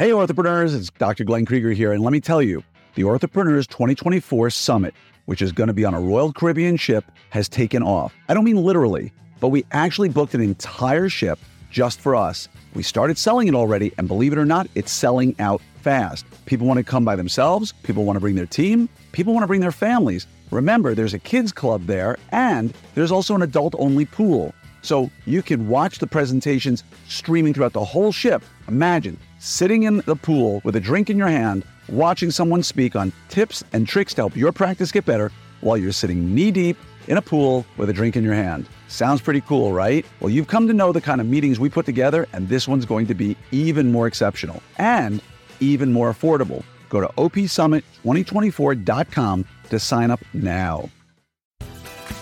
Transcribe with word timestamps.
Hey, 0.00 0.12
orthopreneurs, 0.12 0.74
it's 0.74 0.88
Dr. 0.88 1.24
Glenn 1.24 1.44
Krieger 1.44 1.72
here, 1.72 1.92
and 1.92 2.02
let 2.02 2.10
me 2.10 2.20
tell 2.20 2.40
you, 2.40 2.64
the 2.94 3.02
Orthopreneurs 3.02 3.66
2024 3.66 4.48
Summit, 4.48 4.94
which 5.26 5.42
is 5.42 5.52
going 5.52 5.66
to 5.66 5.74
be 5.74 5.84
on 5.84 5.92
a 5.92 6.00
Royal 6.00 6.32
Caribbean 6.32 6.78
ship, 6.78 7.04
has 7.28 7.50
taken 7.50 7.82
off. 7.82 8.14
I 8.26 8.32
don't 8.32 8.44
mean 8.44 8.56
literally, 8.56 9.12
but 9.40 9.48
we 9.48 9.66
actually 9.72 10.08
booked 10.08 10.32
an 10.32 10.40
entire 10.40 11.10
ship 11.10 11.38
just 11.70 12.00
for 12.00 12.16
us. 12.16 12.48
We 12.72 12.82
started 12.82 13.18
selling 13.18 13.46
it 13.46 13.54
already, 13.54 13.92
and 13.98 14.08
believe 14.08 14.32
it 14.32 14.38
or 14.38 14.46
not, 14.46 14.68
it's 14.74 14.90
selling 14.90 15.36
out 15.38 15.60
fast. 15.82 16.24
People 16.46 16.66
want 16.66 16.78
to 16.78 16.82
come 16.82 17.04
by 17.04 17.14
themselves, 17.14 17.72
people 17.82 18.06
want 18.06 18.16
to 18.16 18.20
bring 18.20 18.36
their 18.36 18.46
team, 18.46 18.88
people 19.12 19.34
want 19.34 19.42
to 19.42 19.48
bring 19.48 19.60
their 19.60 19.70
families. 19.70 20.26
Remember, 20.50 20.94
there's 20.94 21.12
a 21.12 21.18
kids 21.18 21.52
club 21.52 21.84
there, 21.84 22.16
and 22.32 22.72
there's 22.94 23.12
also 23.12 23.34
an 23.34 23.42
adult 23.42 23.74
only 23.78 24.06
pool. 24.06 24.54
So 24.80 25.10
you 25.26 25.42
can 25.42 25.68
watch 25.68 25.98
the 25.98 26.06
presentations 26.06 26.84
streaming 27.06 27.52
throughout 27.52 27.74
the 27.74 27.84
whole 27.84 28.12
ship. 28.12 28.42
Imagine 28.66 29.18
sitting 29.40 29.84
in 29.84 30.02
the 30.06 30.14
pool 30.14 30.60
with 30.64 30.76
a 30.76 30.80
drink 30.80 31.10
in 31.10 31.18
your 31.18 31.28
hand, 31.28 31.64
watching 31.88 32.30
someone 32.30 32.62
speak 32.62 32.94
on 32.94 33.12
tips 33.28 33.64
and 33.72 33.88
tricks 33.88 34.14
to 34.14 34.20
help 34.20 34.36
your 34.36 34.52
practice 34.52 34.92
get 34.92 35.04
better 35.04 35.32
while 35.62 35.76
you're 35.76 35.90
sitting 35.92 36.32
knee 36.34 36.52
deep 36.52 36.76
in 37.08 37.16
a 37.16 37.22
pool 37.22 37.66
with 37.76 37.90
a 37.90 37.92
drink 37.92 38.14
in 38.16 38.22
your 38.22 38.34
hand. 38.34 38.68
Sounds 38.88 39.20
pretty 39.20 39.40
cool, 39.40 39.72
right? 39.72 40.06
Well, 40.20 40.30
you've 40.30 40.46
come 40.46 40.68
to 40.68 40.74
know 40.74 40.92
the 40.92 41.00
kind 41.00 41.20
of 41.20 41.26
meetings 41.26 41.58
we 41.58 41.68
put 41.68 41.86
together, 41.86 42.28
and 42.32 42.48
this 42.48 42.68
one's 42.68 42.84
going 42.84 43.08
to 43.08 43.14
be 43.14 43.36
even 43.50 43.90
more 43.90 44.06
exceptional 44.06 44.62
and 44.78 45.20
even 45.58 45.92
more 45.92 46.12
affordable. 46.12 46.62
Go 46.88 47.00
to 47.00 47.08
opsummit2024.com 47.08 49.44
to 49.70 49.78
sign 49.78 50.10
up 50.10 50.20
now. 50.34 50.90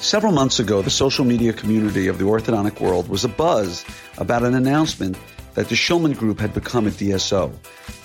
Several 0.01 0.33
months 0.33 0.61
ago, 0.61 0.83
the 0.83 0.91
social 0.91 1.25
media 1.25 1.53
community 1.53 2.07
of 2.07 2.19
the 2.19 2.25
orthodontic 2.25 2.81
world 2.81 3.09
was 3.09 3.25
abuzz 3.25 3.85
about 4.19 4.45
an 4.45 4.55
announcement 4.55 5.19
that 5.59 5.69
the 5.69 5.75
Schulman 5.75 6.17
Group 6.17 6.39
had 6.39 6.55
become 6.55 6.87
a 6.87 6.91
DSO. 6.91 7.53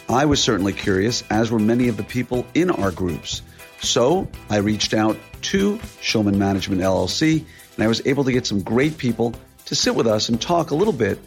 I 0.09 0.25
was 0.25 0.41
certainly 0.41 0.73
curious, 0.73 1.23
as 1.29 1.51
were 1.51 1.59
many 1.59 1.87
of 1.87 1.97
the 1.97 2.03
people 2.03 2.47
in 2.55 2.71
our 2.71 2.89
groups. 2.89 3.43
So 3.79 4.27
I 4.49 4.57
reached 4.57 4.95
out 4.95 5.19
to 5.43 5.77
Schulman 6.01 6.37
Management 6.37 6.81
LLC, 6.81 7.45
and 7.75 7.83
I 7.83 7.87
was 7.87 8.01
able 8.07 8.23
to 8.23 8.31
get 8.31 8.47
some 8.47 8.63
great 8.63 8.97
people 8.97 9.35
to 9.65 9.75
sit 9.75 9.93
with 9.93 10.07
us 10.07 10.29
and 10.29 10.41
talk 10.41 10.71
a 10.71 10.75
little 10.75 10.93
bit 10.93 11.19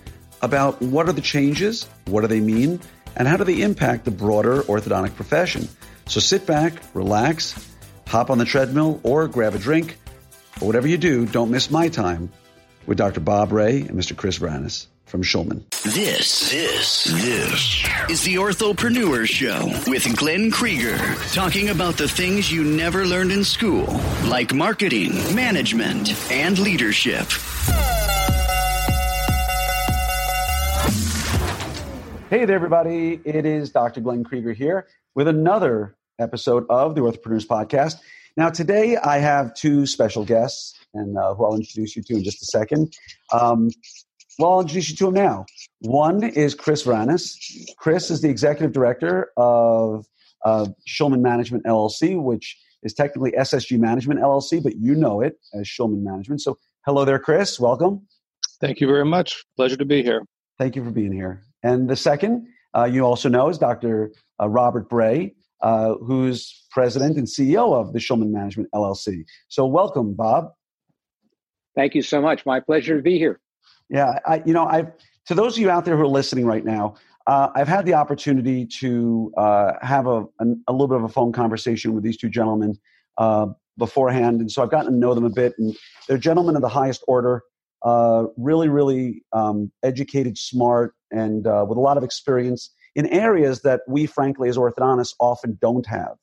about 0.42 0.82
what 0.82 1.08
are 1.08 1.12
the 1.12 1.20
changes, 1.20 1.86
what 2.06 2.22
do 2.22 2.26
they 2.26 2.40
mean, 2.40 2.80
and 3.14 3.28
how 3.28 3.36
do 3.36 3.44
they 3.44 3.62
impact 3.62 4.04
the 4.04 4.10
broader 4.10 4.62
orthodontic 4.62 5.14
profession. 5.14 5.68
So 6.06 6.18
sit 6.18 6.44
back, 6.44 6.72
relax, 6.92 7.54
hop 8.08 8.30
on 8.30 8.38
the 8.38 8.44
treadmill, 8.44 8.98
or 9.04 9.28
grab 9.28 9.54
a 9.54 9.60
drink. 9.60 9.96
But 10.54 10.62
whatever 10.64 10.88
you 10.88 10.98
do, 10.98 11.24
don't 11.24 11.52
miss 11.52 11.70
my 11.70 11.88
time 11.88 12.32
with 12.84 12.98
Dr. 12.98 13.20
Bob 13.20 13.50
Bray 13.50 13.82
and 13.82 13.92
Mr. 13.92 14.16
Chris 14.16 14.40
Vranas 14.40 14.88
from 15.06 15.22
Schulman. 15.22 15.62
This, 15.84 16.50
this, 16.50 17.04
this 17.04 17.86
is 18.10 18.22
the 18.24 18.34
Orthopreneur 18.34 19.26
Show 19.26 19.66
with 19.90 20.16
Glenn 20.16 20.50
Krieger, 20.50 20.96
talking 21.32 21.68
about 21.68 21.96
the 21.96 22.08
things 22.08 22.50
you 22.50 22.64
never 22.64 23.06
learned 23.06 23.30
in 23.30 23.44
school, 23.44 23.86
like 24.24 24.52
marketing, 24.52 25.12
management, 25.34 26.12
and 26.30 26.58
leadership. 26.58 27.26
Hey 32.28 32.44
there, 32.44 32.56
everybody. 32.56 33.20
It 33.24 33.46
is 33.46 33.70
Dr. 33.70 34.00
Glenn 34.00 34.24
Krieger 34.24 34.52
here 34.52 34.88
with 35.14 35.28
another 35.28 35.96
episode 36.18 36.66
of 36.68 36.96
the 36.96 37.00
Orthopreneurs 37.00 37.46
Podcast. 37.46 38.00
Now, 38.36 38.50
today 38.50 38.96
I 38.96 39.18
have 39.18 39.54
two 39.54 39.86
special 39.86 40.24
guests, 40.24 40.74
and 40.92 41.16
uh, 41.16 41.34
who 41.34 41.44
I'll 41.44 41.54
introduce 41.54 41.94
you 41.94 42.02
to 42.02 42.14
in 42.16 42.24
just 42.24 42.42
a 42.42 42.46
second. 42.46 42.94
Um, 43.32 43.70
well, 44.38 44.52
I'll 44.52 44.60
introduce 44.60 44.90
you 44.90 44.96
to 44.96 45.08
him 45.08 45.14
now. 45.14 45.46
One 45.80 46.22
is 46.22 46.54
Chris 46.54 46.84
Vranas. 46.84 47.36
Chris 47.78 48.10
is 48.10 48.20
the 48.20 48.28
executive 48.28 48.72
director 48.72 49.30
of 49.36 50.06
uh, 50.44 50.66
Schulman 50.86 51.20
Management 51.20 51.64
LLC, 51.64 52.22
which 52.22 52.56
is 52.82 52.92
technically 52.92 53.32
SSG 53.32 53.78
Management 53.78 54.20
LLC, 54.20 54.62
but 54.62 54.76
you 54.76 54.94
know 54.94 55.20
it 55.20 55.38
as 55.54 55.66
Schulman 55.66 56.02
Management. 56.02 56.42
So, 56.42 56.58
hello 56.84 57.04
there, 57.04 57.18
Chris. 57.18 57.58
Welcome. 57.58 58.06
Thank 58.60 58.80
you 58.80 58.86
very 58.86 59.04
much. 59.04 59.44
Pleasure 59.56 59.76
to 59.76 59.84
be 59.84 60.02
here. 60.02 60.22
Thank 60.58 60.76
you 60.76 60.84
for 60.84 60.90
being 60.90 61.12
here. 61.12 61.42
And 61.62 61.88
the 61.88 61.96
second, 61.96 62.46
uh, 62.76 62.84
you 62.84 63.02
also 63.02 63.28
know, 63.28 63.48
is 63.48 63.58
Dr. 63.58 64.12
Uh, 64.40 64.48
Robert 64.48 64.88
Bray, 64.88 65.34
uh, 65.62 65.94
who's 65.94 66.66
president 66.70 67.16
and 67.16 67.26
CEO 67.26 67.74
of 67.74 67.92
the 67.94 67.98
Schulman 67.98 68.30
Management 68.30 68.68
LLC. 68.74 69.24
So, 69.48 69.66
welcome, 69.66 70.14
Bob. 70.14 70.52
Thank 71.74 71.94
you 71.94 72.02
so 72.02 72.20
much. 72.20 72.44
My 72.44 72.60
pleasure 72.60 72.96
to 72.96 73.02
be 73.02 73.18
here. 73.18 73.40
Yeah, 73.88 74.18
I, 74.26 74.42
you 74.44 74.52
know, 74.52 74.64
I 74.64 74.86
to 75.26 75.34
those 75.34 75.56
of 75.56 75.60
you 75.60 75.70
out 75.70 75.84
there 75.84 75.96
who 75.96 76.02
are 76.02 76.08
listening 76.08 76.46
right 76.46 76.64
now, 76.64 76.94
uh, 77.26 77.48
I've 77.54 77.68
had 77.68 77.86
the 77.86 77.94
opportunity 77.94 78.66
to 78.80 79.32
uh, 79.36 79.72
have 79.82 80.06
a, 80.06 80.24
a, 80.40 80.46
a, 80.68 80.72
little 80.72 80.88
bit 80.88 80.98
of 80.98 81.04
a 81.04 81.08
phone 81.08 81.32
conversation 81.32 81.94
with 81.94 82.04
these 82.04 82.16
two 82.16 82.28
gentlemen 82.28 82.78
uh, 83.18 83.46
beforehand, 83.78 84.40
and 84.40 84.50
so 84.50 84.62
I've 84.62 84.70
gotten 84.70 84.92
to 84.92 84.98
know 84.98 85.14
them 85.14 85.24
a 85.24 85.30
bit. 85.30 85.54
And 85.58 85.76
they're 86.08 86.18
gentlemen 86.18 86.56
of 86.56 86.62
the 86.62 86.68
highest 86.68 87.04
order, 87.08 87.42
uh, 87.82 88.24
really, 88.36 88.68
really 88.68 89.22
um, 89.32 89.70
educated, 89.82 90.38
smart, 90.38 90.94
and 91.10 91.46
uh, 91.46 91.64
with 91.68 91.78
a 91.78 91.80
lot 91.80 91.96
of 91.96 92.04
experience 92.04 92.72
in 92.94 93.06
areas 93.06 93.62
that 93.62 93.82
we, 93.86 94.06
frankly, 94.06 94.48
as 94.48 94.56
orthodontists, 94.56 95.14
often 95.20 95.58
don't 95.60 95.86
have. 95.86 96.16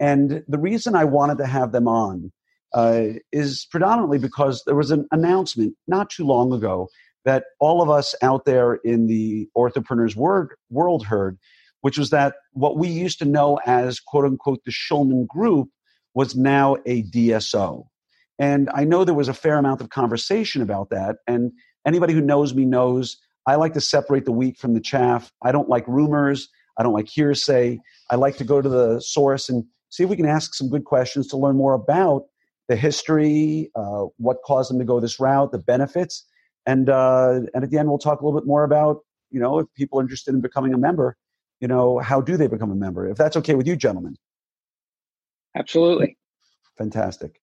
And 0.00 0.44
the 0.48 0.58
reason 0.58 0.94
I 0.94 1.04
wanted 1.04 1.38
to 1.38 1.46
have 1.46 1.72
them 1.72 1.88
on 1.88 2.32
uh, 2.74 3.04
is 3.32 3.66
predominantly 3.70 4.18
because 4.18 4.62
there 4.66 4.74
was 4.74 4.90
an 4.90 5.06
announcement 5.12 5.74
not 5.86 6.10
too 6.10 6.24
long 6.24 6.52
ago 6.52 6.88
that 7.24 7.44
all 7.60 7.80
of 7.80 7.88
us 7.88 8.14
out 8.20 8.44
there 8.44 8.74
in 8.84 9.06
the 9.06 9.48
orthopreneurs 9.56 10.14
word, 10.16 10.54
world 10.70 11.06
heard, 11.06 11.38
which 11.80 11.96
was 11.96 12.10
that 12.10 12.34
what 12.52 12.76
we 12.76 12.88
used 12.88 13.18
to 13.20 13.24
know 13.24 13.58
as 13.64 14.00
quote 14.00 14.24
unquote 14.24 14.60
the 14.64 14.72
Schulman 14.72 15.26
Group 15.26 15.68
was 16.14 16.36
now 16.36 16.76
a 16.84 17.02
DSO. 17.04 17.84
And 18.38 18.68
I 18.74 18.84
know 18.84 19.04
there 19.04 19.14
was 19.14 19.28
a 19.28 19.34
fair 19.34 19.56
amount 19.56 19.80
of 19.80 19.90
conversation 19.90 20.60
about 20.60 20.90
that. 20.90 21.16
And 21.26 21.52
anybody 21.86 22.12
who 22.12 22.20
knows 22.20 22.54
me 22.54 22.64
knows 22.64 23.16
I 23.46 23.54
like 23.54 23.74
to 23.74 23.80
separate 23.80 24.24
the 24.24 24.32
wheat 24.32 24.58
from 24.58 24.74
the 24.74 24.80
chaff. 24.80 25.30
I 25.42 25.52
don't 25.52 25.68
like 25.68 25.86
rumors. 25.86 26.48
I 26.78 26.82
don't 26.82 26.94
like 26.94 27.08
hearsay. 27.08 27.78
I 28.10 28.16
like 28.16 28.36
to 28.38 28.44
go 28.44 28.60
to 28.60 28.68
the 28.68 29.00
source 29.00 29.48
and 29.48 29.64
see 29.90 30.02
if 30.02 30.10
we 30.10 30.16
can 30.16 30.26
ask 30.26 30.54
some 30.54 30.68
good 30.68 30.84
questions 30.84 31.28
to 31.28 31.36
learn 31.36 31.56
more 31.56 31.74
about 31.74 32.24
the 32.68 32.76
history, 32.76 33.70
uh, 33.74 34.06
what 34.16 34.38
caused 34.44 34.70
them 34.70 34.78
to 34.78 34.84
go 34.84 35.00
this 35.00 35.20
route, 35.20 35.52
the 35.52 35.58
benefits, 35.58 36.24
and 36.66 36.88
uh, 36.88 37.40
and 37.54 37.64
at 37.64 37.70
the 37.70 37.78
end 37.78 37.88
we'll 37.88 37.98
talk 37.98 38.20
a 38.20 38.24
little 38.24 38.38
bit 38.38 38.46
more 38.46 38.64
about 38.64 39.00
you 39.30 39.40
know 39.40 39.58
if 39.58 39.66
people 39.76 39.98
are 39.98 40.02
interested 40.02 40.34
in 40.34 40.40
becoming 40.40 40.72
a 40.74 40.78
member, 40.78 41.16
you 41.60 41.68
know 41.68 41.98
how 41.98 42.20
do 42.20 42.36
they 42.36 42.46
become 42.46 42.70
a 42.70 42.76
member? 42.76 43.08
If 43.08 43.16
that's 43.16 43.36
okay 43.36 43.54
with 43.54 43.66
you, 43.66 43.76
gentlemen. 43.76 44.16
Absolutely. 45.56 46.16
Fantastic. 46.78 47.40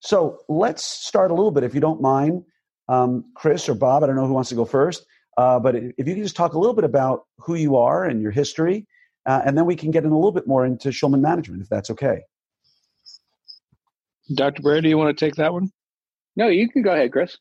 So 0.00 0.40
let's 0.48 0.84
start 0.84 1.30
a 1.30 1.34
little 1.34 1.50
bit, 1.50 1.64
if 1.64 1.74
you 1.74 1.80
don't 1.80 2.02
mind, 2.02 2.42
um, 2.88 3.24
Chris 3.34 3.68
or 3.68 3.74
Bob. 3.74 4.02
I 4.02 4.06
don't 4.06 4.16
know 4.16 4.26
who 4.26 4.34
wants 4.34 4.50
to 4.50 4.54
go 4.54 4.66
first, 4.66 5.06
uh, 5.38 5.58
but 5.58 5.74
if 5.74 6.06
you 6.06 6.14
can 6.14 6.22
just 6.22 6.36
talk 6.36 6.52
a 6.52 6.58
little 6.58 6.74
bit 6.74 6.84
about 6.84 7.22
who 7.38 7.54
you 7.54 7.76
are 7.76 8.04
and 8.04 8.20
your 8.20 8.30
history, 8.30 8.86
uh, 9.24 9.40
and 9.46 9.56
then 9.56 9.64
we 9.64 9.76
can 9.76 9.90
get 9.90 10.04
in 10.04 10.10
a 10.10 10.14
little 10.14 10.32
bit 10.32 10.46
more 10.46 10.66
into 10.66 10.90
Schulman 10.90 11.20
management, 11.20 11.62
if 11.62 11.68
that's 11.70 11.88
okay. 11.90 12.20
Dr. 14.32 14.62
Bray, 14.62 14.80
do 14.80 14.88
you 14.88 14.96
want 14.96 15.16
to 15.16 15.24
take 15.24 15.34
that 15.36 15.52
one? 15.52 15.70
No, 16.36 16.48
you 16.48 16.68
can 16.68 16.82
go 16.82 16.92
ahead, 16.92 17.12
Chris. 17.12 17.36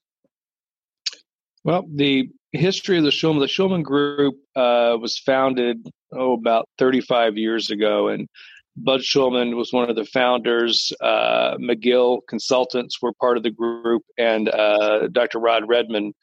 Well, 1.64 1.86
the 1.94 2.30
history 2.52 2.98
of 2.98 3.04
the 3.04 3.10
Schulman, 3.10 3.40
the 3.40 3.48
Schulman 3.48 3.84
Group 3.84 4.36
uh, 4.56 4.98
was 5.00 5.18
founded, 5.18 5.88
oh, 6.12 6.34
about 6.34 6.68
35 6.78 7.38
years 7.38 7.72
ago. 7.72 8.10
And 8.10 8.28
Bud 8.76 9.02
Schulman 9.02 9.56
was 9.56 9.72
one 9.72 9.90
of 9.90 9.96
the 9.96 10.06
founders. 10.06 10.92
Uh, 11.02 11.56
McGill 11.58 12.20
Consultants 12.28 13.02
were 13.02 13.14
part 13.14 13.38
of 13.38 13.44
the 13.44 13.52
group, 13.52 14.04
and 14.18 14.50
uh, 14.50 15.08
Dr. 15.08 15.40
Rod 15.40 15.64
Redmond 15.68 16.14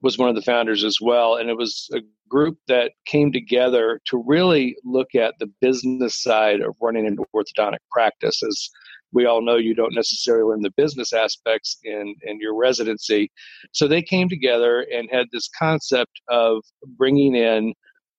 was 0.00 0.18
one 0.18 0.28
of 0.28 0.36
the 0.36 0.42
founders 0.42 0.84
as 0.84 0.98
well. 1.00 1.36
And 1.36 1.48
it 1.50 1.56
was 1.56 1.88
a 1.94 2.00
group 2.28 2.58
that 2.68 2.92
came 3.06 3.32
together 3.32 4.00
to 4.06 4.22
really 4.26 4.76
look 4.84 5.14
at 5.14 5.34
the 5.40 5.50
business 5.60 6.22
side 6.22 6.60
of 6.60 6.74
running 6.80 7.06
an 7.06 7.16
orthodontic 7.34 7.78
practice. 7.90 8.42
As 8.42 8.70
we 9.14 9.26
all 9.26 9.40
know 9.40 9.56
you 9.56 9.74
don't 9.74 9.94
necessarily 9.94 10.44
learn 10.44 10.60
the 10.60 10.72
business 10.76 11.12
aspects 11.12 11.78
in, 11.84 12.14
in 12.22 12.40
your 12.40 12.54
residency. 12.54 13.30
So 13.72 13.86
they 13.86 14.02
came 14.02 14.28
together 14.28 14.86
and 14.92 15.08
had 15.10 15.26
this 15.32 15.48
concept 15.56 16.20
of 16.28 16.62
bringing 16.98 17.36
in 17.36 17.72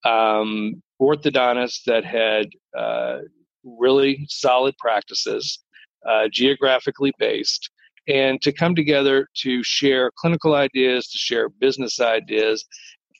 um, 0.05 0.81
orthodontists 1.01 1.83
that 1.85 2.05
had 2.05 2.47
uh, 2.77 3.19
really 3.63 4.25
solid 4.29 4.75
practices, 4.77 5.59
uh, 6.07 6.29
geographically 6.31 7.11
based, 7.19 7.69
and 8.07 8.41
to 8.41 8.53
come 8.53 8.73
together 8.73 9.27
to 9.41 9.63
share 9.63 10.11
clinical 10.17 10.55
ideas, 10.55 11.09
to 11.09 11.17
share 11.17 11.49
business 11.49 11.99
ideas. 11.99 12.65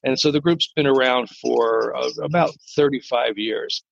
And 0.03 0.17
so 0.17 0.31
the 0.31 0.39
group's 0.39 0.71
been 0.75 0.87
around 0.87 1.29
for 1.41 1.95
uh, 1.95 2.09
about 2.23 2.51
35 2.75 3.37
years. 3.37 3.83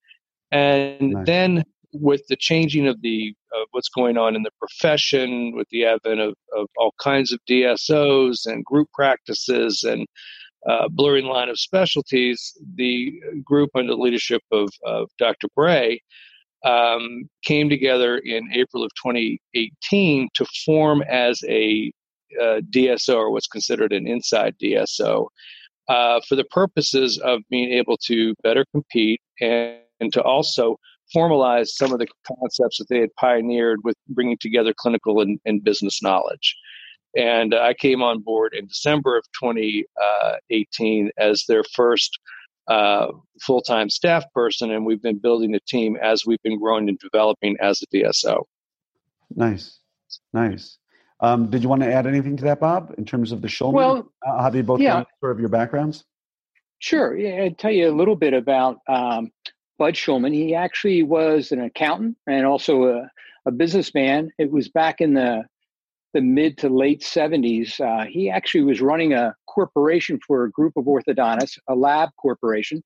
And 0.51 1.13
nice. 1.13 1.25
then 1.25 1.63
with 1.93 2.25
the 2.27 2.35
changing 2.35 2.87
of 2.87 3.01
the 3.01 3.33
of 3.53 3.67
what's 3.71 3.89
going 3.89 4.17
on 4.17 4.35
in 4.35 4.43
the 4.43 4.51
profession, 4.59 5.53
with 5.55 5.67
the 5.69 5.85
advent 5.85 6.19
of, 6.19 6.33
of 6.55 6.67
all 6.77 6.93
kinds 7.01 7.31
of 7.31 7.39
DSOs 7.49 8.45
and 8.45 8.65
group 8.65 8.89
practices 8.93 9.83
and 9.83 10.07
uh, 10.67 10.87
blurring 10.89 11.25
line 11.25 11.49
of 11.49 11.59
specialties, 11.59 12.57
the 12.75 13.13
group 13.43 13.69
under 13.75 13.93
the 13.93 14.01
leadership 14.01 14.41
of, 14.51 14.69
of 14.85 15.09
Dr. 15.19 15.47
Bray 15.55 16.01
um, 16.63 17.29
came 17.43 17.69
together 17.69 18.17
in 18.17 18.49
April 18.53 18.83
of 18.83 18.91
2018 18.95 20.29
to 20.33 20.45
form 20.65 21.03
as 21.03 21.41
a 21.47 21.91
uh, 22.41 22.61
DSO 22.71 23.15
or 23.15 23.31
what's 23.31 23.47
considered 23.47 23.93
an 23.93 24.07
inside 24.07 24.55
DSO 24.61 25.27
uh, 25.89 26.21
for 26.27 26.35
the 26.35 26.45
purposes 26.45 27.19
of 27.19 27.41
being 27.49 27.71
able 27.71 27.97
to 27.97 28.33
better 28.41 28.65
compete 28.71 29.21
and, 29.41 29.77
and, 29.99 30.13
to 30.13 30.21
also 30.23 30.77
formalize 31.15 31.67
some 31.67 31.91
of 31.91 31.99
the 31.99 32.07
concepts 32.25 32.77
that 32.77 32.87
they 32.89 32.99
had 32.99 33.13
pioneered 33.15 33.79
with 33.83 33.95
bringing 34.09 34.37
together 34.39 34.73
clinical 34.75 35.21
and, 35.21 35.39
and 35.45 35.63
business 35.63 36.01
knowledge. 36.01 36.55
And 37.15 37.53
I 37.53 37.73
came 37.73 38.01
on 38.01 38.21
board 38.21 38.53
in 38.55 38.67
December 38.67 39.17
of 39.17 39.23
2018 39.39 41.11
as 41.17 41.45
their 41.47 41.63
first 41.75 42.17
uh, 42.67 43.07
full 43.41 43.61
time 43.61 43.89
staff 43.89 44.25
person, 44.33 44.71
and 44.71 44.85
we've 44.85 45.01
been 45.01 45.19
building 45.19 45.51
the 45.51 45.59
team 45.67 45.97
as 46.01 46.25
we've 46.25 46.41
been 46.43 46.59
growing 46.59 46.89
and 46.89 46.97
developing 46.99 47.55
as 47.61 47.81
a 47.81 47.95
DSO. 47.95 48.43
Nice, 49.35 49.79
nice. 50.33 50.77
Um, 51.19 51.49
did 51.49 51.61
you 51.63 51.69
want 51.69 51.81
to 51.83 51.91
add 51.91 52.07
anything 52.07 52.35
to 52.37 52.43
that, 52.45 52.59
Bob, 52.59 52.93
in 52.97 53.05
terms 53.05 53.31
of 53.31 53.41
the 53.41 53.47
Schulman? 53.47 53.73
Well, 53.73 54.11
uh, 54.27 54.41
how 54.41 54.49
did 54.49 54.57
you 54.57 54.63
both 54.63 54.81
yeah. 54.81 55.03
sort 55.21 55.31
of 55.31 55.39
your 55.39 55.49
backgrounds? 55.49 56.03
Sure. 56.79 57.15
Yeah, 57.15 57.43
I'd 57.43 57.57
tell 57.57 57.71
you 57.71 57.89
a 57.89 57.95
little 57.95 58.15
bit 58.15 58.33
about 58.33 58.79
um, 58.89 59.31
Bud 59.77 59.95
Schulman. 59.95 60.33
He 60.33 60.55
actually 60.55 61.03
was 61.03 61.51
an 61.51 61.61
accountant 61.61 62.17
and 62.27 62.45
also 62.45 62.83
a, 62.85 63.09
a 63.45 63.51
businessman. 63.51 64.31
It 64.37 64.51
was 64.51 64.69
back 64.69 65.01
in 65.01 65.13
the 65.13 65.43
the 66.13 66.21
mid 66.21 66.59
to 66.59 66.69
late 66.69 67.01
70s. 67.01 67.81
Uh, 67.81 68.05
he 68.05 68.29
actually 68.29 68.63
was 68.63 68.81
running 68.81 69.13
a 69.13 69.35
corporation 69.47 70.19
for 70.25 70.43
a 70.43 70.51
group 70.51 70.73
of 70.77 70.85
orthodontists, 70.85 71.57
a 71.67 71.75
lab 71.75 72.09
corporation 72.21 72.83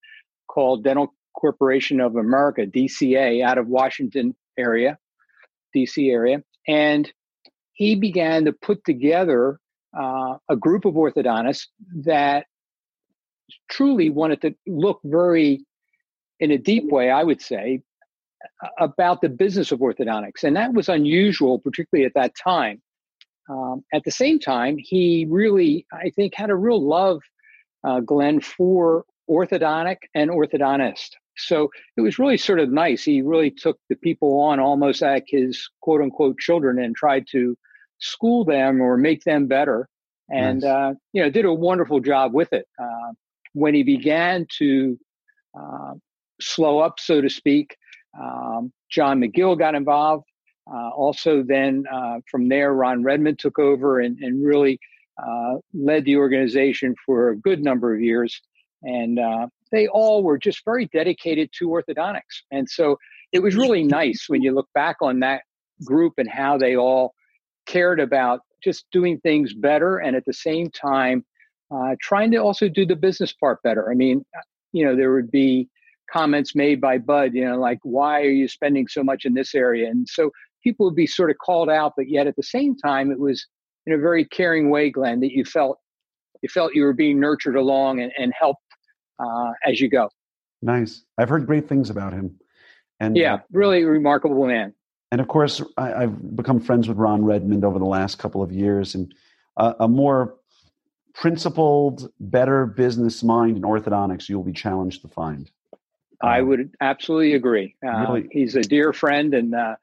called 0.47 0.83
Dental 0.83 1.13
Corporation 1.37 1.99
of 1.99 2.15
America, 2.15 2.65
DCA, 2.65 3.43
out 3.43 3.57
of 3.57 3.67
Washington 3.67 4.35
area, 4.57 4.97
DC 5.75 6.09
area. 6.11 6.41
And 6.67 7.11
he 7.73 7.95
began 7.95 8.45
to 8.45 8.53
put 8.53 8.83
together 8.85 9.59
uh, 9.97 10.37
a 10.49 10.55
group 10.55 10.85
of 10.85 10.95
orthodontists 10.95 11.67
that 12.03 12.45
truly 13.69 14.09
wanted 14.09 14.41
to 14.41 14.55
look 14.65 14.99
very, 15.03 15.63
in 16.39 16.51
a 16.51 16.57
deep 16.57 16.85
way, 16.91 17.09
I 17.09 17.23
would 17.23 17.41
say, 17.41 17.81
about 18.79 19.21
the 19.21 19.29
business 19.29 19.71
of 19.71 19.79
orthodontics. 19.79 20.43
And 20.43 20.55
that 20.55 20.73
was 20.73 20.89
unusual, 20.89 21.59
particularly 21.59 22.05
at 22.05 22.13
that 22.13 22.33
time. 22.35 22.81
Um, 23.49 23.83
at 23.93 24.03
the 24.03 24.11
same 24.11 24.39
time, 24.39 24.77
he 24.77 25.25
really, 25.29 25.85
I 25.91 26.09
think, 26.15 26.35
had 26.35 26.49
a 26.49 26.55
real 26.55 26.85
love, 26.85 27.21
uh, 27.83 28.01
Glenn, 28.01 28.41
for 28.41 29.05
orthodontic 29.29 29.97
and 30.13 30.29
orthodontist. 30.29 31.09
So 31.37 31.69
it 31.95 32.01
was 32.01 32.19
really 32.19 32.37
sort 32.37 32.59
of 32.59 32.71
nice. 32.71 33.03
He 33.03 33.21
really 33.21 33.51
took 33.51 33.79
the 33.89 33.95
people 33.95 34.39
on 34.39 34.59
almost 34.59 35.01
like 35.01 35.25
his 35.27 35.69
quote 35.81 36.01
unquote 36.01 36.39
children 36.39 36.79
and 36.79 36.95
tried 36.95 37.25
to 37.31 37.55
school 37.99 38.43
them 38.43 38.81
or 38.81 38.97
make 38.97 39.23
them 39.23 39.47
better 39.47 39.87
and 40.29 40.61
nice. 40.61 40.69
uh, 40.69 40.93
you 41.13 41.23
know 41.23 41.29
did 41.29 41.45
a 41.45 41.53
wonderful 41.53 41.99
job 41.99 42.33
with 42.33 42.51
it 42.53 42.67
uh, 42.79 43.11
when 43.53 43.73
he 43.73 43.83
began 43.83 44.45
to 44.57 44.97
uh, 45.59 45.93
slow 46.41 46.79
up 46.79 46.99
so 46.99 47.21
to 47.21 47.29
speak. 47.29 47.75
Um, 48.19 48.71
john 48.89 49.19
mcgill 49.21 49.57
got 49.57 49.75
involved. 49.75 50.25
Uh, 50.71 50.89
also 50.89 51.43
then 51.43 51.85
uh, 51.91 52.19
from 52.29 52.49
there 52.49 52.73
ron 52.73 53.03
redmond 53.03 53.39
took 53.39 53.57
over 53.59 53.99
and, 53.99 54.17
and 54.19 54.45
really 54.45 54.79
uh, 55.17 55.55
led 55.73 56.05
the 56.05 56.15
organization 56.15 56.95
for 57.05 57.29
a 57.29 57.37
good 57.37 57.63
number 57.63 57.93
of 57.93 58.01
years. 58.01 58.39
And 58.83 59.19
they 59.71 59.87
all 59.87 60.23
were 60.23 60.37
just 60.37 60.63
very 60.63 60.85
dedicated 60.87 61.49
to 61.57 61.67
orthodontics. 61.67 62.43
And 62.51 62.69
so 62.69 62.97
it 63.31 63.39
was 63.39 63.55
really 63.55 63.83
nice 63.83 64.25
when 64.27 64.41
you 64.41 64.53
look 64.53 64.69
back 64.73 64.97
on 65.01 65.19
that 65.19 65.41
group 65.83 66.13
and 66.17 66.29
how 66.29 66.57
they 66.57 66.75
all 66.75 67.13
cared 67.65 67.99
about 67.99 68.41
just 68.63 68.85
doing 68.91 69.19
things 69.19 69.53
better 69.53 69.97
and 69.97 70.15
at 70.15 70.25
the 70.25 70.33
same 70.33 70.69
time 70.71 71.25
uh, 71.69 71.95
trying 72.01 72.31
to 72.31 72.37
also 72.37 72.69
do 72.69 72.85
the 72.85 72.95
business 72.95 73.33
part 73.33 73.61
better. 73.61 73.91
I 73.91 73.93
mean, 73.93 74.23
uh, 74.35 74.41
you 74.71 74.85
know, 74.85 74.95
there 74.95 75.13
would 75.13 75.29
be 75.29 75.67
comments 76.11 76.55
made 76.55 76.81
by 76.81 76.97
Bud, 76.97 77.33
you 77.33 77.45
know, 77.45 77.59
like, 77.59 77.79
why 77.83 78.21
are 78.21 78.29
you 78.29 78.47
spending 78.47 78.87
so 78.87 79.03
much 79.03 79.25
in 79.25 79.33
this 79.33 79.53
area? 79.55 79.89
And 79.89 80.07
so 80.07 80.31
people 80.63 80.85
would 80.85 80.95
be 80.95 81.07
sort 81.07 81.29
of 81.29 81.37
called 81.37 81.69
out, 81.69 81.93
but 81.95 82.09
yet 82.09 82.27
at 82.27 82.35
the 82.35 82.43
same 82.43 82.75
time, 82.75 83.11
it 83.11 83.19
was 83.19 83.45
in 83.85 83.93
a 83.93 83.97
very 83.97 84.25
caring 84.25 84.69
way, 84.69 84.89
Glenn, 84.89 85.19
that 85.21 85.31
you 85.31 85.45
felt 85.45 85.79
you 86.43 86.49
felt 86.49 86.75
you 86.75 86.83
were 86.83 86.93
being 86.93 87.19
nurtured 87.19 87.55
along 87.55 87.99
and, 87.99 88.11
and 88.17 88.31
helped 88.39 88.61
uh, 89.19 89.51
as 89.65 89.81
you 89.81 89.89
go. 89.89 90.07
Nice. 90.61 91.03
I've 91.17 91.29
heard 91.29 91.47
great 91.47 91.67
things 91.67 91.89
about 91.89 92.13
him. 92.13 92.37
And 92.99 93.17
yeah, 93.17 93.35
uh, 93.35 93.39
really 93.51 93.83
remarkable 93.85 94.45
man 94.45 94.73
and 95.11 95.21
of 95.21 95.27
course, 95.27 95.61
I, 95.77 96.01
have 96.01 96.35
become 96.35 96.59
friends 96.59 96.87
with 96.87 96.97
Ron 96.97 97.23
Redmond 97.23 97.63
over 97.63 97.79
the 97.79 97.85
last 97.85 98.19
couple 98.19 98.41
of 98.41 98.51
years, 98.51 98.95
and 98.95 99.13
uh, 99.55 99.73
a 99.79 99.87
more 99.87 100.35
principled, 101.13 102.11
better 102.19 102.65
business 102.65 103.23
mind 103.23 103.57
in 103.57 103.63
orthodontics 103.63 104.29
you'll 104.29 104.43
be 104.43 104.53
challenged 104.53 105.01
to 105.01 105.07
find. 105.07 105.49
I 106.21 106.39
um, 106.39 106.47
would 106.47 106.71
absolutely 106.81 107.33
agree. 107.33 107.75
Uh, 107.85 108.07
really? 108.07 108.27
He's 108.31 108.55
a 108.55 108.61
dear 108.61 108.93
friend, 108.93 109.33
and 109.33 109.53
uh, 109.53 109.75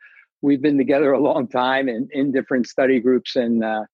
we've 0.42 0.62
been 0.62 0.78
together 0.78 1.12
a 1.12 1.20
long 1.20 1.46
time 1.46 1.88
in, 1.88 2.08
in 2.12 2.32
different 2.32 2.66
study 2.66 3.00
groups. 3.00 3.36
And 3.36 3.64
uh, 3.64 3.84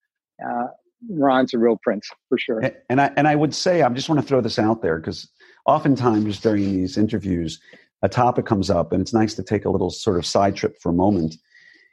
uh, 0.44 0.66
Ron's 1.08 1.54
a 1.54 1.58
real 1.58 1.78
prince 1.82 2.08
for 2.28 2.38
sure. 2.38 2.60
And, 2.60 2.74
and 2.88 3.00
I 3.00 3.12
and 3.16 3.28
I 3.28 3.36
would 3.36 3.54
say 3.54 3.82
I 3.82 3.88
just 3.90 4.08
want 4.08 4.20
to 4.20 4.26
throw 4.26 4.40
this 4.40 4.58
out 4.58 4.82
there 4.82 4.98
because 4.98 5.28
oftentimes 5.66 6.40
during 6.40 6.64
these 6.64 6.96
interviews, 6.96 7.60
a 8.02 8.08
topic 8.08 8.46
comes 8.46 8.70
up, 8.70 8.92
and 8.92 9.00
it's 9.00 9.12
nice 9.12 9.34
to 9.34 9.42
take 9.42 9.64
a 9.64 9.70
little 9.70 9.90
sort 9.90 10.16
of 10.16 10.26
side 10.26 10.56
trip 10.56 10.76
for 10.80 10.90
a 10.90 10.94
moment. 10.94 11.36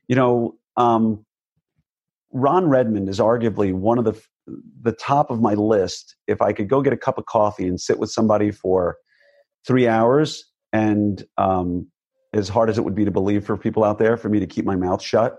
You 0.07 0.15
know, 0.15 0.55
um, 0.77 1.25
Ron 2.31 2.69
Redmond 2.69 3.09
is 3.09 3.19
arguably 3.19 3.73
one 3.73 3.97
of 3.97 4.05
the 4.05 4.19
the 4.81 4.94
top 4.94 5.29
of 5.29 5.41
my 5.41 5.53
list. 5.53 6.15
If 6.27 6.41
I 6.41 6.53
could 6.53 6.69
go 6.69 6.81
get 6.81 6.94
a 6.94 6.97
cup 6.97 7.17
of 7.17 7.25
coffee 7.25 7.67
and 7.67 7.79
sit 7.79 7.99
with 7.99 8.11
somebody 8.11 8.51
for 8.51 8.97
three 9.68 9.88
hours, 9.88 10.46
and 10.74 11.24
um, 11.38 11.88
as 12.34 12.50
hard 12.50 12.69
as 12.69 12.78
it 12.78 12.86
would 12.86 12.96
be 12.96 13.06
to 13.06 13.12
believe 13.12 13.46
for 13.46 13.58
people 13.58 13.84
out 13.84 14.00
there, 14.00 14.18
for 14.18 14.30
me 14.30 14.40
to 14.40 14.48
keep 14.48 14.66
my 14.66 14.75
mouth 14.75 15.02
shut 15.02 15.38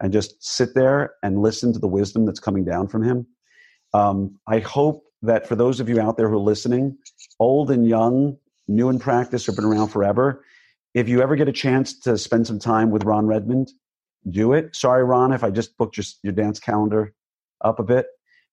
and 0.00 0.12
just 0.12 0.42
sit 0.42 0.74
there 0.74 1.14
and 1.22 1.40
listen 1.40 1.72
to 1.72 1.78
the 1.78 1.88
wisdom 1.88 2.26
that's 2.26 2.40
coming 2.40 2.64
down 2.64 2.88
from 2.88 3.02
him. 3.02 3.26
Um, 3.94 4.38
I 4.46 4.58
hope 4.58 5.04
that 5.22 5.46
for 5.46 5.56
those 5.56 5.80
of 5.80 5.88
you 5.88 6.00
out 6.00 6.16
there 6.16 6.28
who 6.28 6.36
are 6.36 6.38
listening, 6.38 6.98
old 7.40 7.70
and 7.70 7.86
young, 7.86 8.36
new 8.68 8.88
in 8.88 8.98
practice 8.98 9.48
or 9.48 9.52
been 9.52 9.64
around 9.64 9.88
forever, 9.88 10.44
if 10.94 11.08
you 11.08 11.22
ever 11.22 11.36
get 11.36 11.48
a 11.48 11.52
chance 11.52 11.98
to 12.00 12.18
spend 12.18 12.46
some 12.46 12.58
time 12.58 12.90
with 12.90 13.04
Ron 13.04 13.26
Redmond, 13.26 13.70
do 14.28 14.52
it. 14.52 14.74
Sorry, 14.74 15.04
Ron, 15.04 15.32
if 15.32 15.44
I 15.44 15.50
just 15.50 15.76
booked 15.76 15.96
your, 15.96 16.04
your 16.22 16.32
dance 16.32 16.58
calendar 16.58 17.14
up 17.62 17.78
a 17.78 17.84
bit. 17.84 18.06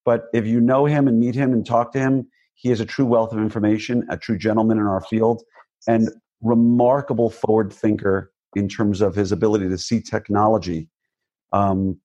But 0.06 0.26
if 0.34 0.46
you 0.46 0.60
know 0.60 0.86
him 0.86 1.08
and 1.08 1.20
meet 1.20 1.36
him 1.36 1.54
and 1.54 1.66
talk 1.66 1.94
to 1.94 2.00
him, 2.00 2.28
he 2.56 2.72
is 2.72 2.80
a 2.80 2.86
true 2.86 3.06
wealth 3.06 3.34
of 3.34 3.40
information, 3.40 4.06
a 4.10 4.18
true 4.18 4.38
gentleman 4.38 4.78
in 4.78 4.86
our 4.86 5.02
field, 5.02 5.44
and 5.88 6.10
remarkable 6.42 7.30
forward 7.30 7.72
thinker 7.72 8.32
in 8.56 8.68
terms 8.70 9.02
of 9.02 9.16
his 9.16 9.32
ability 9.32 9.70
to 9.70 9.78
see 9.78 10.02
technology 10.02 10.90
um, 11.52 11.98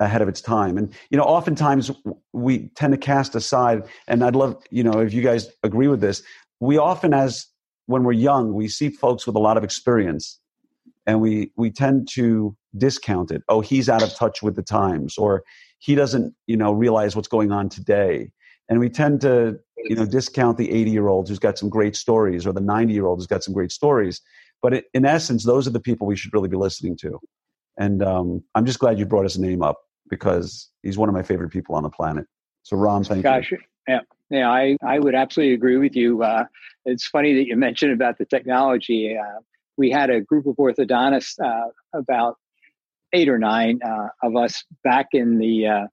ahead 0.00 0.22
of 0.22 0.28
its 0.28 0.40
time. 0.40 0.78
And 0.78 0.92
you 1.10 1.18
know, 1.18 1.24
oftentimes 1.24 1.90
we 2.32 2.68
tend 2.76 2.92
to 2.92 2.98
cast 2.98 3.34
aside. 3.34 3.82
And 4.06 4.24
I'd 4.24 4.36
love, 4.36 4.56
you 4.70 4.82
know, 4.82 5.00
if 5.00 5.12
you 5.12 5.22
guys 5.22 5.48
agree 5.62 5.88
with 5.88 6.00
this, 6.00 6.22
we 6.60 6.78
often 6.78 7.12
as 7.12 7.46
when 7.88 8.04
we're 8.04 8.12
young 8.12 8.52
we 8.52 8.68
see 8.68 8.90
folks 8.90 9.26
with 9.26 9.34
a 9.34 9.40
lot 9.40 9.56
of 9.56 9.64
experience 9.64 10.38
and 11.06 11.20
we 11.20 11.50
we 11.56 11.70
tend 11.70 12.06
to 12.06 12.56
discount 12.76 13.30
it 13.30 13.42
oh 13.48 13.60
he's 13.60 13.88
out 13.88 14.02
of 14.02 14.14
touch 14.14 14.42
with 14.42 14.54
the 14.54 14.62
times 14.62 15.16
or 15.18 15.42
he 15.78 15.94
doesn't 15.94 16.34
you 16.46 16.56
know 16.56 16.72
realize 16.72 17.16
what's 17.16 17.28
going 17.28 17.50
on 17.50 17.68
today 17.68 18.30
and 18.68 18.80
we 18.80 18.88
tend 18.88 19.20
to 19.22 19.58
you 19.76 19.96
know 19.96 20.06
discount 20.06 20.58
the 20.58 20.70
80 20.70 20.90
year 20.90 21.08
old 21.08 21.28
who's 21.28 21.38
got 21.38 21.58
some 21.58 21.68
great 21.68 21.96
stories 21.96 22.46
or 22.46 22.52
the 22.52 22.60
90 22.60 22.92
year 22.92 23.06
old 23.06 23.18
who's 23.18 23.26
got 23.26 23.44
some 23.44 23.54
great 23.54 23.72
stories. 23.72 24.20
But 24.60 24.74
it, 24.74 24.84
in 24.92 25.04
essence 25.04 25.44
those 25.44 25.66
are 25.66 25.70
the 25.70 25.80
people 25.80 26.06
we 26.06 26.16
should 26.16 26.34
really 26.34 26.48
be 26.48 26.56
listening 26.56 26.96
to. 26.98 27.18
And 27.78 28.02
um, 28.02 28.42
i'm 28.54 28.66
just 28.66 28.78
glad 28.78 28.98
you 28.98 29.06
brought 29.06 29.24
his 29.24 29.38
name 29.38 29.62
up 29.62 29.78
because 30.10 30.70
he's 30.82 30.98
one 30.98 31.08
of 31.08 31.14
my 31.14 31.22
favorite 31.22 31.50
people 31.50 31.74
on 31.74 31.82
the 31.82 31.90
planet. 31.90 32.26
So 32.62 32.76
ron 32.76 33.04
thank 33.04 33.22
Gosh, 33.22 33.50
you 33.52 33.58
yeah 33.86 34.00
yeah, 34.30 34.50
I, 34.50 34.76
I 34.84 34.98
would 34.98 35.14
absolutely 35.14 35.54
agree 35.54 35.78
with 35.78 35.96
you. 35.96 36.22
Uh, 36.22 36.44
it's 36.84 37.06
funny 37.06 37.34
that 37.34 37.46
you 37.46 37.56
mentioned 37.68 37.92
about 37.92 38.18
the 38.18 38.24
technology. 38.26 39.16
Uh, 39.16 39.40
we 39.76 39.90
had 39.90 40.10
a 40.10 40.20
group 40.20 40.46
of 40.46 40.56
orthodontists, 40.56 41.38
uh, 41.42 41.70
about 41.94 42.36
eight 43.12 43.28
or 43.28 43.38
nine 43.38 43.80
uh, 43.84 44.08
of 44.22 44.36
us 44.36 44.64
back 44.84 45.08
in 45.12 45.38
the 45.38 45.88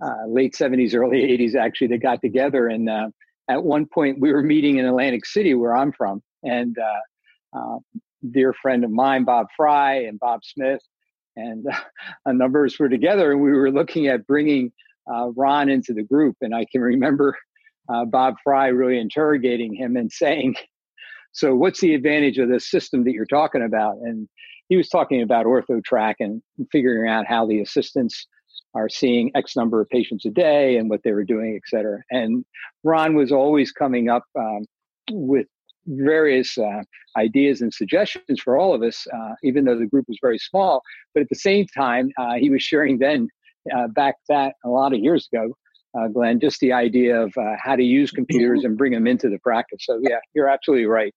uh, 0.00 0.06
uh, 0.06 0.26
late 0.26 0.54
70s, 0.54 0.94
early 0.94 1.18
80s, 1.18 1.54
actually, 1.54 1.88
that 1.88 1.98
got 1.98 2.20
together. 2.20 2.68
And 2.68 2.88
at 3.48 3.62
one 3.62 3.86
point, 3.86 4.20
we 4.20 4.32
were 4.32 4.42
meeting 4.42 4.78
in 4.78 4.86
Atlantic 4.86 5.26
City, 5.26 5.54
where 5.54 5.76
I'm 5.76 5.92
from. 5.92 6.22
And 6.42 6.76
dear 8.30 8.54
friend 8.62 8.84
of 8.84 8.90
mine, 8.90 9.24
Bob 9.24 9.46
Fry 9.56 10.04
and 10.04 10.18
Bob 10.18 10.40
Smith, 10.44 10.80
and 11.36 11.66
a 12.26 12.32
number 12.32 12.64
of 12.64 12.72
us 12.72 12.78
were 12.78 12.88
together, 12.88 13.32
and 13.32 13.40
we 13.40 13.52
were 13.52 13.70
looking 13.70 14.06
at 14.06 14.26
bringing 14.26 14.72
Ron 15.08 15.68
into 15.68 15.92
the 15.92 16.02
group. 16.02 16.36
And 16.40 16.54
I 16.54 16.66
can 16.70 16.80
remember 16.80 17.36
uh, 17.88 18.04
Bob 18.04 18.34
Fry 18.42 18.68
really 18.68 18.98
interrogating 18.98 19.74
him 19.74 19.96
and 19.96 20.10
saying, 20.10 20.54
"So, 21.32 21.54
what's 21.54 21.80
the 21.80 21.94
advantage 21.94 22.38
of 22.38 22.48
this 22.48 22.70
system 22.70 23.04
that 23.04 23.12
you're 23.12 23.26
talking 23.26 23.62
about?" 23.62 23.96
And 24.02 24.28
he 24.68 24.76
was 24.76 24.88
talking 24.88 25.22
about 25.22 25.46
OrthoTrack 25.46 26.14
and 26.20 26.42
figuring 26.70 27.10
out 27.10 27.26
how 27.26 27.46
the 27.46 27.60
assistants 27.60 28.26
are 28.74 28.88
seeing 28.88 29.30
X 29.34 29.56
number 29.56 29.80
of 29.80 29.88
patients 29.88 30.24
a 30.24 30.30
day 30.30 30.76
and 30.76 30.88
what 30.88 31.02
they 31.02 31.12
were 31.12 31.24
doing, 31.24 31.54
et 31.56 31.68
cetera. 31.68 32.00
And 32.10 32.44
Ron 32.84 33.14
was 33.14 33.30
always 33.32 33.72
coming 33.72 34.08
up 34.08 34.24
um, 34.38 34.64
with 35.10 35.46
various 35.86 36.56
uh, 36.58 36.82
ideas 37.16 37.60
and 37.60 37.72
suggestions 37.74 38.40
for 38.40 38.56
all 38.56 38.74
of 38.74 38.82
us, 38.82 39.06
uh, 39.12 39.34
even 39.42 39.64
though 39.64 39.78
the 39.78 39.86
group 39.86 40.06
was 40.08 40.18
very 40.22 40.38
small. 40.38 40.82
But 41.12 41.22
at 41.22 41.28
the 41.28 41.34
same 41.34 41.66
time, 41.66 42.10
uh, 42.18 42.34
he 42.34 42.50
was 42.50 42.62
sharing 42.62 42.98
then, 42.98 43.28
uh, 43.76 43.88
back 43.88 44.16
that 44.28 44.54
a 44.64 44.68
lot 44.68 44.92
of 44.92 45.00
years 45.00 45.28
ago, 45.32 45.56
uh, 45.98 46.08
Glenn, 46.08 46.40
just 46.40 46.60
the 46.60 46.72
idea 46.72 47.20
of 47.20 47.32
uh, 47.36 47.54
how 47.62 47.76
to 47.76 47.82
use 47.82 48.10
computers 48.10 48.64
and 48.64 48.78
bring 48.78 48.92
them 48.92 49.06
into 49.06 49.28
the 49.28 49.38
practice. 49.40 49.80
So, 49.82 50.00
yeah, 50.02 50.18
you're 50.34 50.48
absolutely 50.48 50.86
right. 50.86 51.12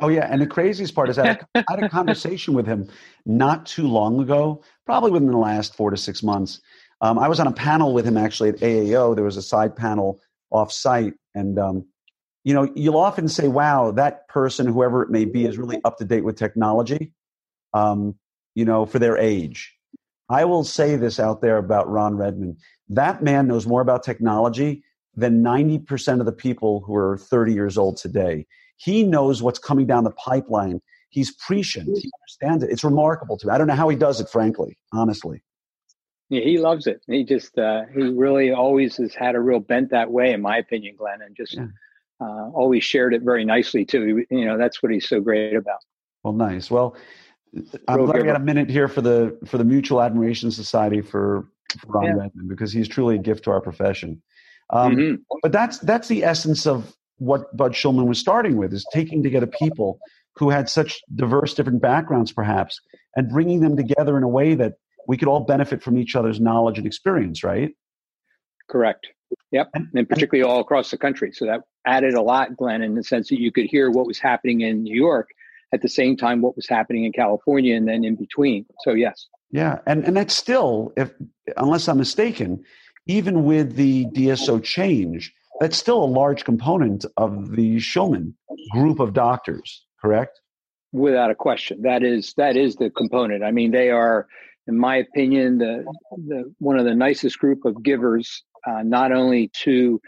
oh 0.00 0.08
yeah, 0.08 0.28
and 0.30 0.40
the 0.40 0.46
craziest 0.46 0.94
part 0.94 1.08
is 1.08 1.16
that 1.16 1.48
I 1.54 1.64
had 1.68 1.82
a 1.82 1.88
conversation 1.88 2.54
with 2.54 2.66
him 2.66 2.88
not 3.26 3.66
too 3.66 3.88
long 3.88 4.20
ago, 4.20 4.62
probably 4.86 5.10
within 5.10 5.30
the 5.30 5.38
last 5.38 5.74
four 5.74 5.90
to 5.90 5.96
six 5.96 6.22
months. 6.22 6.60
Um, 7.04 7.18
I 7.18 7.28
was 7.28 7.38
on 7.38 7.46
a 7.46 7.52
panel 7.52 7.92
with 7.92 8.06
him 8.06 8.16
actually 8.16 8.48
at 8.48 8.56
AAO. 8.56 9.14
There 9.14 9.26
was 9.26 9.36
a 9.36 9.42
side 9.42 9.76
panel 9.76 10.20
off 10.50 10.72
site, 10.72 11.12
and 11.34 11.58
um, 11.58 11.84
you 12.44 12.54
know, 12.54 12.72
you'll 12.74 12.96
often 12.96 13.28
say, 13.28 13.46
wow, 13.46 13.90
that 13.90 14.26
person, 14.28 14.66
whoever 14.66 15.02
it 15.02 15.10
may 15.10 15.26
be, 15.26 15.44
is 15.44 15.58
really 15.58 15.78
up 15.84 15.98
to 15.98 16.06
date 16.06 16.24
with 16.24 16.36
technology, 16.36 17.12
um, 17.74 18.14
you 18.54 18.64
know, 18.64 18.86
for 18.86 18.98
their 18.98 19.18
age. 19.18 19.74
I 20.30 20.46
will 20.46 20.64
say 20.64 20.96
this 20.96 21.20
out 21.20 21.42
there 21.42 21.58
about 21.58 21.90
Ron 21.90 22.16
Redmond. 22.16 22.56
That 22.88 23.22
man 23.22 23.48
knows 23.48 23.66
more 23.66 23.82
about 23.82 24.02
technology 24.02 24.82
than 25.14 25.42
90% 25.42 26.20
of 26.20 26.26
the 26.26 26.32
people 26.32 26.80
who 26.86 26.96
are 26.96 27.18
30 27.18 27.52
years 27.52 27.76
old 27.76 27.98
today. 27.98 28.46
He 28.78 29.02
knows 29.02 29.42
what's 29.42 29.58
coming 29.58 29.86
down 29.86 30.04
the 30.04 30.10
pipeline. 30.12 30.80
He's 31.10 31.34
prescient. 31.34 31.86
He 31.86 32.10
understands 32.18 32.64
it. 32.64 32.70
It's 32.70 32.82
remarkable 32.82 33.36
to 33.36 33.46
me. 33.46 33.52
I 33.52 33.58
don't 33.58 33.66
know 33.66 33.74
how 33.74 33.90
he 33.90 33.96
does 33.96 34.22
it, 34.22 34.30
frankly, 34.30 34.78
honestly. 34.90 35.42
Yeah, 36.30 36.40
he 36.40 36.58
loves 36.58 36.86
it. 36.86 37.02
He 37.06 37.24
just, 37.24 37.58
uh, 37.58 37.82
he 37.94 38.02
really 38.02 38.50
always 38.50 38.96
has 38.96 39.14
had 39.14 39.34
a 39.34 39.40
real 39.40 39.60
bent 39.60 39.90
that 39.90 40.10
way, 40.10 40.32
in 40.32 40.40
my 40.40 40.56
opinion, 40.56 40.96
Glenn, 40.96 41.20
and 41.20 41.36
just 41.36 41.54
yeah 41.54 41.66
uh, 42.20 42.50
always 42.50 42.84
shared 42.84 43.14
it 43.14 43.22
very 43.22 43.44
nicely 43.44 43.84
too. 43.84 44.24
You 44.30 44.44
know, 44.44 44.58
that's 44.58 44.82
what 44.82 44.92
he's 44.92 45.08
so 45.08 45.20
great 45.20 45.54
about. 45.54 45.78
Well, 46.22 46.32
nice. 46.32 46.70
Well, 46.70 46.96
I'm 47.88 47.96
Real 47.96 48.06
glad 48.06 48.22
we 48.22 48.26
got 48.26 48.36
a 48.36 48.44
minute 48.44 48.70
here 48.70 48.88
for 48.88 49.00
the 49.00 49.38
for 49.46 49.58
the 49.58 49.64
Mutual 49.64 50.02
Admiration 50.02 50.50
Society 50.50 51.00
for, 51.00 51.48
for 51.78 51.92
Ron 51.92 52.04
yeah. 52.04 52.10
Redmond 52.10 52.48
because 52.48 52.72
he's 52.72 52.88
truly 52.88 53.16
a 53.16 53.18
gift 53.18 53.44
to 53.44 53.50
our 53.50 53.60
profession. 53.60 54.22
Um, 54.70 54.96
mm-hmm. 54.96 55.36
But 55.42 55.52
that's 55.52 55.78
that's 55.80 56.08
the 56.08 56.24
essence 56.24 56.66
of 56.66 56.94
what 57.18 57.56
Bud 57.56 57.72
Schulman 57.72 58.06
was 58.06 58.18
starting 58.18 58.56
with: 58.56 58.72
is 58.72 58.86
taking 58.92 59.22
together 59.22 59.46
people 59.46 59.98
who 60.36 60.50
had 60.50 60.68
such 60.68 61.00
diverse, 61.14 61.54
different 61.54 61.80
backgrounds, 61.80 62.32
perhaps, 62.32 62.80
and 63.14 63.28
bringing 63.28 63.60
them 63.60 63.76
together 63.76 64.16
in 64.16 64.24
a 64.24 64.28
way 64.28 64.54
that 64.54 64.74
we 65.06 65.16
could 65.16 65.28
all 65.28 65.40
benefit 65.40 65.82
from 65.82 65.98
each 65.98 66.16
other's 66.16 66.40
knowledge 66.40 66.78
and 66.78 66.86
experience. 66.86 67.42
Right? 67.44 67.74
Correct. 68.68 69.06
Yep, 69.50 69.70
and 69.94 70.08
particularly 70.08 70.48
all 70.48 70.60
across 70.60 70.90
the 70.90 70.98
country. 70.98 71.32
So 71.32 71.46
that 71.46 71.62
added 71.86 72.14
a 72.14 72.22
lot, 72.22 72.56
Glenn, 72.56 72.82
in 72.82 72.94
the 72.94 73.02
sense 73.02 73.28
that 73.28 73.40
you 73.40 73.50
could 73.50 73.66
hear 73.66 73.90
what 73.90 74.06
was 74.06 74.18
happening 74.18 74.60
in 74.60 74.82
New 74.82 74.94
York 74.94 75.28
at 75.72 75.82
the 75.82 75.88
same 75.88 76.16
time 76.16 76.40
what 76.40 76.56
was 76.56 76.68
happening 76.68 77.04
in 77.04 77.12
California 77.12 77.74
and 77.74 77.88
then 77.88 78.04
in 78.04 78.14
between. 78.14 78.64
So 78.84 78.92
yes. 78.92 79.26
Yeah, 79.50 79.78
and 79.86 80.04
and 80.04 80.16
that's 80.16 80.34
still, 80.34 80.92
if 80.96 81.12
unless 81.56 81.88
I'm 81.88 81.98
mistaken, 81.98 82.64
even 83.06 83.44
with 83.44 83.76
the 83.76 84.06
DSO 84.06 84.62
change, 84.62 85.32
that's 85.60 85.76
still 85.76 86.02
a 86.02 86.06
large 86.06 86.44
component 86.44 87.04
of 87.16 87.54
the 87.54 87.76
Schulman 87.76 88.34
group 88.72 88.98
of 88.98 89.12
doctors, 89.12 89.84
correct? 90.00 90.40
Without 90.92 91.30
a 91.30 91.34
question, 91.34 91.82
that 91.82 92.02
is 92.02 92.34
that 92.36 92.56
is 92.56 92.76
the 92.76 92.90
component. 92.90 93.44
I 93.44 93.50
mean, 93.50 93.70
they 93.70 93.90
are, 93.90 94.26
in 94.66 94.78
my 94.78 94.96
opinion, 94.96 95.58
the 95.58 95.84
the 96.26 96.52
one 96.58 96.78
of 96.78 96.84
the 96.84 96.94
nicest 96.94 97.38
group 97.38 97.64
of 97.64 97.82
givers, 97.82 98.44
uh, 98.66 98.82
not 98.82 99.12
only 99.12 99.50
to 99.62 100.00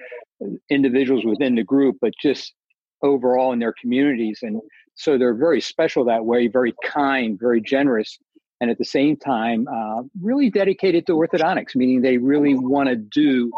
individuals 0.71 1.25
within 1.25 1.55
the 1.55 1.65
group, 1.65 1.97
but 2.01 2.13
just 2.21 2.55
overall 3.03 3.53
in 3.53 3.59
their 3.59 3.75
communities. 3.81 4.41
And 4.43 4.61
so 4.95 5.19
they're 5.19 5.35
very 5.35 5.61
special 5.61 6.05
that 6.07 6.25
way, 6.25 6.47
very 6.49 6.75
kind, 6.85 7.39
very 7.39 7.61
generous, 7.61 8.19
and 8.61 8.71
at 8.71 8.79
the 8.79 8.85
same 8.85 9.17
time, 9.17 9.69
uh, 9.69 10.03
really 10.21 10.51
dedicated 10.51 11.07
to 11.07 11.13
orthodontics, 11.13 11.75
meaning 11.75 12.01
they 12.01 12.17
really 12.17 12.55
want 12.55 12.89
to 12.89 12.97
do 12.97 13.51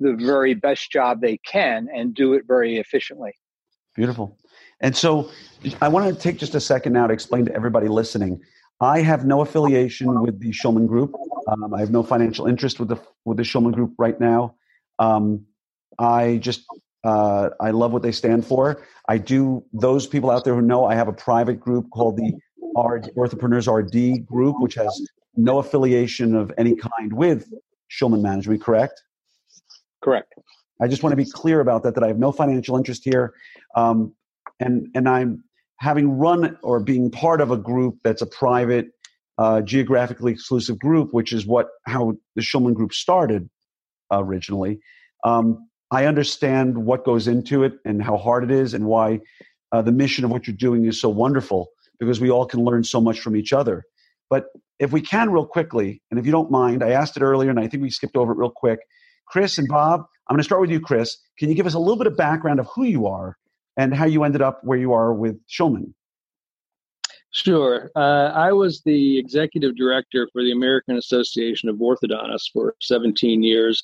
the 0.00 0.12
very 0.12 0.54
best 0.54 0.90
job 0.90 1.20
they 1.20 1.38
can 1.38 1.88
and 1.94 2.14
do 2.14 2.34
it 2.34 2.42
very 2.46 2.76
efficiently. 2.76 3.32
Beautiful. 3.94 4.36
And 4.80 4.94
so 4.94 5.30
I 5.80 5.88
want 5.88 6.12
to 6.12 6.20
take 6.20 6.38
just 6.38 6.54
a 6.54 6.60
second 6.60 6.92
now 6.92 7.06
to 7.06 7.12
explain 7.14 7.46
to 7.46 7.54
everybody 7.54 7.88
listening. 7.88 8.40
I 8.84 9.00
have 9.00 9.24
no 9.24 9.40
affiliation 9.40 10.20
with 10.20 10.38
the 10.40 10.50
Schulman 10.50 10.86
Group. 10.86 11.14
Um, 11.48 11.74
I 11.74 11.80
have 11.80 11.90
no 11.90 12.02
financial 12.02 12.46
interest 12.46 12.78
with 12.78 12.88
the 12.88 13.00
with 13.24 13.38
the 13.38 13.42
Schulman 13.42 13.72
Group 13.72 13.94
right 13.98 14.18
now. 14.20 14.54
Um, 14.98 15.46
I 15.98 16.36
just 16.36 16.64
uh, 17.02 17.50
I 17.60 17.70
love 17.70 17.92
what 17.92 18.02
they 18.02 18.12
stand 18.12 18.46
for. 18.46 18.82
I 19.08 19.18
do. 19.18 19.64
Those 19.72 20.06
people 20.06 20.30
out 20.30 20.44
there 20.44 20.54
who 20.54 20.62
know, 20.62 20.84
I 20.84 20.94
have 20.94 21.08
a 21.08 21.12
private 21.12 21.60
group 21.60 21.90
called 21.90 22.16
the 22.16 22.32
RD, 22.76 23.10
Orthopreneurs 23.16 23.68
RD 23.68 24.26
group, 24.26 24.56
which 24.60 24.74
has 24.74 25.06
no 25.36 25.58
affiliation 25.58 26.34
of 26.34 26.52
any 26.58 26.76
kind 26.76 27.12
with 27.12 27.52
Schulman 27.90 28.22
Management. 28.22 28.62
Correct? 28.62 29.02
Correct. 30.02 30.32
I 30.80 30.88
just 30.88 31.02
want 31.02 31.12
to 31.12 31.16
be 31.16 31.30
clear 31.30 31.60
about 31.60 31.82
that. 31.84 31.94
That 31.94 32.04
I 32.04 32.08
have 32.08 32.18
no 32.18 32.32
financial 32.32 32.76
interest 32.76 33.02
here, 33.04 33.34
um, 33.74 34.14
and 34.60 34.88
and 34.94 35.08
I'm 35.08 35.44
having 35.78 36.18
run 36.18 36.56
or 36.62 36.80
being 36.80 37.10
part 37.10 37.40
of 37.40 37.50
a 37.50 37.56
group 37.56 37.98
that's 38.04 38.22
a 38.22 38.26
private, 38.26 38.88
uh, 39.38 39.60
geographically 39.62 40.32
exclusive 40.32 40.78
group, 40.78 41.12
which 41.12 41.32
is 41.32 41.46
what 41.46 41.68
how 41.86 42.14
the 42.36 42.42
Schulman 42.42 42.74
Group 42.74 42.92
started 42.92 43.48
originally. 44.10 44.80
Um, 45.24 45.68
I 45.90 46.06
understand 46.06 46.78
what 46.78 47.04
goes 47.04 47.28
into 47.28 47.62
it 47.64 47.74
and 47.84 48.02
how 48.02 48.16
hard 48.16 48.44
it 48.44 48.50
is 48.50 48.74
and 48.74 48.86
why 48.86 49.20
uh, 49.72 49.82
the 49.82 49.92
mission 49.92 50.24
of 50.24 50.30
what 50.30 50.46
you're 50.46 50.56
doing 50.56 50.86
is 50.86 51.00
so 51.00 51.08
wonderful 51.08 51.68
because 51.98 52.20
we 52.20 52.30
all 52.30 52.46
can 52.46 52.64
learn 52.64 52.84
so 52.84 53.00
much 53.00 53.20
from 53.20 53.36
each 53.36 53.52
other. 53.52 53.84
But 54.30 54.46
if 54.78 54.92
we 54.92 55.00
can, 55.00 55.30
real 55.30 55.46
quickly, 55.46 56.02
and 56.10 56.18
if 56.18 56.26
you 56.26 56.32
don't 56.32 56.50
mind, 56.50 56.82
I 56.82 56.90
asked 56.90 57.16
it 57.16 57.22
earlier 57.22 57.50
and 57.50 57.60
I 57.60 57.68
think 57.68 57.82
we 57.82 57.90
skipped 57.90 58.16
over 58.16 58.32
it 58.32 58.38
real 58.38 58.50
quick. 58.50 58.80
Chris 59.26 59.58
and 59.58 59.68
Bob, 59.68 60.04
I'm 60.28 60.34
going 60.34 60.40
to 60.40 60.44
start 60.44 60.60
with 60.60 60.70
you, 60.70 60.80
Chris. 60.80 61.16
Can 61.38 61.48
you 61.48 61.54
give 61.54 61.66
us 61.66 61.74
a 61.74 61.78
little 61.78 61.96
bit 61.96 62.06
of 62.06 62.16
background 62.16 62.60
of 62.60 62.68
who 62.74 62.84
you 62.84 63.06
are 63.06 63.36
and 63.76 63.94
how 63.94 64.04
you 64.04 64.24
ended 64.24 64.42
up 64.42 64.62
where 64.62 64.78
you 64.78 64.92
are 64.92 65.12
with 65.12 65.38
Schulman? 65.46 65.92
Sure. 67.30 67.90
Uh, 67.96 68.30
I 68.32 68.52
was 68.52 68.80
the 68.82 69.18
executive 69.18 69.76
director 69.76 70.28
for 70.32 70.42
the 70.42 70.52
American 70.52 70.96
Association 70.96 71.68
of 71.68 71.76
Orthodontists 71.76 72.52
for 72.52 72.76
17 72.80 73.42
years 73.42 73.82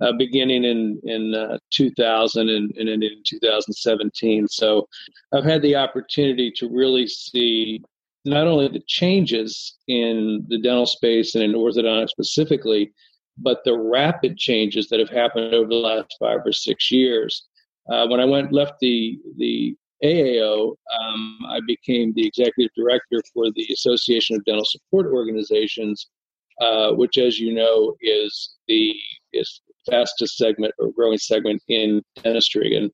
uh, 0.00 0.12
beginning 0.12 0.64
in 0.64 1.00
in 1.04 1.34
uh, 1.34 1.58
2000 1.70 2.48
and, 2.48 2.70
and 2.76 2.88
in 2.88 3.22
2017. 3.24 4.48
So 4.48 4.88
I've 5.32 5.44
had 5.44 5.62
the 5.62 5.76
opportunity 5.76 6.50
to 6.56 6.68
really 6.68 7.06
see 7.06 7.82
not 8.24 8.46
only 8.46 8.68
the 8.68 8.82
changes 8.86 9.76
in 9.86 10.44
the 10.48 10.58
dental 10.58 10.86
space 10.86 11.34
and 11.34 11.44
in 11.44 11.52
orthodontics 11.52 12.10
specifically, 12.10 12.92
but 13.38 13.62
the 13.64 13.78
rapid 13.78 14.36
changes 14.36 14.88
that 14.88 15.00
have 15.00 15.10
happened 15.10 15.54
over 15.54 15.68
the 15.68 15.74
last 15.74 16.14
five 16.18 16.40
or 16.44 16.52
six 16.52 16.90
years. 16.90 17.46
Uh, 17.90 18.06
when 18.06 18.20
I 18.20 18.24
went 18.24 18.52
left 18.52 18.74
the 18.80 19.18
the 19.36 19.76
AAO, 20.04 20.76
um, 21.00 21.38
I 21.48 21.60
became 21.66 22.12
the 22.12 22.26
executive 22.26 22.70
director 22.76 23.20
for 23.34 23.50
the 23.50 23.66
Association 23.72 24.36
of 24.36 24.44
Dental 24.44 24.64
Support 24.64 25.06
Organizations, 25.06 26.06
uh, 26.60 26.92
which, 26.92 27.18
as 27.18 27.38
you 27.38 27.52
know, 27.52 27.96
is 28.00 28.56
the 28.68 28.94
is 29.32 29.60
fastest 29.90 30.36
segment 30.36 30.74
or 30.78 30.92
growing 30.92 31.18
segment 31.18 31.62
in 31.68 32.02
dentistry. 32.22 32.76
And 32.76 32.90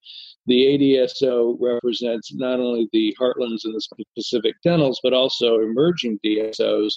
the 0.46 0.78
ADSO 0.78 1.56
represents 1.60 2.34
not 2.34 2.60
only 2.60 2.88
the 2.92 3.16
heartlands 3.20 3.64
and 3.64 3.74
the 3.74 4.04
Pacific 4.14 4.54
dentals, 4.62 5.00
but 5.02 5.12
also 5.12 5.60
emerging 5.60 6.20
DSOs 6.24 6.92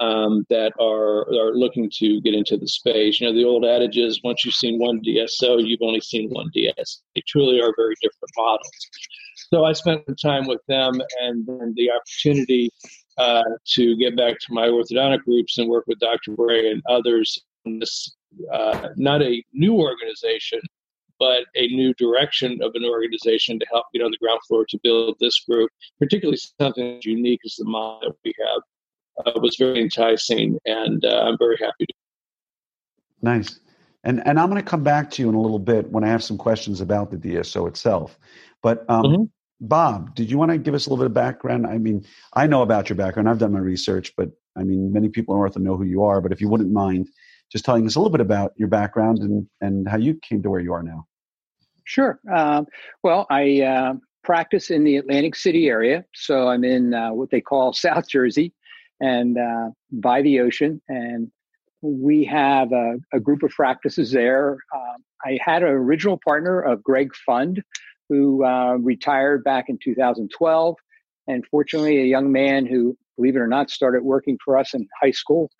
um, 0.00 0.44
that 0.50 0.72
are 0.80 1.28
are 1.28 1.54
looking 1.54 1.90
to 1.98 2.20
get 2.22 2.34
into 2.34 2.56
the 2.56 2.68
space. 2.68 3.20
You 3.20 3.26
know, 3.26 3.34
the 3.34 3.44
old 3.44 3.64
adage 3.64 3.96
is 3.96 4.20
once 4.22 4.44
you've 4.44 4.54
seen 4.54 4.78
one 4.78 5.00
DSO, 5.02 5.66
you've 5.66 5.82
only 5.82 6.00
seen 6.00 6.30
one 6.30 6.50
DS. 6.52 7.02
They 7.14 7.22
truly 7.26 7.60
are 7.60 7.72
very 7.76 7.94
different 8.00 8.30
models. 8.36 8.70
So 9.52 9.64
I 9.64 9.72
spent 9.72 10.06
the 10.06 10.14
time 10.14 10.46
with 10.46 10.60
them 10.66 10.94
and 11.20 11.46
then 11.46 11.74
the 11.76 11.90
opportunity 11.90 12.70
uh, 13.18 13.42
to 13.74 13.96
get 13.96 14.16
back 14.16 14.38
to 14.40 14.52
my 14.52 14.68
orthodontic 14.68 15.22
groups 15.24 15.58
and 15.58 15.68
work 15.68 15.84
with 15.86 15.98
Dr. 15.98 16.32
Bray 16.32 16.70
and 16.70 16.82
others 16.88 17.38
on 17.66 17.78
this 17.78 18.14
uh, 18.52 18.88
not 18.96 19.22
a 19.22 19.42
new 19.52 19.74
organization, 19.74 20.60
but 21.18 21.44
a 21.54 21.68
new 21.68 21.94
direction 21.94 22.58
of 22.62 22.72
an 22.74 22.84
organization 22.84 23.58
to 23.58 23.66
help 23.70 23.86
get 23.92 24.02
on 24.02 24.10
the 24.10 24.16
ground 24.18 24.40
floor 24.48 24.64
to 24.68 24.78
build 24.82 25.16
this 25.20 25.40
group, 25.40 25.70
particularly 25.98 26.38
something 26.60 26.96
as 26.96 27.04
unique 27.04 27.40
as 27.44 27.54
the 27.56 27.64
model 27.64 28.00
that 28.00 28.16
we 28.24 28.34
have. 28.40 28.62
Uh, 29.26 29.32
was 29.36 29.56
very 29.58 29.80
enticing, 29.80 30.58
and 30.64 31.04
uh, 31.04 31.22
I'm 31.26 31.38
very 31.38 31.56
happy. 31.56 31.86
To- 31.86 31.94
nice. 33.22 33.60
And 34.04 34.26
and 34.26 34.38
I'm 34.38 34.50
going 34.50 34.60
to 34.60 34.68
come 34.68 34.82
back 34.82 35.10
to 35.12 35.22
you 35.22 35.28
in 35.28 35.34
a 35.34 35.40
little 35.40 35.60
bit 35.60 35.90
when 35.90 36.02
I 36.04 36.08
have 36.08 36.24
some 36.24 36.36
questions 36.36 36.80
about 36.80 37.10
the 37.10 37.16
DSO 37.16 37.68
itself. 37.68 38.18
But 38.62 38.84
um, 38.88 39.02
mm-hmm. 39.02 39.22
Bob, 39.60 40.14
did 40.14 40.30
you 40.30 40.38
want 40.38 40.50
to 40.50 40.58
give 40.58 40.74
us 40.74 40.86
a 40.86 40.90
little 40.90 41.04
bit 41.04 41.06
of 41.06 41.14
background? 41.14 41.66
I 41.66 41.78
mean, 41.78 42.04
I 42.32 42.46
know 42.46 42.62
about 42.62 42.88
your 42.88 42.96
background. 42.96 43.28
I've 43.28 43.38
done 43.38 43.52
my 43.52 43.60
research, 43.60 44.12
but 44.16 44.30
I 44.56 44.64
mean, 44.64 44.92
many 44.92 45.08
people 45.08 45.34
in 45.34 45.40
Ortho 45.40 45.58
know 45.58 45.76
who 45.76 45.84
you 45.84 46.02
are. 46.02 46.20
But 46.20 46.32
if 46.32 46.40
you 46.40 46.48
wouldn't 46.48 46.72
mind 46.72 47.08
just 47.52 47.64
telling 47.64 47.86
us 47.86 47.94
a 47.94 48.00
little 48.00 48.10
bit 48.10 48.20
about 48.20 48.52
your 48.56 48.68
background 48.68 49.18
and, 49.18 49.46
and 49.60 49.86
how 49.88 49.98
you 49.98 50.18
came 50.28 50.42
to 50.42 50.50
where 50.50 50.60
you 50.60 50.72
are 50.72 50.82
now. 50.82 51.06
Sure. 51.84 52.18
Um, 52.32 52.66
well, 53.02 53.26
I 53.30 53.60
uh, 53.60 53.94
practice 54.24 54.70
in 54.70 54.84
the 54.84 54.96
Atlantic 54.96 55.36
City 55.36 55.68
area. 55.68 56.04
So 56.14 56.48
I'm 56.48 56.64
in 56.64 56.94
uh, 56.94 57.12
what 57.12 57.30
they 57.30 57.40
call 57.40 57.72
South 57.72 58.08
Jersey 58.08 58.54
and 59.02 59.36
uh, 59.36 59.70
by 59.90 60.22
the 60.22 60.40
ocean. 60.40 60.80
And 60.88 61.30
we 61.82 62.24
have 62.24 62.72
a, 62.72 62.94
a 63.12 63.20
group 63.20 63.42
of 63.42 63.50
practices 63.50 64.12
there. 64.12 64.56
Um, 64.74 65.04
I 65.24 65.38
had 65.44 65.62
an 65.62 65.68
original 65.68 66.18
partner 66.24 66.60
of 66.60 66.82
Greg 66.82 67.10
Fund, 67.26 67.62
who 68.08 68.44
uh, 68.44 68.76
retired 68.76 69.44
back 69.44 69.68
in 69.68 69.78
2012. 69.82 70.76
And 71.26 71.44
fortunately, 71.50 72.00
a 72.00 72.06
young 72.06 72.30
man 72.30 72.64
who, 72.64 72.96
believe 73.16 73.36
it 73.36 73.40
or 73.40 73.48
not, 73.48 73.70
started 73.70 74.02
working 74.04 74.38
for 74.44 74.56
us 74.56 74.72
in 74.72 74.88
high 75.00 75.10
school, 75.10 75.50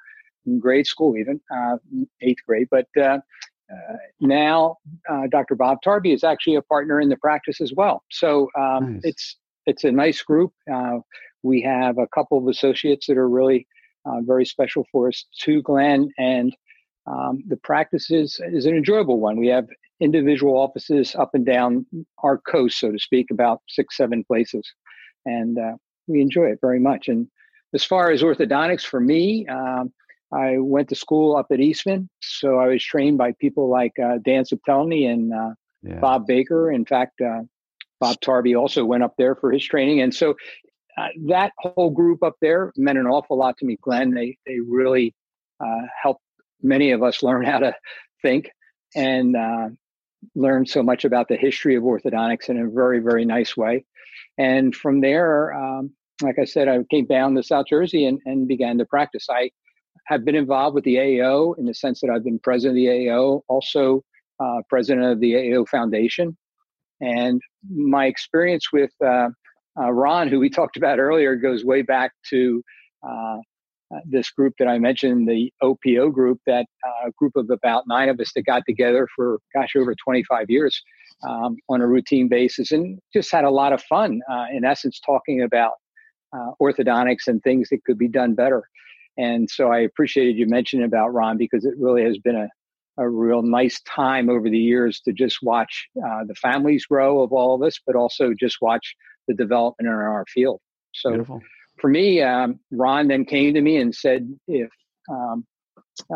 in 0.47 0.61
grade 0.61 0.87
school, 0.87 1.17
even 1.17 1.41
uh, 1.55 1.77
eighth 2.21 2.45
grade. 2.47 2.69
But 2.71 2.87
uh, 2.97 3.19
uh, 3.73 3.97
now, 4.21 4.77
uh, 5.09 5.27
Dr. 5.31 5.57
Bob 5.57 5.79
Tarby 5.85 6.15
is 6.15 6.23
actually 6.23 6.57
a 6.57 6.63
partner 6.63 7.01
in 7.01 7.09
the 7.09 7.17
practice 7.17 7.61
as 7.61 7.73
well. 7.77 8.05
So 8.11 8.49
um, 8.59 8.95
nice. 8.95 9.01
it's 9.05 9.37
it's 9.67 9.85
a 9.85 9.93
nice 9.93 10.23
group. 10.23 10.53
Uh, 10.73 10.99
we 11.43 11.63
have 11.63 11.99
a 11.99 12.07
couple 12.09 12.39
of 12.39 12.47
associates 12.49 13.07
that 13.07 13.17
are 13.17 13.29
really 13.29 13.67
very 14.23 14.45
special 14.45 14.87
for 14.91 15.09
us 15.09 15.25
too, 15.39 15.63
Glenn, 15.63 16.11
and 16.19 16.55
um, 17.07 17.43
the 17.49 17.57
practice 17.57 18.11
is, 18.11 18.41
is 18.53 18.67
an 18.67 18.77
enjoyable 18.77 19.21
one. 19.21 19.37
We 19.37 19.49
have 19.49 19.69
individual 20.01 20.57
offices 20.57 21.15
up 21.15 21.31
and 21.35 21.45
down 21.45 21.87
our 22.23 22.39
coast, 22.39 22.79
so 22.79 22.93
to 22.93 22.99
speak, 22.99 23.31
about 23.31 23.61
six, 23.69 23.97
seven 23.97 24.25
places. 24.25 24.71
And 25.25 25.59
uh, 25.59 25.77
we 26.07 26.21
enjoy 26.21 26.47
it 26.47 26.59
very 26.61 26.81
much. 26.81 27.09
And 27.09 27.29
as 27.75 27.85
far 27.85 28.11
as 28.11 28.23
orthodontics, 28.23 28.85
for 28.85 29.01
me, 29.01 29.47
um, 29.47 29.93
I 30.33 30.59
went 30.59 30.89
to 30.89 30.95
school 30.95 31.37
up 31.37 31.47
at 31.51 31.61
Eastman. 31.61 32.09
So 32.21 32.59
I 32.59 32.69
was 32.69 32.83
trained 32.83 33.19
by 33.19 33.33
people 33.33 33.69
like 33.69 33.93
uh, 33.99 34.19
Dan 34.25 34.45
Subtelny 34.45 35.09
and 35.09 35.33
uh, 35.33 35.51
yeah. 35.83 36.01
Bob 36.01 36.27
Baker. 36.27 36.71
In 36.71 36.85
fact, 36.85 37.21
uh, 37.21 37.43
Bob 38.03 38.17
Tarby 38.21 38.59
also 38.59 38.85
went 38.85 39.05
up 39.05 39.15
there 39.17 39.37
for 39.37 39.53
his 39.53 39.65
training. 39.65 40.01
And 40.01 40.13
so 40.13 40.35
uh, 40.99 41.07
that 41.29 41.53
whole 41.59 41.91
group 41.91 42.25
up 42.25 42.35
there 42.43 42.73
meant 42.77 42.99
an 42.99 43.07
awful 43.07 43.39
lot 43.39 43.57
to 43.59 43.65
me, 43.65 43.79
Glenn. 43.81 44.11
They, 44.11 44.37
they 44.45 44.59
really 44.59 45.15
uh, 45.65 45.83
helped 46.03 46.21
many 46.61 46.91
of 46.91 47.05
us 47.05 47.23
learn 47.29 47.45
how 47.45 47.61
to 47.61 47.73
think 48.21 48.51
and 48.97 49.37
uh, 49.37 49.69
learn 50.35 50.67
so 50.67 50.83
much 50.83 51.05
about 51.05 51.29
the 51.29 51.37
history 51.37 51.77
of 51.77 51.85
orthodontics 51.85 52.49
in 52.49 52.59
a 52.59 52.69
very, 52.69 52.99
very 52.99 53.25
nice 53.25 53.57
way. 53.57 53.85
And 54.37 54.75
from 54.75 55.01
there, 55.01 55.55
um, 55.55 55.93
like 56.23 56.41
I 56.41 56.45
said, 56.45 56.67
I 56.67 56.79
came 56.91 57.07
down 57.07 57.37
to 57.37 57.43
South 57.45 57.67
Jersey 57.69 58.07
and, 58.07 58.19
and 58.27 58.49
began 58.49 58.79
to 58.79 58.85
practice. 58.85 59.29
I 59.31 59.53
have 60.07 60.25
been 60.25 60.35
involved 60.35 60.75
with 60.75 60.83
the 60.83 60.97
AAO 60.97 61.57
in 61.57 61.67
the 61.67 61.75
sense 61.75 62.01
that 62.01 62.11
I've 62.11 62.25
been 62.25 62.41
president 62.41 62.79
of 62.79 62.83
the 62.83 63.07
AAO, 63.07 63.43
also 63.47 64.03
uh, 64.41 64.63
president 64.69 65.07
of 65.07 65.21
the 65.21 65.35
AAO 65.35 65.69
Foundation. 65.69 66.37
And 67.03 67.43
my 67.69 68.07
experience 68.07 68.73
with 68.73 68.93
uh, 69.05 69.29
uh, 69.79 69.93
Ron, 69.93 70.29
who 70.29 70.39
we 70.39 70.49
talked 70.59 70.77
about 70.77 70.99
earlier, 70.99 71.37
goes 71.37 71.65
way 71.65 71.83
back 71.83 72.13
to 72.31 72.63
uh, 73.07 73.37
uh, 73.95 74.01
this 74.07 74.31
group 74.31 74.55
that 74.59 74.69
I 74.69 74.79
mentioned, 74.79 75.29
the 75.29 75.53
OPO 75.63 76.13
group, 76.13 76.39
that 76.47 76.65
uh, 76.87 77.11
group 77.19 77.33
of 77.37 77.51
about 77.51 77.85
nine 77.87 78.09
of 78.09 78.19
us 78.21 78.33
that 78.35 78.47
got 78.47 78.63
together 78.67 79.07
for, 79.15 79.39
gosh, 79.55 79.77
over 79.77 79.95
25 79.95 80.49
years 80.49 80.81
um, 81.29 81.57
on 81.69 81.83
a 81.83 81.87
routine 81.87 82.29
basis 82.29 82.73
and 82.73 82.99
just 83.13 83.31
had 83.31 83.45
a 83.45 83.51
lot 83.51 83.73
of 83.73 83.83
fun, 83.83 84.21
uh, 84.31 84.47
in 84.53 84.65
essence, 84.65 84.99
talking 85.05 85.43
about 85.43 85.73
orthodontics 86.63 87.27
and 87.27 87.43
things 87.43 87.69
that 87.69 87.85
could 87.85 87.99
be 87.99 88.09
done 88.09 88.35
better. 88.35 88.63
And 89.19 89.51
so 89.51 89.71
I 89.71 89.81
appreciated 89.81 90.39
you 90.39 90.47
mentioning 90.47 90.87
about 90.87 91.13
Ron 91.13 91.37
because 91.37 91.67
it 91.67 91.75
really 91.77 92.03
has 92.05 92.17
been 92.17 92.37
a, 92.37 92.49
a 93.03 93.09
real 93.09 93.43
nice 93.43 93.81
time 93.83 94.31
over 94.31 94.49
the 94.49 94.59
years 94.59 95.01
to 95.01 95.13
just 95.13 95.39
watch 95.43 95.89
uh, 95.99 96.25
the 96.27 96.35
families 96.35 96.87
grow 96.87 97.23
of 97.23 97.33
all 97.33 97.55
of 97.55 97.63
us, 97.63 97.79
but 97.87 97.97
also 97.97 98.33
just 98.39 98.59
watch 98.61 98.95
the 99.29 99.35
development 99.35 99.89
in 99.89 99.95
our 99.95 100.25
field. 100.29 100.61
So 100.93 101.11
Beautiful 101.11 101.43
for 101.83 101.91
me, 101.91 102.23
um, 102.23 102.61
Ron 102.71 103.09
then 103.09 103.25
came 103.25 103.55
to 103.55 103.61
me 103.61 103.77
and 103.77 103.95
said 103.95 104.33
if 104.47 104.71
um, 105.11 105.45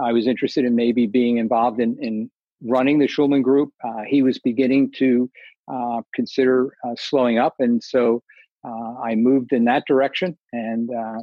I 0.00 0.12
was 0.12 0.26
interested 0.26 0.64
in 0.64 0.76
maybe 0.76 1.06
being 1.06 1.38
involved 1.38 1.80
in, 1.80 1.98
in 2.00 2.30
running 2.62 2.98
the 2.98 3.08
Schulman 3.08 3.42
Group, 3.42 3.72
uh, 3.84 4.02
he 4.06 4.22
was 4.22 4.38
beginning 4.38 4.92
to 4.98 5.28
uh, 5.70 6.02
consider 6.14 6.72
uh, 6.86 6.94
slowing 6.96 7.38
up, 7.38 7.54
and 7.58 7.82
so 7.82 8.22
uh, 8.64 8.94
I 9.02 9.16
moved 9.16 9.52
in 9.52 9.64
that 9.64 9.84
direction. 9.86 10.38
And 10.52 10.88
uh, 10.90 11.22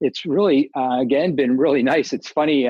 it's 0.00 0.24
really, 0.24 0.70
uh, 0.76 0.98
again, 1.00 1.36
been 1.36 1.56
really 1.56 1.82
nice. 1.82 2.12
It's 2.12 2.28
funny, 2.28 2.68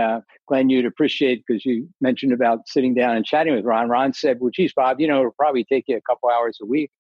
Glenn, 0.49 0.69
you'd 0.69 0.87
appreciate 0.87 1.45
because 1.47 1.65
you 1.65 1.89
mentioned 2.01 2.33
about 2.33 2.69
sitting 2.69 2.95
down 2.95 3.17
and 3.17 3.25
chatting 3.25 3.55
with 3.55 3.65
Ron. 3.65 3.89
Ron 3.89 4.13
said, 4.13 4.39
"Well, 4.41 4.51
geez, 4.53 4.73
Bob, 4.75 5.01
you 5.01 5.09
know, 5.09 5.21
it'll 5.21 5.33
probably 5.39 5.65
take 5.65 5.85
you 5.87 5.97
a 5.97 6.01
couple 6.03 6.29
hours 6.29 6.59
a 6.63 6.67
week." 6.67 6.91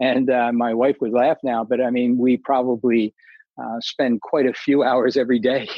And 0.00 0.28
my 0.56 0.72
wife 0.74 0.96
would 1.00 1.12
laugh 1.12 1.38
now, 1.42 1.64
but 1.64 1.80
I 1.80 1.90
mean, 1.90 2.18
we 2.18 2.36
probably 2.38 3.14
uh, 3.60 3.80
spend 3.80 4.20
quite 4.22 4.46
a 4.46 4.54
few 4.54 4.82
hours 4.90 5.16
every 5.16 5.38
day 5.38 5.68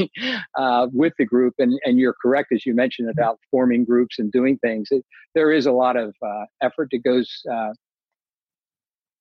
uh, 0.57 0.87
with 0.93 1.13
the 1.19 1.25
group. 1.25 1.55
And, 1.59 1.79
and 1.85 1.99
you're 1.99 2.15
correct, 2.21 2.53
as 2.53 2.65
you 2.67 2.75
mentioned, 2.75 3.11
about 3.11 3.39
forming 3.51 3.85
groups 3.85 4.19
and 4.19 4.31
doing 4.31 4.59
things. 4.59 4.89
It, 4.91 5.05
there 5.35 5.51
is 5.51 5.67
a 5.67 5.73
lot 5.73 5.97
of 5.97 6.15
uh, 6.25 6.45
effort 6.63 6.89
that 6.93 7.03
goes 7.03 7.31
uh, 7.51 7.71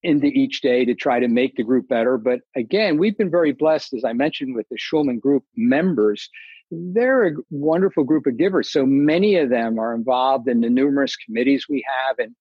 into 0.03 0.27
each 0.27 0.61
day 0.61 0.85
to 0.85 0.95
try 0.95 1.19
to 1.19 1.27
make 1.27 1.55
the 1.55 1.63
group 1.63 1.87
better. 1.87 2.17
But 2.17 2.39
again, 2.55 2.97
we've 2.97 3.17
been 3.17 3.29
very 3.29 3.51
blessed, 3.51 3.93
as 3.93 4.03
I 4.03 4.13
mentioned, 4.13 4.55
with 4.55 4.67
the 4.69 4.77
Schulman 4.77 5.19
Group 5.19 5.43
members. 5.55 6.29
They're 6.71 7.27
a 7.27 7.31
wonderful 7.49 8.03
group 8.03 8.25
of 8.25 8.37
givers. 8.37 8.71
So 8.71 8.85
many 8.85 9.35
of 9.35 9.49
them 9.49 9.77
are 9.79 9.93
involved 9.93 10.47
in 10.47 10.61
the 10.61 10.69
numerous 10.69 11.15
committees 11.15 11.67
we 11.69 11.85
have 12.07 12.17
and 12.19 12.35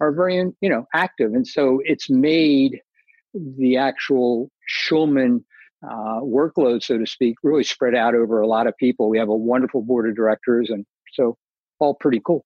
are 0.00 0.12
very, 0.12 0.34
you 0.60 0.68
know, 0.68 0.86
active. 0.92 1.32
And 1.32 1.46
so 1.46 1.80
it's 1.84 2.10
made 2.10 2.80
the 3.32 3.76
actual 3.76 4.50
Schulman 4.68 5.44
uh, 5.82 6.20
workload, 6.20 6.82
so 6.82 6.98
to 6.98 7.06
speak, 7.06 7.36
really 7.42 7.64
spread 7.64 7.94
out 7.94 8.14
over 8.14 8.40
a 8.40 8.46
lot 8.46 8.66
of 8.66 8.76
people. 8.76 9.08
We 9.08 9.18
have 9.18 9.28
a 9.28 9.36
wonderful 9.36 9.82
board 9.82 10.08
of 10.08 10.16
directors, 10.16 10.70
and 10.70 10.84
so 11.12 11.36
all 11.78 11.94
pretty 11.94 12.20
cool. 12.24 12.44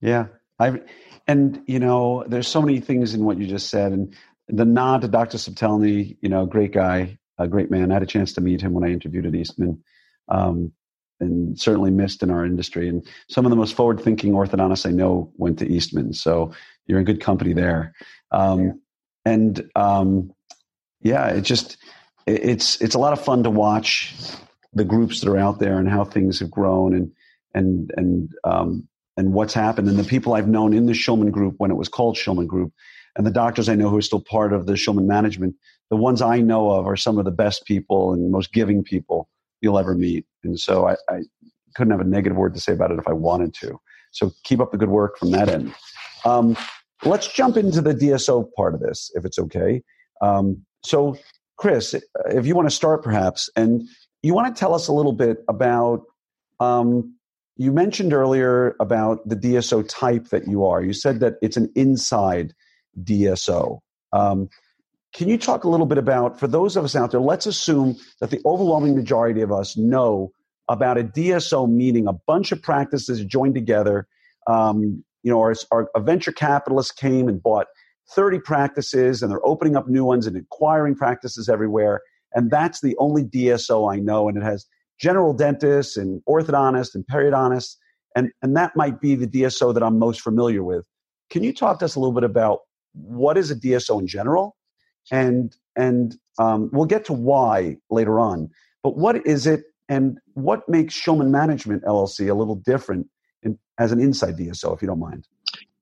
Yeah, 0.00 0.26
I 0.58 0.80
and 1.26 1.62
you 1.66 1.78
know, 1.78 2.24
there's 2.26 2.48
so 2.48 2.62
many 2.62 2.80
things 2.80 3.14
in 3.14 3.24
what 3.24 3.38
you 3.38 3.46
just 3.46 3.68
said, 3.68 3.92
and 3.92 4.14
the 4.48 4.64
nod 4.64 5.02
to 5.02 5.08
Dr. 5.08 5.38
Subtelny, 5.38 6.16
you 6.20 6.28
know, 6.28 6.46
great 6.46 6.72
guy, 6.72 7.18
a 7.36 7.46
great 7.46 7.70
man. 7.70 7.90
I 7.90 7.94
had 7.94 8.02
a 8.02 8.06
chance 8.06 8.32
to 8.34 8.40
meet 8.40 8.60
him 8.60 8.72
when 8.72 8.84
I 8.84 8.92
interviewed 8.92 9.26
at 9.26 9.34
Eastman. 9.34 9.82
Um, 10.28 10.72
and 11.20 11.58
certainly 11.58 11.90
missed 11.90 12.22
in 12.22 12.30
our 12.30 12.44
industry. 12.44 12.88
And 12.88 13.04
some 13.28 13.44
of 13.44 13.50
the 13.50 13.56
most 13.56 13.74
forward-thinking 13.74 14.32
orthodontists 14.32 14.86
I 14.86 14.92
know 14.92 15.32
went 15.36 15.58
to 15.58 15.66
Eastman, 15.66 16.12
so 16.12 16.52
you're 16.86 17.00
in 17.00 17.04
good 17.04 17.20
company 17.20 17.52
there. 17.52 17.94
Um, 18.30 18.64
yeah. 18.64 18.72
And 19.24 19.70
um, 19.74 20.32
yeah, 21.00 21.28
it 21.28 21.42
just 21.42 21.76
it's 22.26 22.80
it's 22.80 22.94
a 22.94 22.98
lot 22.98 23.12
of 23.12 23.24
fun 23.24 23.42
to 23.44 23.50
watch 23.50 24.14
the 24.72 24.84
groups 24.84 25.20
that 25.20 25.30
are 25.30 25.38
out 25.38 25.58
there 25.58 25.78
and 25.78 25.88
how 25.88 26.04
things 26.04 26.40
have 26.40 26.50
grown 26.50 26.94
and 26.94 27.12
and 27.54 27.92
and 27.96 28.32
um, 28.44 28.88
and 29.18 29.32
what's 29.32 29.52
happened 29.52 29.88
and 29.88 29.98
the 29.98 30.04
people 30.04 30.34
I've 30.34 30.46
known 30.46 30.72
in 30.72 30.86
the 30.86 30.92
Schulman 30.92 31.32
Group 31.32 31.56
when 31.58 31.72
it 31.72 31.74
was 31.74 31.88
called 31.88 32.16
Schulman 32.16 32.46
Group 32.46 32.72
and 33.16 33.26
the 33.26 33.32
doctors 33.32 33.68
I 33.68 33.74
know 33.74 33.90
who 33.90 33.96
are 33.96 34.02
still 34.02 34.20
part 34.20 34.52
of 34.52 34.66
the 34.66 34.74
Schulman 34.74 35.06
management. 35.06 35.56
The 35.90 35.96
ones 35.96 36.22
I 36.22 36.40
know 36.40 36.70
of 36.70 36.86
are 36.86 36.96
some 36.96 37.18
of 37.18 37.24
the 37.24 37.32
best 37.32 37.64
people 37.66 38.12
and 38.12 38.30
most 38.30 38.52
giving 38.52 38.84
people 38.84 39.28
you'll 39.60 39.78
ever 39.78 39.96
meet. 39.96 40.24
And 40.44 40.58
so 40.58 40.86
I, 40.86 40.94
I 41.10 41.22
couldn't 41.74 41.90
have 41.90 42.00
a 42.00 42.08
negative 42.08 42.36
word 42.38 42.54
to 42.54 42.60
say 42.60 42.72
about 42.72 42.92
it 42.92 43.00
if 43.00 43.08
I 43.08 43.12
wanted 43.12 43.54
to. 43.54 43.80
So 44.12 44.30
keep 44.44 44.60
up 44.60 44.70
the 44.70 44.78
good 44.78 44.88
work 44.88 45.18
from 45.18 45.32
that 45.32 45.48
end. 45.48 45.74
Um, 46.24 46.56
let's 47.04 47.26
jump 47.26 47.56
into 47.56 47.80
the 47.80 47.94
DSO 47.94 48.48
part 48.56 48.72
of 48.72 48.80
this, 48.80 49.10
if 49.16 49.24
it's 49.24 49.40
okay. 49.40 49.82
Um, 50.22 50.64
so 50.84 51.18
Chris, 51.56 51.92
if 52.26 52.46
you 52.46 52.54
want 52.54 52.68
to 52.70 52.74
start 52.74 53.02
perhaps, 53.02 53.50
and 53.56 53.82
you 54.22 54.32
want 54.32 54.54
to 54.54 54.58
tell 54.58 54.74
us 54.74 54.86
a 54.86 54.92
little 54.92 55.12
bit 55.12 55.38
about, 55.48 56.02
um, 56.60 57.17
you 57.58 57.72
mentioned 57.72 58.12
earlier 58.12 58.76
about 58.80 59.28
the 59.28 59.34
DSO 59.34 59.84
type 59.88 60.28
that 60.28 60.46
you 60.46 60.64
are. 60.64 60.82
You 60.82 60.92
said 60.92 61.18
that 61.20 61.34
it's 61.42 61.56
an 61.56 61.70
inside 61.74 62.54
DSO. 63.02 63.80
Um, 64.12 64.48
can 65.12 65.28
you 65.28 65.36
talk 65.36 65.64
a 65.64 65.68
little 65.68 65.86
bit 65.86 65.98
about, 65.98 66.38
for 66.38 66.46
those 66.46 66.76
of 66.76 66.84
us 66.84 66.94
out 66.94 67.10
there, 67.10 67.20
let's 67.20 67.46
assume 67.46 67.96
that 68.20 68.30
the 68.30 68.40
overwhelming 68.46 68.94
majority 68.94 69.40
of 69.40 69.50
us 69.50 69.76
know 69.76 70.30
about 70.68 70.98
a 70.98 71.02
DSO 71.02 71.68
meaning 71.68 72.06
a 72.06 72.12
bunch 72.12 72.52
of 72.52 72.62
practices 72.62 73.24
joined 73.24 73.56
together. 73.56 74.06
Um, 74.46 75.04
you 75.24 75.32
know, 75.32 75.40
or, 75.40 75.54
or 75.72 75.90
a 75.96 76.00
venture 76.00 76.32
capitalist 76.32 76.96
came 76.96 77.28
and 77.28 77.42
bought 77.42 77.66
30 78.14 78.38
practices 78.40 79.20
and 79.20 79.32
they're 79.32 79.44
opening 79.44 79.76
up 79.76 79.88
new 79.88 80.04
ones 80.04 80.26
and 80.26 80.36
acquiring 80.36 80.94
practices 80.94 81.48
everywhere. 81.48 82.02
And 82.34 82.50
that's 82.50 82.80
the 82.80 82.94
only 82.98 83.24
DSO 83.24 83.92
I 83.92 83.98
know. 83.98 84.28
And 84.28 84.38
it 84.38 84.44
has 84.44 84.64
general 85.00 85.32
dentists 85.32 85.96
and 85.96 86.22
orthodontists 86.28 86.94
and 86.94 87.04
periodontists 87.06 87.76
and 88.16 88.30
and 88.42 88.56
that 88.56 88.74
might 88.74 89.00
be 89.00 89.14
the 89.14 89.26
DSO 89.26 89.72
that 89.74 89.82
I'm 89.82 89.98
most 89.98 90.20
familiar 90.20 90.62
with. 90.62 90.84
Can 91.30 91.42
you 91.44 91.52
talk 91.52 91.78
to 91.80 91.84
us 91.84 91.94
a 91.94 92.00
little 92.00 92.14
bit 92.14 92.24
about 92.24 92.60
what 92.92 93.38
is 93.38 93.50
a 93.50 93.56
DSO 93.56 94.00
in 94.00 94.06
general, 94.06 94.56
and 95.10 95.54
and 95.76 96.16
um, 96.38 96.70
we'll 96.72 96.86
get 96.86 97.04
to 97.06 97.12
why 97.12 97.76
later 97.90 98.18
on. 98.18 98.50
But 98.82 98.96
what 98.96 99.26
is 99.26 99.46
it, 99.46 99.64
and 99.88 100.18
what 100.34 100.68
makes 100.68 101.00
Schulman 101.00 101.30
Management 101.30 101.84
LLC 101.84 102.28
a 102.28 102.34
little 102.34 102.56
different 102.56 103.08
in, 103.42 103.58
as 103.78 103.92
an 103.92 104.00
inside 104.00 104.36
DSO, 104.36 104.74
if 104.74 104.82
you 104.82 104.88
don't 104.88 104.98
mind? 104.98 105.26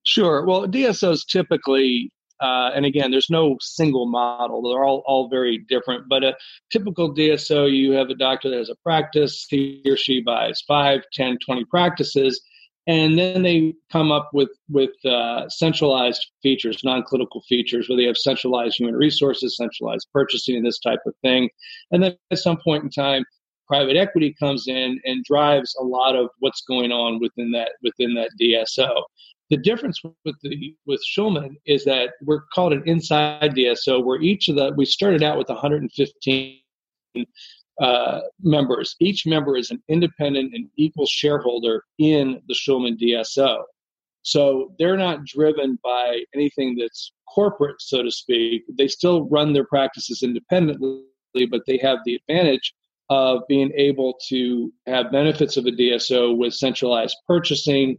Sure. 0.04 0.44
Well, 0.44 0.66
DSOs 0.66 1.26
typically 1.26 2.12
uh, 2.40 2.70
and 2.74 2.84
again, 2.84 3.10
there's 3.10 3.30
no 3.30 3.56
single 3.60 4.06
model. 4.06 4.62
They're 4.62 4.84
all, 4.84 5.02
all 5.06 5.28
very 5.28 5.58
different. 5.68 6.08
But 6.08 6.24
a 6.24 6.36
typical 6.70 7.14
DSO, 7.14 7.70
you 7.70 7.92
have 7.92 8.10
a 8.10 8.14
doctor 8.14 8.50
that 8.50 8.58
has 8.58 8.70
a 8.70 8.76
practice. 8.82 9.46
He 9.48 9.82
or 9.86 9.96
she 9.96 10.20
buys 10.20 10.62
5, 10.66 11.02
10, 11.12 11.38
20 11.44 11.64
practices. 11.66 12.40
And 12.88 13.18
then 13.18 13.42
they 13.42 13.74
come 13.90 14.12
up 14.12 14.30
with, 14.32 14.50
with 14.68 14.92
uh, 15.04 15.48
centralized 15.48 16.24
features, 16.42 16.82
non 16.84 17.02
clinical 17.02 17.42
features, 17.48 17.88
where 17.88 17.96
they 17.96 18.04
have 18.04 18.16
centralized 18.16 18.78
human 18.78 18.94
resources, 18.94 19.56
centralized 19.56 20.06
purchasing, 20.12 20.56
and 20.56 20.64
this 20.64 20.78
type 20.78 21.00
of 21.04 21.14
thing. 21.22 21.48
And 21.90 22.02
then 22.02 22.16
at 22.30 22.38
some 22.38 22.58
point 22.62 22.84
in 22.84 22.90
time, 22.90 23.24
private 23.66 23.96
equity 23.96 24.34
comes 24.38 24.68
in 24.68 25.00
and 25.04 25.24
drives 25.24 25.74
a 25.80 25.84
lot 25.84 26.14
of 26.14 26.28
what's 26.38 26.62
going 26.68 26.92
on 26.92 27.18
within 27.20 27.50
that 27.52 27.72
within 27.82 28.14
that 28.14 28.30
DSO. 28.40 29.02
The 29.50 29.56
difference 29.56 30.00
with 30.02 30.36
the 30.42 30.74
with 30.86 31.00
Schulman 31.06 31.56
is 31.66 31.84
that 31.84 32.10
we're 32.22 32.42
called 32.52 32.72
an 32.72 32.82
inside 32.86 33.54
DSO, 33.54 34.04
where 34.04 34.20
each 34.20 34.48
of 34.48 34.56
the 34.56 34.72
we 34.76 34.84
started 34.84 35.22
out 35.22 35.38
with 35.38 35.48
115 35.48 36.60
uh, 37.80 38.20
members. 38.42 38.96
Each 39.00 39.26
member 39.26 39.56
is 39.56 39.70
an 39.70 39.82
independent 39.88 40.54
and 40.54 40.68
equal 40.76 41.06
shareholder 41.06 41.84
in 41.98 42.40
the 42.48 42.54
Schulman 42.54 42.98
DSO. 42.98 43.62
So 44.22 44.72
they're 44.78 44.96
not 44.96 45.24
driven 45.24 45.78
by 45.84 46.24
anything 46.34 46.76
that's 46.76 47.12
corporate, 47.32 47.80
so 47.80 48.02
to 48.02 48.10
speak. 48.10 48.64
They 48.76 48.88
still 48.88 49.28
run 49.28 49.52
their 49.52 49.66
practices 49.66 50.22
independently, 50.22 51.04
but 51.48 51.62
they 51.66 51.76
have 51.78 51.98
the 52.04 52.16
advantage 52.16 52.74
of 53.08 53.42
being 53.48 53.70
able 53.76 54.18
to 54.28 54.72
have 54.86 55.12
benefits 55.12 55.56
of 55.56 55.66
a 55.66 55.70
DSO 55.70 56.36
with 56.36 56.54
centralized 56.54 57.16
purchasing, 57.28 57.98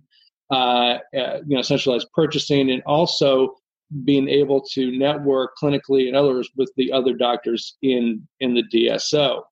uh, 0.52 1.00
uh, 1.18 1.40
you 1.46 1.56
know, 1.56 1.62
centralized 1.62 2.08
purchasing, 2.14 2.72
and 2.72 2.82
also 2.86 3.56
being 4.04 4.28
able 4.28 4.62
to 4.74 4.98
network 4.98 5.52
clinically 5.62 6.08
and 6.08 6.16
others 6.16 6.50
with 6.58 6.72
the 6.76 6.92
other 6.92 7.14
doctors 7.14 7.78
in 7.82 8.28
in 8.40 8.54
the 8.54 8.64
DSO. 8.64 9.44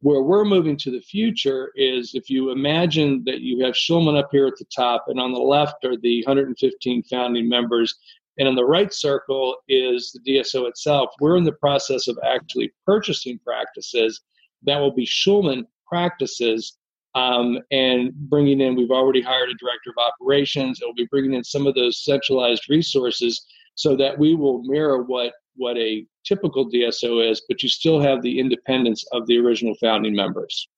Where 0.00 0.22
we're 0.22 0.44
moving 0.44 0.76
to 0.78 0.90
the 0.90 1.00
future 1.00 1.72
is 1.74 2.14
if 2.14 2.28
you 2.28 2.50
imagine 2.50 3.22
that 3.24 3.40
you 3.40 3.64
have 3.64 3.74
Schulman 3.74 4.18
up 4.18 4.28
here 4.30 4.46
at 4.46 4.56
the 4.58 4.66
top, 4.74 5.06
and 5.08 5.18
on 5.18 5.32
the 5.32 5.38
left 5.38 5.84
are 5.84 5.96
the 5.96 6.22
115 6.26 7.02
founding 7.04 7.48
members, 7.48 7.94
and 8.38 8.46
in 8.46 8.54
the 8.54 8.64
right 8.64 8.92
circle 8.92 9.56
is 9.68 10.12
the 10.12 10.32
DSO 10.32 10.68
itself. 10.68 11.10
We're 11.20 11.36
in 11.36 11.44
the 11.44 11.52
process 11.52 12.08
of 12.08 12.18
actually 12.24 12.72
purchasing 12.84 13.38
practices 13.38 14.20
that 14.64 14.78
will 14.78 14.92
be 14.92 15.06
Schulman 15.06 15.64
practices 15.88 16.76
um, 17.16 17.58
and 17.70 18.12
bringing 18.12 18.60
in, 18.60 18.76
we've 18.76 18.90
already 18.90 19.22
hired 19.22 19.48
a 19.48 19.54
director 19.54 19.90
of 19.90 20.12
operations. 20.12 20.80
It'll 20.80 20.94
be 20.94 21.08
bringing 21.10 21.32
in 21.32 21.42
some 21.42 21.66
of 21.66 21.74
those 21.74 22.04
centralized 22.04 22.68
resources 22.68 23.46
so 23.74 23.96
that 23.96 24.18
we 24.18 24.34
will 24.34 24.62
mirror 24.62 25.02
what 25.02 25.32
what 25.56 25.78
a 25.78 26.04
typical 26.26 26.70
DSO 26.70 27.30
is, 27.30 27.42
but 27.48 27.62
you 27.62 27.70
still 27.70 27.98
have 27.98 28.20
the 28.20 28.38
independence 28.38 29.02
of 29.12 29.26
the 29.26 29.38
original 29.38 29.74
founding 29.80 30.14
members. 30.14 30.68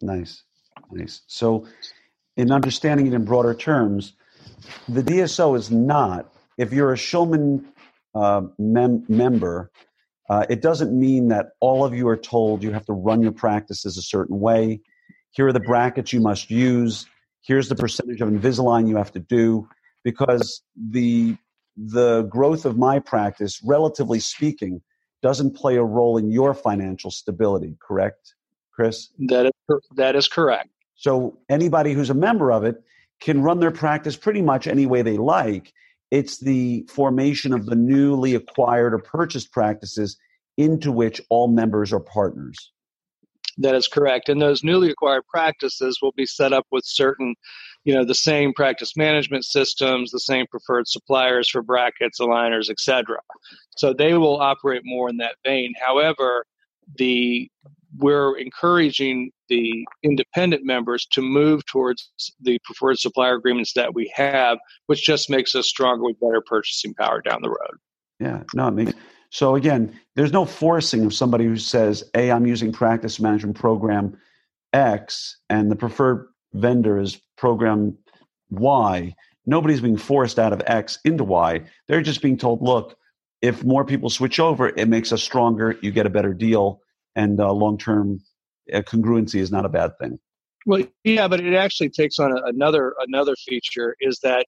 Nice, 0.00 0.42
nice. 0.90 1.20
So, 1.26 1.66
in 2.38 2.50
understanding 2.50 3.06
it 3.06 3.12
in 3.12 3.26
broader 3.26 3.52
terms, 3.52 4.14
the 4.88 5.02
DSO 5.02 5.58
is 5.58 5.70
not. 5.70 6.32
If 6.56 6.72
you're 6.72 6.94
a 6.94 6.96
Schulman 6.96 7.66
uh, 8.14 8.42
mem- 8.58 9.04
member, 9.10 9.70
uh, 10.30 10.46
it 10.48 10.62
doesn't 10.62 10.98
mean 10.98 11.28
that 11.28 11.50
all 11.60 11.84
of 11.84 11.94
you 11.94 12.08
are 12.08 12.16
told 12.16 12.62
you 12.62 12.72
have 12.72 12.86
to 12.86 12.94
run 12.94 13.20
your 13.20 13.32
practices 13.32 13.98
a 13.98 14.02
certain 14.02 14.40
way 14.40 14.80
here 15.32 15.48
are 15.48 15.52
the 15.52 15.60
brackets 15.60 16.12
you 16.12 16.20
must 16.20 16.50
use. 16.50 17.06
Here's 17.40 17.68
the 17.68 17.74
percentage 17.74 18.20
of 18.20 18.28
Invisalign 18.28 18.88
you 18.88 18.96
have 18.96 19.12
to 19.12 19.18
do 19.18 19.68
because 20.04 20.62
the 20.76 21.36
the 21.76 22.22
growth 22.24 22.66
of 22.66 22.76
my 22.76 22.98
practice, 22.98 23.60
relatively 23.64 24.20
speaking, 24.20 24.82
doesn't 25.22 25.56
play 25.56 25.76
a 25.76 25.82
role 25.82 26.18
in 26.18 26.30
your 26.30 26.52
financial 26.52 27.10
stability. 27.10 27.76
Correct, 27.80 28.34
Chris? 28.72 29.08
That 29.18 29.46
is 29.46 29.52
that 29.96 30.14
is 30.14 30.28
correct. 30.28 30.68
So 30.94 31.38
anybody 31.48 31.94
who's 31.94 32.10
a 32.10 32.14
member 32.14 32.52
of 32.52 32.64
it 32.64 32.82
can 33.20 33.42
run 33.42 33.60
their 33.60 33.70
practice 33.70 34.16
pretty 34.16 34.42
much 34.42 34.66
any 34.66 34.86
way 34.86 35.02
they 35.02 35.16
like. 35.16 35.72
It's 36.10 36.38
the 36.38 36.86
formation 36.90 37.54
of 37.54 37.66
the 37.66 37.74
newly 37.74 38.34
acquired 38.34 38.92
or 38.92 38.98
purchased 38.98 39.50
practices 39.50 40.18
into 40.58 40.92
which 40.92 41.22
all 41.30 41.48
members 41.48 41.92
are 41.92 42.00
partners. 42.00 42.70
That 43.58 43.74
is 43.74 43.88
correct. 43.88 44.28
And 44.28 44.40
those 44.40 44.64
newly 44.64 44.90
acquired 44.90 45.26
practices 45.28 45.98
will 46.00 46.12
be 46.12 46.26
set 46.26 46.52
up 46.52 46.66
with 46.70 46.84
certain, 46.86 47.34
you 47.84 47.94
know, 47.94 48.04
the 48.04 48.14
same 48.14 48.52
practice 48.54 48.96
management 48.96 49.44
systems, 49.44 50.10
the 50.10 50.20
same 50.20 50.46
preferred 50.50 50.88
suppliers 50.88 51.48
for 51.48 51.62
brackets, 51.62 52.20
aligners, 52.20 52.70
etc. 52.70 53.18
So 53.76 53.92
they 53.92 54.14
will 54.14 54.40
operate 54.40 54.82
more 54.84 55.08
in 55.10 55.18
that 55.18 55.36
vein. 55.44 55.74
However, 55.84 56.46
the 56.96 57.50
we're 57.98 58.38
encouraging 58.38 59.30
the 59.48 59.84
independent 60.02 60.64
members 60.64 61.06
to 61.12 61.20
move 61.20 61.64
towards 61.66 62.10
the 62.40 62.58
preferred 62.64 62.98
supplier 62.98 63.34
agreements 63.34 63.74
that 63.74 63.94
we 63.94 64.10
have, 64.14 64.58
which 64.86 65.04
just 65.04 65.28
makes 65.28 65.54
us 65.54 65.68
stronger 65.68 66.02
with 66.04 66.18
better 66.18 66.40
purchasing 66.40 66.94
power 66.94 67.20
down 67.20 67.42
the 67.42 67.50
road. 67.50 67.76
Yeah, 68.18 68.42
no, 68.54 68.68
it 68.68 68.70
makes 68.70 68.94
so 69.32 69.56
again, 69.56 69.98
there's 70.14 70.30
no 70.30 70.44
forcing 70.44 71.06
of 71.06 71.14
somebody 71.14 71.46
who 71.46 71.56
says, 71.56 72.04
"Hey, 72.12 72.30
I'm 72.30 72.46
using 72.46 72.70
practice 72.70 73.18
management 73.18 73.56
program 73.56 74.18
X, 74.74 75.38
and 75.48 75.70
the 75.70 75.76
preferred 75.76 76.28
vendor 76.52 77.00
is 77.00 77.18
program 77.38 77.96
Y." 78.50 79.14
Nobody's 79.46 79.80
being 79.80 79.96
forced 79.96 80.38
out 80.38 80.52
of 80.52 80.62
X 80.66 80.98
into 81.06 81.24
Y. 81.24 81.62
They're 81.88 82.02
just 82.02 82.20
being 82.20 82.36
told, 82.36 82.60
"Look, 82.60 82.94
if 83.40 83.64
more 83.64 83.86
people 83.86 84.10
switch 84.10 84.38
over, 84.38 84.68
it 84.68 84.86
makes 84.86 85.12
us 85.12 85.22
stronger. 85.22 85.78
You 85.80 85.92
get 85.92 86.04
a 86.04 86.10
better 86.10 86.34
deal, 86.34 86.82
and 87.16 87.40
uh, 87.40 87.52
long-term 87.52 88.20
uh, 88.72 88.82
congruency 88.82 89.40
is 89.40 89.50
not 89.50 89.64
a 89.64 89.70
bad 89.70 89.92
thing." 89.98 90.18
Well, 90.66 90.84
yeah, 91.04 91.26
but 91.26 91.40
it 91.40 91.54
actually 91.54 91.88
takes 91.88 92.18
on 92.18 92.38
another 92.44 92.94
another 92.98 93.34
feature 93.36 93.96
is 93.98 94.18
that 94.22 94.44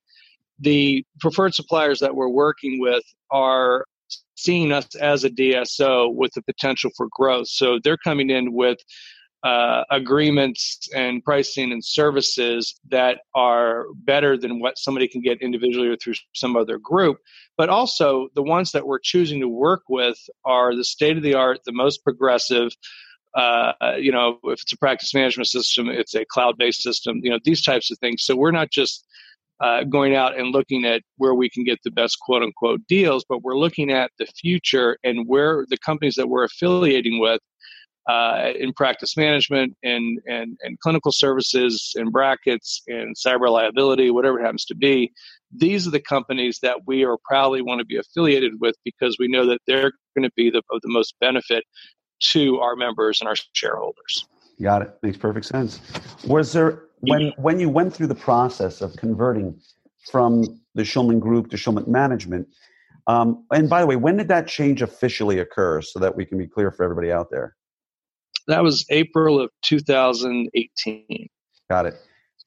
the 0.59 1.07
preferred 1.21 1.55
suppliers 1.55 2.01
that 2.01 2.15
we're 2.15 2.29
working 2.29 2.79
with 2.81 3.03
are 3.31 3.87
seeing 4.35 4.73
us 4.73 4.95
as 4.97 5.25
a 5.25 5.31
DSO 5.31 6.15
with 6.15 6.33
the 6.35 6.43
potential 6.43 6.91
for 6.97 7.09
growth. 7.11 7.49
So 7.49 7.79
they're 7.83 7.97
coming 7.97 8.31
in 8.31 8.53
with 8.53 8.79
uh, 9.45 9.85
agreements 9.91 10.89
and 10.97 11.23
pricing 11.23 11.71
and 11.71 11.85
services 11.85 12.81
that 12.89 13.19
are 13.35 13.85
better 13.95 14.39
than 14.39 14.59
what 14.59 14.79
somebody 14.79 15.07
can 15.07 15.21
get 15.21 15.43
individually 15.43 15.89
or 15.89 15.97
through 15.97 16.15
some 16.33 16.57
other 16.57 16.79
group. 16.79 17.19
But 17.59 17.69
also, 17.69 18.29
the 18.35 18.43
ones 18.43 18.73
that 18.73 18.87
we're 18.87 18.99
choosing 18.99 19.41
to 19.41 19.49
work 19.49 19.83
with 19.89 20.17
are 20.47 20.75
the 20.75 20.83
state 20.83 21.19
of 21.19 21.23
the 21.23 21.35
art, 21.35 21.61
the 21.67 21.73
most 21.73 22.03
progressive. 22.03 22.73
Uh, 23.35 23.73
you 23.99 24.13
know, 24.13 24.39
if 24.45 24.63
it's 24.63 24.73
a 24.73 24.79
practice 24.79 25.13
management 25.13 25.49
system, 25.49 25.89
it's 25.89 26.15
a 26.15 26.25
cloud 26.25 26.57
based 26.57 26.81
system, 26.81 27.21
you 27.23 27.31
know, 27.31 27.39
these 27.45 27.63
types 27.63 27.91
of 27.91 27.99
things. 27.99 28.25
So 28.25 28.35
we're 28.35 28.51
not 28.51 28.71
just 28.71 29.07
uh, 29.61 29.85
going 29.85 30.15
out 30.15 30.39
and 30.39 30.51
looking 30.51 30.85
at 30.85 31.03
where 31.17 31.35
we 31.35 31.49
can 31.49 31.65
get 31.65 31.79
the 31.85 31.91
best 31.91 32.19
quote 32.21 32.43
unquote 32.43 32.81
deals, 32.89 33.25
but 33.29 33.43
we're 33.43 33.57
looking 33.57 33.91
at 33.91 34.11
the 34.19 34.27
future 34.27 34.99
and 35.05 35.27
where 35.27 35.65
the 35.69 35.79
companies 35.79 36.17
that 36.17 36.29
we're 36.29 36.45
affiliating 36.45 37.21
with 37.21 37.41
uh, 38.09 38.51
in 38.59 38.73
practice 38.75 39.17
management 39.17 39.75
and, 39.83 40.21
and, 40.27 40.59
and 40.63 40.79
clinical 40.81 41.11
services 41.13 41.93
and 41.95 42.13
brackets 42.13 42.83
and 42.87 43.17
cyber 43.17 43.49
liability, 43.49 44.11
whatever 44.11 44.39
it 44.39 44.43
happens 44.43 44.65
to 44.67 44.75
be, 44.75 45.11
these 45.57 45.87
are 45.87 45.91
the 45.91 46.01
companies 46.01 46.59
that 46.61 46.81
we 46.87 47.05
are 47.05 47.17
proudly 47.25 47.63
want 47.63 47.79
to 47.79 47.87
be 47.87 47.97
affiliated 47.97 48.53
with 48.61 48.75
because 48.85 49.17
we 49.19 49.29
know 49.29 49.47
that 49.47 49.61
they're 49.67 49.93
going 50.17 50.29
to 50.29 50.33
be 50.37 50.51
the, 50.51 50.63
of 50.71 50.81
the 50.83 50.89
most 50.89 51.15
benefit 51.21 51.65
to 52.21 52.59
our 52.59 52.77
members 52.77 53.21
and 53.21 53.29
our 53.29 53.37
shareholders. 53.53 54.27
Got 54.61 54.83
it. 54.83 54.99
Makes 55.03 55.19
perfect 55.19 55.47
sense. 55.47 55.81
Was 56.27 56.53
there 56.53 56.85
when 57.09 57.33
when 57.37 57.61
you 57.61 57.69
went 57.69 57.95
through 57.95 58.09
the 58.09 58.15
process 58.15 58.81
of 58.81 58.97
converting 58.97 59.61
from 60.11 60.45
the 60.75 60.83
Schulman 60.83 61.21
Group 61.21 61.51
to 61.51 61.57
Schulman 61.57 61.87
Management? 61.87 62.49
Um, 63.07 63.45
and 63.53 63.69
by 63.69 63.81
the 63.81 63.87
way, 63.87 63.97
when 63.97 64.17
did 64.17 64.29
that 64.29 64.47
change 64.47 64.81
officially 64.83 65.39
occur, 65.39 65.83
so 65.83 65.99
that 65.99 66.17
we 66.17 66.25
can 66.25 66.39
be 66.39 66.47
clear 66.47 66.71
for 66.71 66.85
everybody 66.85 67.13
out 67.13 67.29
there? 67.31 67.55
That 68.47 68.63
was 68.63 68.85
April 68.91 69.41
of 69.41 69.51
2018. 69.63 71.29
Got 71.71 71.87
it. 71.87 71.95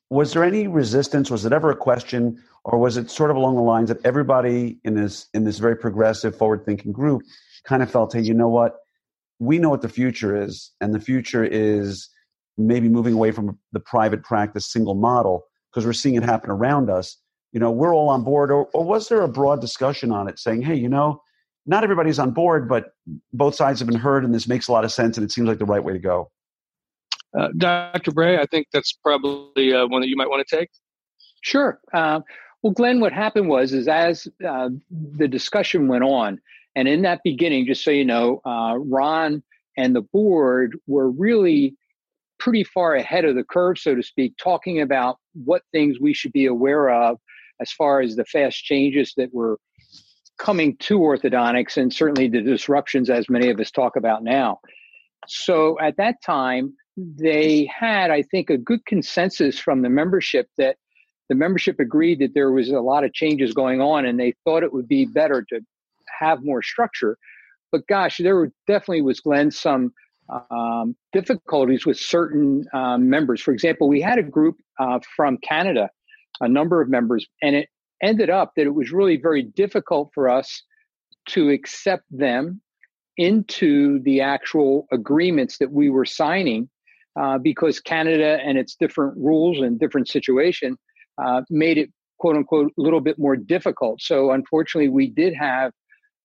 Was 0.09 0.33
there 0.33 0.43
any 0.43 0.67
resistance? 0.67 1.29
Was 1.29 1.45
it 1.45 1.51
ever 1.51 1.69
a 1.69 1.75
question, 1.75 2.41
or 2.63 2.79
was 2.79 2.97
it 2.97 3.11
sort 3.11 3.29
of 3.29 3.35
along 3.35 3.55
the 3.55 3.61
lines 3.61 3.89
that 3.89 4.05
everybody 4.05 4.77
in 4.83 4.95
this 4.95 5.27
in 5.33 5.43
this 5.43 5.59
very 5.59 5.75
progressive, 5.75 6.35
forward-thinking 6.35 6.91
group 6.91 7.23
kind 7.65 7.83
of 7.83 7.91
felt, 7.91 8.13
hey, 8.13 8.21
you 8.21 8.33
know 8.33 8.47
what? 8.47 8.77
We 9.39 9.59
know 9.59 9.69
what 9.69 9.81
the 9.81 9.89
future 9.89 10.41
is, 10.41 10.71
and 10.81 10.93
the 10.93 10.99
future 10.99 11.43
is 11.43 12.09
maybe 12.57 12.89
moving 12.89 13.13
away 13.13 13.31
from 13.31 13.57
the 13.71 13.79
private 13.79 14.23
practice 14.23 14.71
single 14.71 14.95
model 14.95 15.45
because 15.71 15.85
we're 15.85 15.93
seeing 15.93 16.15
it 16.15 16.23
happen 16.23 16.49
around 16.49 16.89
us, 16.89 17.17
you 17.51 17.59
know, 17.59 17.71
we're 17.71 17.93
all 17.93 18.09
on 18.09 18.23
board? 18.23 18.51
Or, 18.51 18.65
or 18.73 18.83
was 18.83 19.09
there 19.09 19.21
a 19.21 19.27
broad 19.27 19.61
discussion 19.61 20.11
on 20.11 20.27
it 20.27 20.39
saying, 20.39 20.63
hey, 20.63 20.75
you 20.75 20.89
know, 20.89 21.21
not 21.65 21.83
everybody's 21.83 22.19
on 22.19 22.31
board, 22.31 22.67
but 22.67 22.93
both 23.33 23.55
sides 23.55 23.79
have 23.79 23.87
been 23.87 23.99
heard 23.99 24.23
and 24.23 24.33
this 24.33 24.47
makes 24.47 24.67
a 24.67 24.71
lot 24.71 24.83
of 24.83 24.91
sense 24.91 25.17
and 25.17 25.25
it 25.25 25.31
seems 25.31 25.47
like 25.47 25.59
the 25.59 25.65
right 25.65 25.83
way 25.83 25.93
to 25.93 25.99
go? 25.99 26.31
Uh, 27.37 27.49
Dr. 27.57 28.11
Bray, 28.11 28.37
I 28.37 28.45
think 28.45 28.67
that's 28.71 28.93
probably 28.93 29.73
uh, 29.73 29.85
one 29.87 30.01
that 30.01 30.07
you 30.07 30.15
might 30.15 30.29
want 30.29 30.47
to 30.47 30.57
take. 30.57 30.69
Sure. 31.41 31.79
Uh, 31.93 32.21
well, 32.63 32.73
Glenn, 32.73 32.99
what 32.99 33.13
happened 33.13 33.49
was, 33.49 33.73
is 33.73 33.87
as 33.87 34.27
uh, 34.47 34.69
the 34.89 35.27
discussion 35.27 35.87
went 35.87 36.03
on, 36.03 36.39
and 36.75 36.87
in 36.87 37.03
that 37.03 37.21
beginning, 37.23 37.65
just 37.65 37.83
so 37.83 37.91
you 37.91 38.05
know, 38.05 38.41
uh, 38.45 38.75
Ron 38.77 39.43
and 39.77 39.95
the 39.95 40.01
board 40.01 40.77
were 40.87 41.09
really 41.09 41.75
pretty 42.39 42.63
far 42.63 42.95
ahead 42.95 43.25
of 43.25 43.35
the 43.35 43.43
curve, 43.43 43.77
so 43.77 43.95
to 43.95 44.03
speak, 44.03 44.33
talking 44.37 44.81
about 44.81 45.17
what 45.33 45.63
things 45.71 45.99
we 45.99 46.13
should 46.13 46.31
be 46.31 46.45
aware 46.45 46.89
of 46.89 47.17
as 47.59 47.71
far 47.71 48.01
as 48.01 48.15
the 48.15 48.25
fast 48.25 48.63
changes 48.63 49.13
that 49.17 49.33
were 49.33 49.57
coming 50.37 50.77
to 50.77 50.99
orthodontics 50.99 51.77
and 51.77 51.91
certainly 51.91 52.27
the 52.27 52.41
disruptions 52.41 53.09
as 53.09 53.29
many 53.29 53.49
of 53.49 53.59
us 53.59 53.71
talk 53.71 53.95
about 53.95 54.23
now. 54.23 54.59
So 55.27 55.79
at 55.79 55.97
that 55.97 56.21
time, 56.23 56.73
they 56.95 57.69
had, 57.73 58.11
I 58.11 58.21
think, 58.23 58.49
a 58.49 58.57
good 58.57 58.85
consensus 58.85 59.59
from 59.59 59.81
the 59.81 59.89
membership 59.89 60.47
that 60.57 60.77
the 61.29 61.35
membership 61.35 61.79
agreed 61.79 62.19
that 62.19 62.33
there 62.33 62.51
was 62.51 62.69
a 62.69 62.79
lot 62.79 63.03
of 63.03 63.13
changes 63.13 63.53
going 63.53 63.81
on 63.81 64.05
and 64.05 64.19
they 64.19 64.33
thought 64.43 64.63
it 64.63 64.73
would 64.73 64.87
be 64.87 65.05
better 65.05 65.43
to 65.49 65.59
have 66.19 66.43
more 66.43 66.61
structure. 66.61 67.17
But 67.71 67.85
gosh, 67.87 68.17
there 68.17 68.49
definitely 68.65 69.01
was 69.01 69.19
Glenn 69.19 69.51
some 69.51 69.91
um, 70.29 70.95
difficulties 71.13 71.85
with 71.85 71.97
certain 71.97 72.65
um, 72.73 73.09
members. 73.09 73.41
For 73.41 73.53
example, 73.53 73.87
we 73.87 74.01
had 74.01 74.19
a 74.19 74.23
group 74.23 74.57
uh, 74.79 74.99
from 75.15 75.37
Canada, 75.37 75.89
a 76.41 76.47
number 76.47 76.81
of 76.81 76.89
members, 76.89 77.25
and 77.41 77.55
it 77.55 77.69
ended 78.01 78.29
up 78.29 78.51
that 78.55 78.65
it 78.65 78.75
was 78.75 78.91
really 78.91 79.17
very 79.17 79.43
difficult 79.43 80.11
for 80.13 80.29
us 80.29 80.63
to 81.29 81.49
accept 81.49 82.03
them 82.11 82.61
into 83.17 83.99
the 84.03 84.21
actual 84.21 84.87
agreements 84.91 85.57
that 85.57 85.71
we 85.71 85.89
were 85.89 86.05
signing 86.05 86.69
uh, 87.19 87.37
because 87.37 87.79
Canada 87.79 88.37
and 88.43 88.57
its 88.57 88.75
different 88.75 89.17
rules 89.17 89.59
and 89.59 89.79
different 89.79 90.07
situation 90.07 90.77
uh, 91.17 91.41
made 91.49 91.77
it 91.77 91.89
quote 92.19 92.35
unquote 92.35 92.71
a 92.77 92.81
little 92.81 93.01
bit 93.01 93.17
more 93.17 93.35
difficult. 93.35 94.01
So 94.01 94.31
unfortunately, 94.31 94.89
we 94.89 95.09
did 95.09 95.33
have 95.33 95.71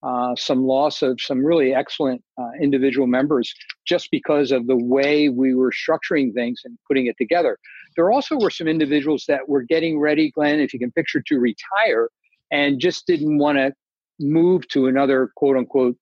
uh, 0.03 0.35
some 0.37 0.65
loss 0.65 1.03
of 1.03 1.21
some 1.21 1.45
really 1.45 1.75
excellent 1.75 2.23
uh, 2.39 2.51
individual 2.61 3.07
members 3.07 3.55
just 3.87 4.09
because 4.11 4.51
of 4.51 4.67
the 4.67 4.77
way 4.77 5.29
we 5.29 5.55
were 5.55 5.73
structuring 5.73 6.33
things 6.35 6.61
and 6.65 6.77
putting 6.89 7.07
it 7.07 7.17
together. 7.19 7.59
There 7.97 8.11
also 8.11 8.37
were 8.39 8.51
some 8.51 8.67
individuals 8.67 9.25
that 9.29 9.49
were 9.49 9.63
getting 9.63 10.01
ready, 10.01 10.31
Glenn, 10.31 10.61
if 10.61 10.73
you 10.73 10.79
can 10.79 10.91
picture, 10.93 11.23
to 11.27 11.39
retire 11.39 12.09
and 12.51 12.81
just 12.81 13.07
didn't 13.07 13.39
want 13.39 13.59
to 13.59 13.73
move 14.19 14.67
to 14.69 14.87
another 14.87 15.31
quote 15.37 15.57
unquote 15.57 15.97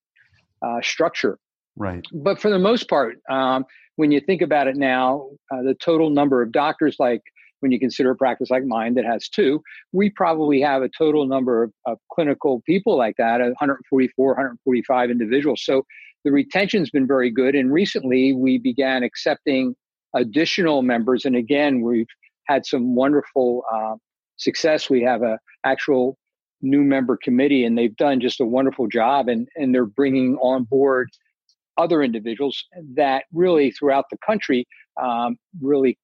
uh, 0.63 0.81
structure. 0.83 1.39
Right. 1.77 2.05
But 2.13 2.41
for 2.41 2.51
the 2.51 2.59
most 2.59 2.89
part, 2.89 3.17
um, 3.31 3.65
when 3.97 4.11
you 4.11 4.21
think 4.21 4.43
about 4.43 4.67
it 4.67 4.77
now, 4.77 5.29
uh, 5.53 5.63
the 5.63 5.75
total 5.75 6.11
number 6.11 6.43
of 6.43 6.53
doctors, 6.53 6.97
like 6.99 7.23
when 7.61 7.73
you 7.73 7.79
consider 7.79 8.11
a 8.11 8.17
practice 8.17 8.51
like 8.51 8.65
mine 8.65 8.95
that 8.95 9.05
has 9.05 9.29
two, 9.29 9.63
we 9.93 10.11
probably 10.11 10.61
have 10.61 10.83
a 10.83 10.91
total 10.97 11.27
number 11.27 11.63
of, 11.63 11.73
of 11.87 11.99
clinical 12.13 12.63
people 12.67 12.97
like 12.97 13.17
that, 13.19 13.41
144, 13.41 14.27
145 14.29 15.11
individuals. 15.11 15.63
So 15.65 15.85
the 16.25 16.33
retention's 16.33 16.91
been 16.91 17.07
very 17.07 17.31
good. 17.31 17.55
And 17.55 17.73
recently 17.73 18.33
we 18.33 18.59
began 18.59 19.03
accepting 19.03 19.75
additional 20.15 20.83
members. 20.83 21.25
And 21.25 21.37
again, 21.37 21.83
we've 21.83 22.07
had 22.47 22.67
some 22.67 22.95
wonderful 22.95 23.63
uh, 23.73 23.95
success. 24.37 24.91
We 24.91 25.03
have 25.03 25.23
a 25.23 25.39
actual 25.65 26.17
new 26.63 26.83
member 26.83 27.19
committee 27.23 27.65
and 27.65 27.77
they've 27.79 27.97
done 27.97 28.21
just 28.21 28.41
a 28.41 28.45
wonderful 28.45 28.87
job 28.87 29.29
and, 29.29 29.49
and 29.57 29.75
they're 29.75 29.87
bringing 29.87 30.37
on 30.37 30.65
board 30.65 31.09
other 31.79 32.03
individuals 32.03 32.63
that 32.95 33.25
really 33.33 33.71
throughout 33.71 34.05
the 34.11 34.19
country 34.27 34.67
um, 35.03 35.37
really 35.63 35.99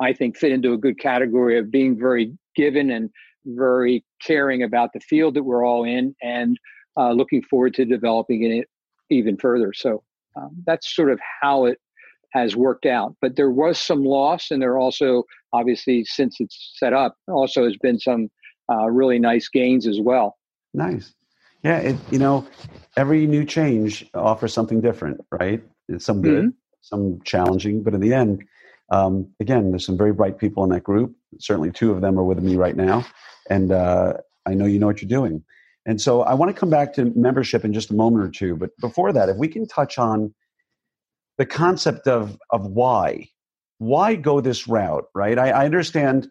I 0.00 0.12
think, 0.12 0.36
fit 0.36 0.52
into 0.52 0.72
a 0.72 0.78
good 0.78 0.98
category 0.98 1.58
of 1.58 1.70
being 1.70 1.98
very 1.98 2.32
given 2.56 2.90
and 2.90 3.10
very 3.46 4.04
caring 4.22 4.62
about 4.62 4.92
the 4.92 5.00
field 5.00 5.34
that 5.34 5.44
we're 5.44 5.64
all 5.64 5.84
in 5.84 6.14
and 6.22 6.58
uh, 6.96 7.12
looking 7.12 7.42
forward 7.42 7.74
to 7.74 7.84
developing 7.84 8.44
it 8.50 8.68
even 9.10 9.36
further. 9.36 9.72
So 9.72 10.02
um, 10.36 10.50
that's 10.66 10.94
sort 10.94 11.10
of 11.10 11.20
how 11.40 11.66
it 11.66 11.78
has 12.32 12.56
worked 12.56 12.86
out. 12.86 13.14
But 13.20 13.36
there 13.36 13.50
was 13.50 13.78
some 13.78 14.04
loss, 14.04 14.50
and 14.50 14.60
there 14.60 14.78
also, 14.78 15.24
obviously, 15.52 16.04
since 16.04 16.36
it's 16.40 16.72
set 16.76 16.92
up, 16.92 17.16
also 17.28 17.64
has 17.64 17.76
been 17.76 17.98
some 17.98 18.28
uh, 18.72 18.90
really 18.90 19.18
nice 19.18 19.48
gains 19.48 19.86
as 19.86 20.00
well. 20.00 20.36
Nice. 20.72 21.14
Yeah, 21.62 21.78
it, 21.78 21.96
you 22.10 22.18
know, 22.18 22.46
every 22.96 23.26
new 23.26 23.44
change 23.44 24.06
offers 24.14 24.52
something 24.52 24.80
different, 24.80 25.20
right? 25.30 25.62
It's 25.88 26.04
some 26.04 26.20
good, 26.20 26.44
mm-hmm. 26.44 26.48
some 26.80 27.20
challenging, 27.24 27.82
but 27.82 27.94
in 27.94 28.00
the 28.00 28.12
end, 28.12 28.42
um, 28.90 29.28
again, 29.40 29.70
there's 29.70 29.86
some 29.86 29.96
very 29.96 30.12
bright 30.12 30.38
people 30.38 30.64
in 30.64 30.70
that 30.70 30.84
group. 30.84 31.14
Certainly, 31.38 31.72
two 31.72 31.90
of 31.92 32.00
them 32.00 32.18
are 32.18 32.24
with 32.24 32.40
me 32.40 32.56
right 32.56 32.76
now, 32.76 33.04
and 33.48 33.72
uh, 33.72 34.14
I 34.46 34.54
know 34.54 34.66
you 34.66 34.78
know 34.78 34.86
what 34.86 35.00
you're 35.00 35.08
doing. 35.08 35.42
And 35.86 36.00
so, 36.00 36.22
I 36.22 36.34
want 36.34 36.54
to 36.54 36.58
come 36.58 36.70
back 36.70 36.92
to 36.94 37.12
membership 37.16 37.64
in 37.64 37.72
just 37.72 37.90
a 37.90 37.94
moment 37.94 38.24
or 38.24 38.30
two. 38.30 38.56
But 38.56 38.70
before 38.80 39.12
that, 39.12 39.28
if 39.28 39.36
we 39.36 39.48
can 39.48 39.66
touch 39.66 39.98
on 39.98 40.34
the 41.38 41.46
concept 41.46 42.06
of 42.06 42.38
of 42.50 42.66
why, 42.66 43.28
why 43.78 44.14
go 44.14 44.40
this 44.40 44.68
route, 44.68 45.06
right? 45.14 45.38
I, 45.38 45.50
I 45.50 45.64
understand 45.64 46.28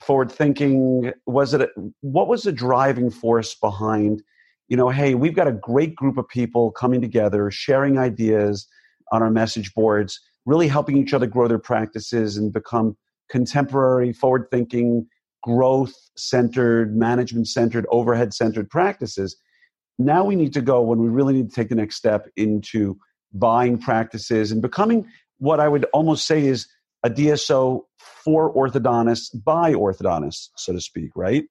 forward 0.00 0.30
thinking. 0.30 1.12
Was 1.26 1.52
it 1.52 1.62
a, 1.62 1.68
what 2.00 2.28
was 2.28 2.44
the 2.44 2.52
driving 2.52 3.10
force 3.10 3.54
behind? 3.54 4.22
You 4.68 4.76
know, 4.76 4.90
hey, 4.90 5.14
we've 5.14 5.34
got 5.34 5.48
a 5.48 5.52
great 5.52 5.96
group 5.96 6.16
of 6.16 6.28
people 6.28 6.70
coming 6.70 7.00
together, 7.00 7.50
sharing 7.50 7.98
ideas 7.98 8.68
on 9.10 9.22
our 9.22 9.30
message 9.30 9.74
boards 9.74 10.20
really 10.48 10.66
helping 10.66 10.96
each 10.96 11.12
other 11.12 11.26
grow 11.26 11.46
their 11.46 11.58
practices 11.58 12.38
and 12.38 12.54
become 12.54 12.96
contemporary, 13.28 14.14
forward 14.14 14.46
thinking, 14.50 15.06
growth 15.42 15.94
centered, 16.16 16.96
management 16.96 17.46
centered, 17.46 17.84
overhead 17.90 18.32
centered 18.32 18.70
practices. 18.70 19.36
Now 19.98 20.24
we 20.24 20.36
need 20.36 20.54
to 20.54 20.62
go 20.62 20.80
when 20.80 21.00
we 21.00 21.08
really 21.10 21.34
need 21.34 21.50
to 21.50 21.54
take 21.54 21.68
the 21.68 21.74
next 21.74 21.96
step 21.96 22.30
into 22.36 22.96
buying 23.34 23.76
practices 23.78 24.50
and 24.50 24.62
becoming 24.62 25.06
what 25.36 25.60
I 25.60 25.68
would 25.68 25.84
almost 25.92 26.26
say 26.26 26.46
is 26.46 26.66
a 27.04 27.10
DSO 27.10 27.82
for 28.24 28.52
orthodontists 28.54 29.28
by 29.44 29.74
orthodontists, 29.74 30.48
so 30.56 30.72
to 30.72 30.80
speak, 30.80 31.10
right? 31.14 31.44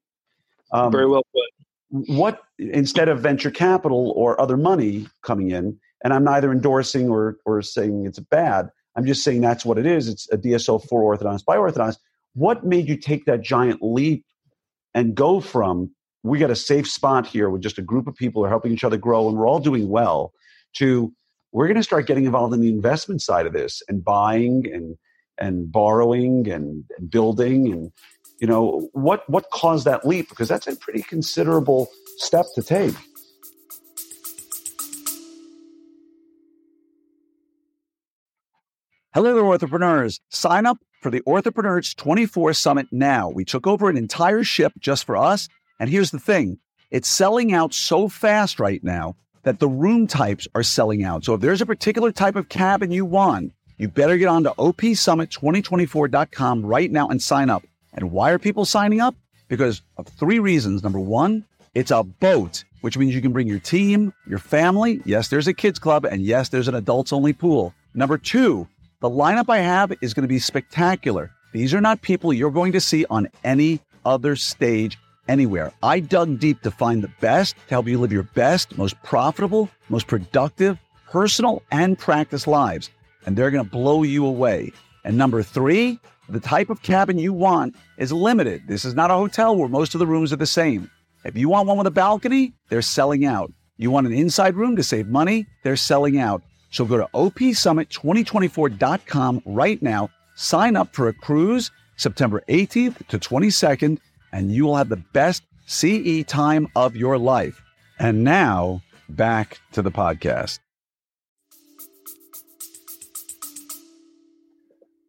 Um, 0.73 0.91
Very 0.91 1.07
well 1.07 1.23
put. 1.33 2.09
What 2.17 2.41
instead 2.57 3.09
of 3.09 3.19
venture 3.19 3.51
capital 3.51 4.11
or 4.17 4.41
other 4.41 4.57
money 4.57 5.07
coming 5.21 5.51
in, 5.51 5.79
and 6.03 6.13
I'm 6.13 6.23
neither 6.23 6.51
endorsing 6.51 7.09
or 7.09 7.37
or 7.45 7.61
saying 7.61 8.05
it's 8.05 8.19
bad, 8.19 8.69
I'm 8.97 9.05
just 9.05 9.23
saying 9.23 9.41
that's 9.41 9.63
what 9.63 9.77
it 9.77 9.85
is. 9.85 10.07
It's 10.07 10.27
a 10.31 10.37
DSO 10.37 10.83
for 10.89 11.15
orthodontists 11.15 11.45
by 11.45 11.57
orthodontists. 11.57 11.99
What 12.33 12.65
made 12.65 12.89
you 12.89 12.97
take 12.97 13.25
that 13.25 13.41
giant 13.41 13.81
leap 13.81 14.25
and 14.93 15.15
go 15.15 15.39
from 15.39 15.91
we 16.23 16.39
got 16.39 16.51
a 16.51 16.55
safe 16.55 16.89
spot 16.89 17.25
here 17.25 17.49
with 17.49 17.61
just 17.61 17.77
a 17.77 17.81
group 17.81 18.07
of 18.07 18.15
people 18.15 18.43
are 18.43 18.49
helping 18.49 18.73
each 18.73 18.83
other 18.83 18.97
grow 18.97 19.29
and 19.29 19.37
we're 19.37 19.47
all 19.47 19.59
doing 19.59 19.87
well 19.87 20.33
to 20.73 21.13
we're 21.51 21.67
going 21.67 21.77
to 21.77 21.83
start 21.83 22.07
getting 22.07 22.25
involved 22.25 22.53
in 22.53 22.59
the 22.59 22.69
investment 22.69 23.21
side 23.21 23.45
of 23.45 23.53
this 23.53 23.81
and 23.87 24.03
buying 24.03 24.65
and 24.73 24.97
and 25.39 25.71
borrowing 25.71 26.49
and, 26.49 26.83
and 26.97 27.09
building 27.09 27.71
and 27.71 27.91
you 28.39 28.47
know 28.47 28.89
what 28.93 29.29
what 29.29 29.49
caused 29.51 29.85
that 29.85 30.05
leap 30.05 30.27
because 30.29 30.47
that's 30.47 30.67
a 30.67 30.75
pretty 30.75 31.03
considerable 31.03 31.87
step 32.17 32.45
to 32.55 32.61
take 32.63 32.95
Hello 39.17 39.41
orthopreneurs. 39.41 40.19
Sign 40.29 40.67
up 40.67 40.77
for 41.01 41.09
the 41.09 41.21
Orthopreneurs 41.21 41.95
24 41.95 42.53
Summit 42.53 42.85
now. 42.91 43.29
We 43.29 43.45
took 43.45 43.65
over 43.65 43.89
an 43.89 43.97
entire 43.97 44.43
ship 44.43 44.73
just 44.77 45.05
for 45.05 45.17
us. 45.17 45.49
And 45.79 45.89
here's 45.89 46.11
the 46.11 46.19
thing 46.19 46.59
it's 46.91 47.09
selling 47.09 47.51
out 47.51 47.73
so 47.73 48.09
fast 48.09 48.59
right 48.59 48.83
now 48.83 49.15
that 49.41 49.57
the 49.57 49.67
room 49.67 50.05
types 50.05 50.47
are 50.53 50.61
selling 50.61 51.03
out. 51.03 51.25
So 51.25 51.33
if 51.33 51.41
there's 51.41 51.63
a 51.63 51.65
particular 51.65 52.11
type 52.11 52.35
of 52.35 52.49
cabin 52.49 52.91
you 52.91 53.05
want, 53.05 53.53
you 53.79 53.87
better 53.87 54.17
get 54.17 54.27
on 54.27 54.43
to 54.43 54.51
opsummit2024.com 54.51 56.63
right 56.63 56.91
now 56.91 57.07
and 57.07 57.19
sign 57.19 57.49
up. 57.49 57.63
And 57.93 58.11
why 58.11 58.29
are 58.29 58.37
people 58.37 58.65
signing 58.65 59.01
up? 59.01 59.15
Because 59.47 59.81
of 59.97 60.05
three 60.05 60.37
reasons. 60.37 60.83
Number 60.83 60.99
one, 60.99 61.43
it's 61.73 61.89
a 61.89 62.03
boat, 62.03 62.63
which 62.81 62.99
means 62.99 63.15
you 63.15 63.23
can 63.23 63.33
bring 63.33 63.47
your 63.47 63.57
team, 63.57 64.13
your 64.27 64.37
family. 64.37 65.01
Yes, 65.05 65.29
there's 65.29 65.47
a 65.47 65.55
kids 65.55 65.79
club, 65.79 66.05
and 66.05 66.21
yes, 66.21 66.49
there's 66.49 66.67
an 66.67 66.75
adults 66.75 67.11
only 67.11 67.33
pool. 67.33 67.73
Number 67.95 68.19
two, 68.19 68.67
the 68.99 69.09
lineup 69.09 69.49
I 69.49 69.59
have 69.59 69.93
is 70.01 70.15
going 70.15 70.23
to 70.23 70.27
be 70.27 70.39
spectacular. 70.39 71.31
These 71.53 71.73
are 71.73 71.81
not 71.81 72.01
people 72.01 72.33
you're 72.33 72.49
going 72.49 72.71
to 72.71 72.81
see 72.81 73.05
on 73.11 73.27
any 73.43 73.79
other 74.05 74.35
stage 74.35 74.97
anywhere. 75.27 75.71
I 75.83 75.99
dug 75.99 76.39
deep 76.39 76.61
to 76.61 76.71
find 76.71 77.03
the 77.03 77.11
best 77.21 77.55
to 77.55 77.75
help 77.75 77.87
you 77.87 77.99
live 77.99 78.11
your 78.11 78.23
best, 78.23 78.75
most 78.75 79.01
profitable, 79.03 79.69
most 79.89 80.07
productive, 80.07 80.79
personal, 81.11 81.61
and 81.71 81.97
practice 81.97 82.47
lives. 82.47 82.89
And 83.25 83.37
they're 83.37 83.51
going 83.51 83.63
to 83.63 83.69
blow 83.69 84.01
you 84.01 84.25
away. 84.25 84.71
And 85.03 85.15
number 85.15 85.43
three, 85.43 85.99
the 86.27 86.39
type 86.39 86.71
of 86.71 86.81
cabin 86.81 87.19
you 87.19 87.33
want 87.33 87.75
is 87.97 88.11
limited. 88.11 88.63
This 88.67 88.83
is 88.83 88.95
not 88.95 89.11
a 89.11 89.15
hotel 89.15 89.55
where 89.55 89.69
most 89.69 89.93
of 89.93 89.99
the 89.99 90.07
rooms 90.07 90.33
are 90.33 90.37
the 90.37 90.47
same. 90.47 90.89
If 91.23 91.37
you 91.37 91.49
want 91.49 91.67
one 91.67 91.77
with 91.77 91.87
a 91.87 91.91
balcony, 91.91 92.53
they're 92.69 92.81
selling 92.81 93.25
out. 93.25 93.51
You 93.77 93.91
want 93.91 94.07
an 94.07 94.13
inside 94.13 94.55
room 94.55 94.75
to 94.75 94.83
save 94.83 95.07
money, 95.07 95.45
they're 95.63 95.75
selling 95.75 96.17
out. 96.19 96.41
So 96.69 96.85
go 96.85 96.97
to 96.97 97.07
opsummit2024.com 97.13 99.41
right 99.45 99.81
now, 99.81 100.09
sign 100.35 100.75
up 100.75 100.93
for 100.93 101.07
a 101.07 101.13
cruise 101.13 101.71
September 101.95 102.43
18th 102.49 103.07
to 103.07 103.17
22nd, 103.17 103.99
and 104.31 104.51
you 104.51 104.65
will 104.65 104.75
have 104.75 104.89
the 104.89 104.97
best 104.97 105.41
CE 105.65 106.23
time 106.25 106.67
of 106.75 106.95
your 106.95 107.17
life. 107.17 107.63
And 107.99 108.23
now, 108.23 108.83
back 109.09 109.59
to 109.71 109.81
the 109.81 109.89
podcast. 109.91 110.59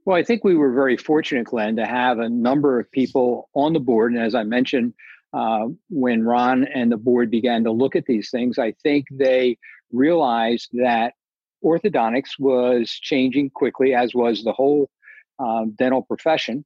Well, 0.04 0.16
I 0.16 0.22
think 0.22 0.42
we 0.42 0.56
were 0.56 0.72
very 0.72 0.96
fortunate, 0.96 1.44
Glenn, 1.44 1.76
to 1.76 1.84
have 1.84 2.18
a 2.18 2.30
number 2.30 2.80
of 2.80 2.90
people 2.90 3.50
on 3.54 3.74
the 3.74 3.80
board. 3.80 4.14
And 4.14 4.22
as 4.22 4.34
I 4.34 4.42
mentioned, 4.42 4.94
uh, 5.34 5.66
when 5.90 6.22
Ron 6.22 6.64
and 6.64 6.90
the 6.90 6.96
board 6.96 7.30
began 7.30 7.62
to 7.64 7.70
look 7.70 7.94
at 7.94 8.06
these 8.06 8.30
things, 8.30 8.58
I 8.58 8.72
think 8.82 9.04
they 9.10 9.58
realized 9.92 10.70
that 10.72 11.12
orthodontics 11.64 12.30
was 12.38 12.90
changing 12.90 13.50
quickly, 13.50 13.94
as 13.94 14.14
was 14.14 14.42
the 14.42 14.52
whole 14.52 14.88
um, 15.38 15.74
dental 15.78 16.02
profession. 16.02 16.64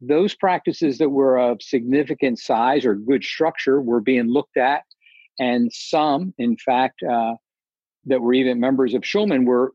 Those 0.00 0.34
practices 0.34 0.98
that 0.98 1.10
were 1.10 1.38
of 1.38 1.62
significant 1.62 2.38
size 2.38 2.84
or 2.84 2.94
good 2.94 3.24
structure 3.24 3.80
were 3.80 4.00
being 4.00 4.28
looked 4.28 4.56
at, 4.56 4.82
and 5.38 5.72
some, 5.72 6.34
in 6.38 6.56
fact, 6.56 7.02
uh, 7.02 7.34
that 8.06 8.20
were 8.20 8.34
even 8.34 8.60
members 8.60 8.94
of 8.94 9.02
Schulman 9.02 9.46
were 9.46 9.72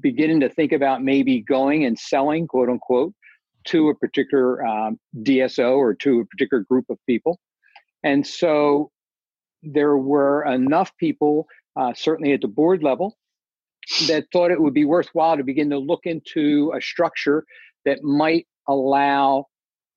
beginning 0.00 0.40
to 0.40 0.48
think 0.48 0.72
about 0.72 1.02
maybe 1.02 1.40
going 1.40 1.84
and 1.84 1.98
selling, 1.98 2.46
quote 2.46 2.68
unquote, 2.68 3.14
to 3.64 3.88
a 3.88 3.94
particular 3.94 4.64
um, 4.64 4.98
DSO 5.18 5.76
or 5.76 5.94
to 5.94 6.20
a 6.20 6.26
particular 6.26 6.64
group 6.68 6.86
of 6.90 6.98
people. 7.06 7.38
And 8.02 8.26
so 8.26 8.90
there 9.62 9.96
were 9.96 10.44
enough 10.44 10.96
people, 10.98 11.46
uh, 11.76 11.92
certainly 11.94 12.32
at 12.32 12.40
the 12.40 12.48
board 12.48 12.82
level, 12.82 13.16
that 14.08 14.26
thought 14.32 14.50
it 14.50 14.60
would 14.60 14.74
be 14.74 14.84
worthwhile 14.84 15.36
to 15.36 15.44
begin 15.44 15.70
to 15.70 15.78
look 15.78 16.00
into 16.04 16.72
a 16.76 16.80
structure 16.80 17.44
that 17.84 18.02
might 18.02 18.46
allow 18.68 19.46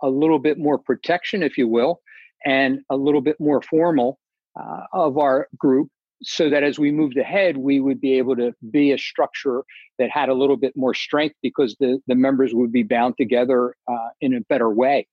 a 0.01 0.09
little 0.09 0.39
bit 0.39 0.57
more 0.57 0.77
protection, 0.77 1.43
if 1.43 1.57
you 1.57 1.67
will, 1.67 2.01
and 2.45 2.79
a 2.89 2.95
little 2.95 3.21
bit 3.21 3.39
more 3.39 3.61
formal 3.61 4.19
uh, 4.59 4.81
of 4.91 5.17
our 5.17 5.47
group 5.57 5.89
so 6.23 6.49
that 6.49 6.63
as 6.63 6.79
we 6.79 6.91
moved 6.91 7.17
ahead, 7.17 7.57
we 7.57 7.79
would 7.79 7.99
be 7.99 8.17
able 8.17 8.35
to 8.35 8.53
be 8.71 8.91
a 8.91 8.97
structure 8.97 9.63
that 9.99 10.09
had 10.09 10.29
a 10.29 10.33
little 10.33 10.57
bit 10.57 10.73
more 10.75 10.93
strength 10.93 11.35
because 11.41 11.75
the, 11.79 11.99
the 12.07 12.15
members 12.15 12.53
would 12.53 12.71
be 12.71 12.83
bound 12.83 13.15
together 13.17 13.75
uh, 13.91 14.09
in 14.21 14.33
a 14.33 14.41
better 14.41 14.69
way, 14.69 15.07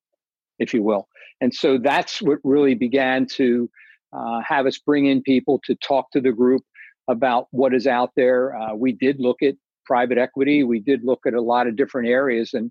if 0.58 0.72
you 0.72 0.82
will. 0.82 1.08
And 1.40 1.52
so 1.52 1.78
that's 1.78 2.22
what 2.22 2.38
really 2.44 2.74
began 2.74 3.26
to 3.26 3.68
uh, 4.12 4.40
have 4.46 4.66
us 4.66 4.78
bring 4.78 5.06
in 5.06 5.22
people 5.22 5.60
to 5.64 5.74
talk 5.76 6.10
to 6.12 6.20
the 6.20 6.32
group 6.32 6.62
about 7.10 7.48
what 7.50 7.74
is 7.74 7.86
out 7.86 8.12
there. 8.16 8.56
Uh, 8.56 8.74
we 8.74 8.92
did 8.92 9.20
look 9.20 9.42
at 9.42 9.54
private 9.84 10.18
equity, 10.18 10.62
we 10.62 10.80
did 10.80 11.04
look 11.04 11.20
at 11.26 11.34
a 11.34 11.40
lot 11.40 11.66
of 11.66 11.76
different 11.76 12.08
areas. 12.08 12.54
And 12.54 12.70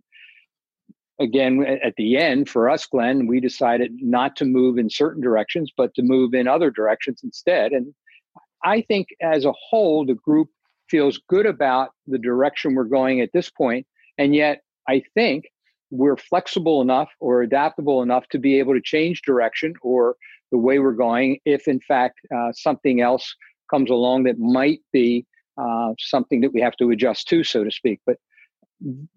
again, 1.19 1.65
at 1.83 1.95
the 1.97 2.17
end, 2.17 2.47
for 2.47 2.69
us, 2.69 2.85
Glenn, 2.85 3.27
we 3.27 3.39
decided 3.39 3.91
not 4.01 4.35
to 4.37 4.45
move 4.45 4.77
in 4.77 4.89
certain 4.89 5.21
directions, 5.21 5.71
but 5.75 5.93
to 5.95 6.01
move 6.01 6.33
in 6.33 6.47
other 6.47 6.71
directions 6.71 7.21
instead. 7.23 7.73
And 7.73 7.93
I 8.63 8.81
think 8.81 9.09
as 9.21 9.45
a 9.45 9.53
whole, 9.69 10.05
the 10.05 10.15
group 10.15 10.49
feels 10.89 11.19
good 11.27 11.45
about 11.45 11.89
the 12.07 12.17
direction 12.17 12.73
we're 12.73 12.83
going 12.85 13.21
at 13.21 13.31
this 13.33 13.49
point. 13.49 13.85
and 14.17 14.35
yet 14.35 14.63
I 14.87 15.03
think 15.13 15.45
we're 15.91 16.17
flexible 16.17 16.81
enough 16.81 17.09
or 17.19 17.41
adaptable 17.41 18.01
enough 18.01 18.27
to 18.29 18.39
be 18.39 18.59
able 18.59 18.73
to 18.73 18.81
change 18.81 19.21
direction 19.21 19.73
or 19.81 20.15
the 20.51 20.57
way 20.57 20.79
we're 20.79 20.93
going 20.93 21.39
if, 21.45 21.67
in 21.67 21.79
fact, 21.79 22.19
uh, 22.35 22.51
something 22.53 23.01
else 23.01 23.35
comes 23.69 23.89
along 23.89 24.23
that 24.23 24.39
might 24.39 24.81
be 24.91 25.25
uh, 25.57 25.93
something 25.99 26.41
that 26.41 26.53
we 26.53 26.61
have 26.61 26.75
to 26.77 26.89
adjust 26.91 27.27
to, 27.29 27.43
so 27.43 27.63
to 27.63 27.71
speak. 27.71 27.99
But 28.05 28.17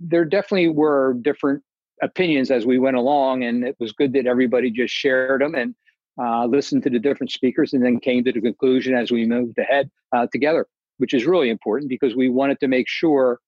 there 0.01 0.25
definitely 0.25 0.69
were 0.69 1.15
different 1.23 1.63
opinions 2.03 2.51
as 2.51 2.67
we 2.67 2.79
went 2.79 2.97
along, 2.97 3.45
and 3.45 3.65
it 3.65 3.77
was 3.79 3.93
good 3.93 4.13
that 4.15 4.27
everybody 4.27 4.71
just 4.71 4.93
shared 4.93 5.41
them 5.41 5.55
and 5.55 5.75
uh, 6.21 6.47
listened 6.47 6.83
to 6.83 6.91
the 6.91 6.99
different 6.99 7.31
speakers, 7.31 7.73
and 7.73 7.85
then 7.85 8.01
came 8.01 8.25
to 8.25 8.33
the 8.33 8.41
conclusion 8.41 8.95
as 8.95 9.11
we 9.11 9.25
moved 9.25 9.59
ahead 9.59 9.91
uh, 10.15 10.27
together, 10.33 10.67
which 10.99 11.15
is 11.15 11.27
really 11.27 11.49
important 11.49 11.89
because 11.89 12.15
we 12.15 12.29
wanted 12.29 12.59
to 12.61 12.69
make 12.69 12.89
sure 12.89 13.39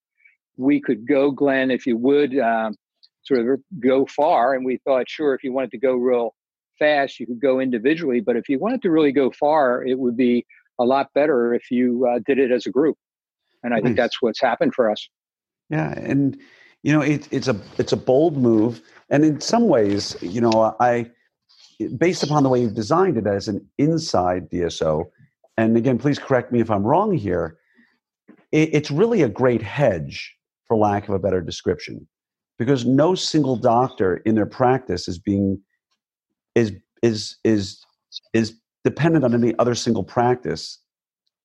we 0.56 0.80
could 0.80 1.06
go, 1.06 1.30
Glenn, 1.30 1.70
if 1.70 1.86
you 1.86 1.96
would, 1.96 2.38
um, 2.38 2.74
sort 3.24 3.40
of 3.40 3.60
go 3.80 4.06
far. 4.06 4.54
And 4.54 4.64
we 4.64 4.78
thought, 4.84 5.08
sure, 5.08 5.34
if 5.34 5.42
you 5.42 5.52
wanted 5.52 5.72
to 5.72 5.78
go 5.78 5.94
real 5.94 6.34
fast, 6.78 7.18
you 7.18 7.26
could 7.26 7.40
go 7.40 7.60
individually. 7.60 8.20
But 8.20 8.36
if 8.36 8.48
you 8.48 8.58
wanted 8.58 8.82
to 8.82 8.90
really 8.90 9.12
go 9.12 9.30
far, 9.30 9.84
it 9.84 9.98
would 9.98 10.16
be 10.16 10.46
a 10.78 10.84
lot 10.84 11.08
better 11.14 11.54
if 11.54 11.70
you 11.70 12.06
uh, 12.06 12.20
did 12.26 12.38
it 12.38 12.50
as 12.50 12.66
a 12.66 12.70
group. 12.70 12.96
And 13.62 13.72
I 13.72 13.76
nice. 13.76 13.84
think 13.84 13.96
that's 13.96 14.20
what's 14.20 14.40
happened 14.40 14.74
for 14.74 14.90
us. 14.90 15.08
Yeah, 15.70 15.92
and 15.98 16.38
you 16.82 16.92
know, 16.92 17.00
it, 17.00 17.26
it's 17.30 17.48
a 17.48 17.58
it's 17.78 17.92
a 17.92 17.96
bold 17.96 18.36
move, 18.36 18.82
and 19.08 19.24
in 19.24 19.40
some 19.40 19.68
ways, 19.68 20.16
you 20.20 20.40
know, 20.40 20.76
I 20.80 21.10
based 21.96 22.22
upon 22.22 22.42
the 22.42 22.48
way 22.48 22.60
you've 22.60 22.74
designed 22.74 23.16
it 23.16 23.26
as 23.26 23.48
an 23.48 23.66
inside 23.78 24.50
DSO, 24.50 25.04
and 25.56 25.76
again, 25.76 25.98
please 25.98 26.18
correct 26.18 26.52
me 26.52 26.60
if 26.60 26.70
I'm 26.70 26.84
wrong 26.84 27.16
here. 27.16 27.56
It, 28.52 28.74
it's 28.74 28.90
really 28.90 29.22
a 29.22 29.28
great 29.28 29.62
hedge, 29.62 30.36
for 30.68 30.76
lack 30.76 31.08
of 31.08 31.14
a 31.14 31.18
better 31.18 31.40
description, 31.40 32.06
because 32.58 32.84
no 32.84 33.14
single 33.14 33.56
doctor 33.56 34.18
in 34.18 34.34
their 34.34 34.46
practice 34.46 35.08
is 35.08 35.18
being 35.18 35.58
is 36.54 36.72
is 37.02 37.36
is 37.44 37.84
is 38.34 38.60
dependent 38.84 39.24
on 39.24 39.34
any 39.34 39.56
other 39.58 39.74
single 39.74 40.04
practice 40.04 40.78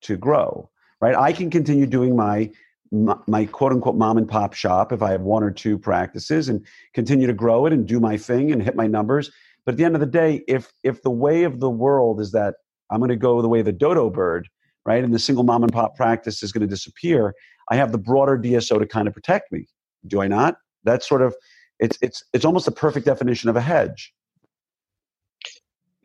to 0.02 0.18
grow 0.18 0.70
right? 1.02 1.16
I 1.16 1.32
can 1.32 1.50
continue 1.50 1.86
doing 1.86 2.16
my 2.16 2.50
my, 2.92 3.46
quote 3.46 3.72
unquote 3.72 3.96
mom 3.96 4.18
and 4.18 4.28
pop 4.28 4.54
shop 4.54 4.92
if 4.92 5.04
i 5.04 5.12
have 5.12 5.22
one 5.22 5.44
or 5.44 5.52
two 5.52 5.78
practices 5.78 6.50
and 6.50 6.66
continue 6.96 7.28
to 7.28 7.34
grow 7.34 7.68
it 7.68 7.74
and 7.74 7.88
do 7.88 8.00
my 8.00 8.18
thing 8.18 8.52
and 8.52 8.64
hit 8.64 8.76
my 8.76 8.88
numbers. 8.88 9.30
But 9.64 9.74
at 9.74 9.78
the 9.78 9.86
end 9.86 9.96
of 9.96 10.00
the 10.00 10.08
day 10.08 10.42
if 10.48 10.74
if 10.84 11.04
the 11.04 11.12
way 11.12 11.44
of 11.44 11.60
the 11.60 11.70
world 11.70 12.20
is 12.20 12.32
that 12.32 12.56
i'm 12.90 13.00
going 13.00 13.10
to 13.10 13.16
go 13.16 13.42
the 13.44 13.48
way 13.48 13.60
of 13.60 13.66
the 13.66 13.72
dodo 13.72 14.10
bird 14.10 14.50
right 14.88 15.04
and 15.04 15.14
the 15.14 15.20
single 15.20 15.44
mom 15.44 15.62
and 15.62 15.72
pop 15.72 15.96
practice 15.96 16.42
is 16.42 16.52
going 16.52 16.68
to 16.68 16.76
disappear 16.76 17.36
i 17.70 17.76
have 17.76 17.92
the 17.92 18.00
broader 18.00 18.40
dso 18.40 18.80
to 18.80 18.88
kind 18.88 19.08
of 19.08 19.14
protect 19.14 19.52
me. 19.52 19.68
Do 20.08 20.22
i 20.22 20.28
not? 20.28 20.56
That's 20.84 21.08
sort 21.08 21.22
of 21.22 21.36
it's 21.80 21.98
it's 22.02 22.24
it's 22.34 22.46
almost 22.46 22.68
a 22.68 22.72
perfect 22.72 23.06
definition 23.06 23.52
of 23.52 23.56
a 23.56 23.62
hedge 23.62 24.12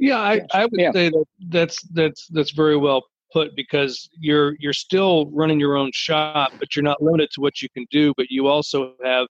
yeah, 0.04 0.18
I, 0.18 0.40
I 0.52 0.66
would 0.66 0.80
yeah. 0.80 0.92
say 0.92 1.08
that 1.08 1.24
that's 1.48 1.82
that's 1.92 2.26
that's 2.28 2.50
very 2.50 2.76
well 2.76 3.04
put 3.32 3.56
because 3.56 4.08
you're 4.18 4.54
you're 4.58 4.74
still 4.74 5.30
running 5.30 5.58
your 5.58 5.76
own 5.76 5.90
shop, 5.94 6.52
but 6.58 6.76
you're 6.76 6.82
not 6.82 7.02
limited 7.02 7.30
to 7.32 7.40
what 7.40 7.62
you 7.62 7.68
can 7.70 7.86
do. 7.90 8.12
But 8.16 8.26
you 8.30 8.46
also 8.46 8.94
have 9.02 9.26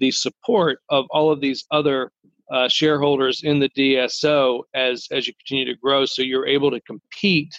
the 0.00 0.10
support 0.10 0.78
of 0.88 1.04
all 1.10 1.30
of 1.30 1.40
these 1.40 1.64
other 1.70 2.10
uh, 2.50 2.68
shareholders 2.68 3.42
in 3.42 3.58
the 3.60 3.68
DSO 3.70 4.62
as 4.74 5.06
as 5.12 5.26
you 5.26 5.34
continue 5.34 5.66
to 5.66 5.78
grow. 5.78 6.06
So 6.06 6.22
you're 6.22 6.46
able 6.46 6.70
to 6.70 6.80
compete 6.80 7.54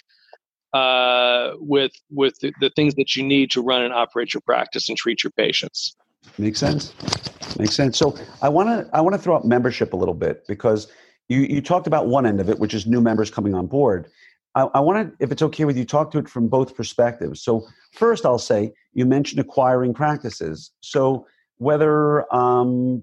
uh, 0.72 1.52
with 1.58 1.92
with 2.10 2.34
the, 2.40 2.52
the, 2.60 2.70
things 2.76 2.94
that 2.96 3.16
you 3.16 3.22
need 3.22 3.50
to 3.52 3.62
run 3.62 3.82
and 3.82 3.94
operate 3.94 4.34
your 4.34 4.42
practice 4.42 4.88
and 4.88 4.98
treat 4.98 5.22
your 5.24 5.30
patients. 5.30 5.96
Makes 6.36 6.58
sense. 6.58 6.92
Makes 7.58 7.74
sense. 7.74 7.96
So 7.96 8.16
I 8.42 8.48
want 8.48 8.68
to 8.68 8.90
I 8.94 9.00
want 9.00 9.14
to 9.14 9.22
throw 9.22 9.36
up 9.36 9.44
membership 9.44 9.92
a 9.92 9.96
little 9.96 10.14
bit 10.14 10.46
because 10.48 10.88
you, 11.28 11.40
you 11.40 11.60
talked 11.60 11.86
about 11.86 12.06
one 12.06 12.26
end 12.26 12.40
of 12.40 12.48
it, 12.48 12.58
which 12.58 12.74
is 12.74 12.86
new 12.86 13.00
members 13.00 13.30
coming 13.30 13.54
on 13.54 13.66
board. 13.66 14.08
I, 14.54 14.62
I 14.74 14.80
want 14.80 15.10
to, 15.10 15.24
if 15.24 15.32
it's 15.32 15.42
okay 15.42 15.64
with 15.64 15.76
you, 15.76 15.84
talk 15.84 16.10
to 16.12 16.18
it 16.18 16.28
from 16.28 16.48
both 16.48 16.74
perspectives. 16.74 17.42
So, 17.42 17.66
first, 17.92 18.24
I'll 18.24 18.38
say 18.38 18.72
you 18.94 19.04
mentioned 19.06 19.40
acquiring 19.40 19.94
practices. 19.94 20.72
So, 20.80 21.26
whether 21.58 22.32
um, 22.34 23.02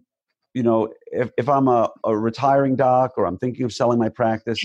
you 0.53 0.63
know, 0.63 0.93
if, 1.07 1.31
if 1.37 1.49
I'm 1.49 1.67
a, 1.67 1.89
a 2.03 2.15
retiring 2.15 2.75
doc 2.75 3.13
or 3.17 3.25
I'm 3.25 3.37
thinking 3.37 3.65
of 3.65 3.73
selling 3.73 3.99
my 3.99 4.09
practice, 4.09 4.63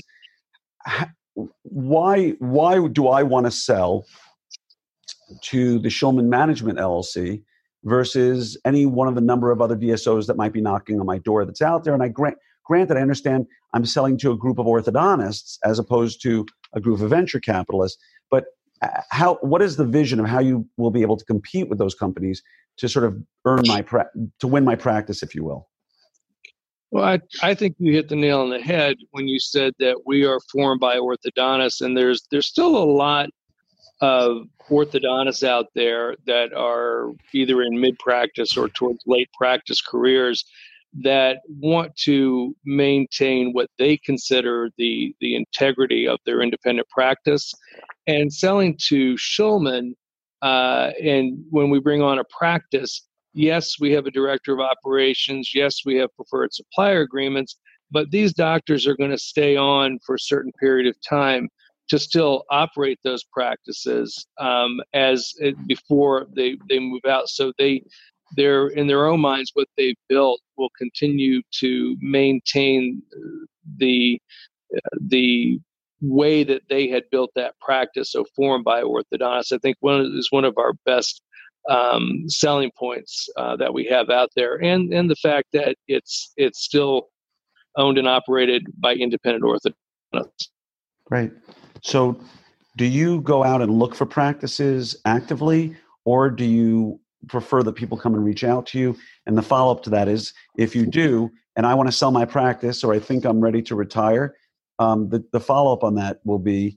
why 1.62 2.30
why 2.38 2.86
do 2.88 3.08
I 3.08 3.22
want 3.22 3.46
to 3.46 3.50
sell 3.50 4.04
to 5.42 5.78
the 5.78 5.88
Schulman 5.88 6.26
Management 6.26 6.78
LLC 6.78 7.42
versus 7.84 8.56
any 8.64 8.86
one 8.86 9.08
of 9.08 9.14
the 9.14 9.20
number 9.20 9.50
of 9.50 9.60
other 9.60 9.76
DSOs 9.76 10.26
that 10.26 10.36
might 10.36 10.52
be 10.52 10.60
knocking 10.60 11.00
on 11.00 11.06
my 11.06 11.18
door 11.18 11.44
that's 11.44 11.62
out 11.62 11.84
there? 11.84 11.94
And 11.94 12.02
I 12.02 12.08
grant 12.08 12.36
Granted, 12.68 12.98
I 12.98 13.00
understand 13.00 13.46
I'm 13.72 13.86
selling 13.86 14.18
to 14.18 14.30
a 14.30 14.36
group 14.36 14.58
of 14.58 14.66
orthodontists 14.66 15.58
as 15.64 15.78
opposed 15.78 16.22
to 16.22 16.46
a 16.74 16.80
group 16.80 17.00
of 17.00 17.10
venture 17.10 17.40
capitalists, 17.40 18.00
but 18.30 18.44
uh, 18.82 19.00
how 19.10 19.36
what 19.36 19.62
is 19.62 19.76
the 19.76 19.86
vision 19.86 20.20
of 20.20 20.26
how 20.26 20.38
you 20.38 20.68
will 20.76 20.90
be 20.90 21.02
able 21.02 21.16
to 21.16 21.24
compete 21.24 21.68
with 21.68 21.78
those 21.78 21.94
companies 21.94 22.42
to 22.76 22.88
sort 22.88 23.06
of 23.06 23.16
earn 23.46 23.62
my 23.66 23.82
pra- 23.82 24.10
to 24.38 24.46
win 24.46 24.64
my 24.64 24.76
practice, 24.76 25.22
if 25.22 25.34
you 25.34 25.42
will? 25.42 25.68
Well, 26.90 27.04
I, 27.04 27.20
I 27.42 27.54
think 27.54 27.76
you 27.78 27.92
hit 27.92 28.08
the 28.08 28.16
nail 28.16 28.40
on 28.40 28.50
the 28.50 28.60
head 28.60 28.96
when 29.10 29.28
you 29.28 29.40
said 29.40 29.74
that 29.78 30.02
we 30.06 30.24
are 30.24 30.38
formed 30.52 30.80
by 30.80 30.96
orthodontists, 30.96 31.80
and 31.80 31.96
there's 31.96 32.26
there's 32.30 32.46
still 32.46 32.76
a 32.76 32.84
lot 32.84 33.30
of 34.00 34.42
orthodontists 34.70 35.42
out 35.42 35.66
there 35.74 36.16
that 36.26 36.52
are 36.52 37.12
either 37.32 37.62
in 37.62 37.80
mid 37.80 37.98
practice 37.98 38.56
or 38.56 38.68
towards 38.68 39.02
late 39.06 39.28
practice 39.32 39.80
careers 39.80 40.44
that 41.02 41.38
want 41.48 41.94
to 41.96 42.54
maintain 42.64 43.52
what 43.52 43.68
they 43.78 43.96
consider 43.98 44.70
the 44.78 45.14
the 45.20 45.36
integrity 45.36 46.08
of 46.08 46.18
their 46.24 46.40
independent 46.40 46.88
practice 46.88 47.52
and 48.06 48.32
selling 48.32 48.76
to 48.88 49.14
Schulman, 49.14 49.92
uh, 50.40 50.90
and 51.02 51.44
when 51.50 51.68
we 51.70 51.78
bring 51.78 52.02
on 52.02 52.18
a 52.18 52.24
practice 52.24 53.06
yes 53.34 53.74
we 53.78 53.92
have 53.92 54.06
a 54.06 54.10
director 54.10 54.54
of 54.54 54.60
operations 54.60 55.52
yes 55.54 55.80
we 55.84 55.96
have 55.96 56.08
preferred 56.16 56.52
supplier 56.52 57.02
agreements 57.02 57.58
but 57.90 58.10
these 58.10 58.32
doctors 58.32 58.86
are 58.86 58.96
going 58.96 59.10
to 59.10 59.18
stay 59.18 59.56
on 59.56 59.98
for 60.04 60.14
a 60.14 60.20
certain 60.20 60.52
period 60.60 60.86
of 60.86 61.00
time 61.00 61.48
to 61.88 61.98
still 61.98 62.44
operate 62.50 62.98
those 63.02 63.24
practices 63.24 64.26
um, 64.38 64.80
as 64.92 65.32
it, 65.38 65.54
before 65.66 66.26
they, 66.36 66.56
they 66.68 66.78
move 66.78 67.00
out. 67.08 67.28
So 67.28 67.52
they 67.58 67.82
they're 68.36 68.68
in 68.68 68.86
their 68.86 69.06
own 69.06 69.20
minds 69.20 69.50
what 69.54 69.68
they've 69.76 69.96
built 70.08 70.40
will 70.56 70.70
continue 70.78 71.40
to 71.52 71.96
maintain 72.00 73.02
the 73.78 74.20
the 75.08 75.60
way 76.00 76.44
that 76.44 76.62
they 76.68 76.88
had 76.88 77.04
built 77.10 77.30
that 77.34 77.58
practice 77.60 78.12
so 78.12 78.24
formed 78.36 78.64
by 78.64 78.82
orthodontists. 78.82 79.52
I 79.52 79.58
think 79.58 79.76
one 79.80 80.12
is 80.16 80.28
one 80.30 80.44
of 80.44 80.56
our 80.58 80.74
best 80.84 81.22
um, 81.68 82.24
selling 82.28 82.70
points 82.78 83.28
uh, 83.36 83.56
that 83.56 83.74
we 83.74 83.84
have 83.86 84.10
out 84.10 84.30
there, 84.36 84.56
and 84.56 84.92
and 84.92 85.10
the 85.10 85.16
fact 85.16 85.48
that 85.52 85.76
it's 85.86 86.32
it's 86.36 86.62
still 86.62 87.08
owned 87.76 87.98
and 87.98 88.08
operated 88.08 88.66
by 88.78 88.94
independent 88.94 89.44
orthodontists. 89.44 90.48
right 91.10 91.32
So, 91.82 92.20
do 92.76 92.84
you 92.84 93.20
go 93.20 93.44
out 93.44 93.60
and 93.60 93.78
look 93.78 93.94
for 93.94 94.06
practices 94.06 94.96
actively, 95.04 95.76
or 96.04 96.30
do 96.30 96.44
you 96.44 97.00
prefer 97.26 97.62
that 97.62 97.74
people 97.74 97.98
come 97.98 98.14
and 98.14 98.24
reach 98.24 98.44
out 98.44 98.66
to 98.66 98.78
you? 98.78 98.96
And 99.26 99.36
the 99.36 99.42
follow 99.42 99.72
up 99.72 99.82
to 99.84 99.90
that 99.90 100.08
is 100.08 100.32
if 100.56 100.76
you 100.76 100.86
do, 100.86 101.30
and 101.56 101.66
I 101.66 101.74
want 101.74 101.88
to 101.88 101.92
sell 101.92 102.10
my 102.10 102.24
practice, 102.24 102.84
or 102.84 102.94
I 102.94 102.98
think 102.98 103.24
I'm 103.24 103.40
ready 103.40 103.62
to 103.62 103.74
retire, 103.74 104.36
um, 104.78 105.08
the, 105.08 105.24
the 105.32 105.40
follow 105.40 105.72
up 105.72 105.82
on 105.82 105.96
that 105.96 106.20
will 106.24 106.38
be 106.38 106.76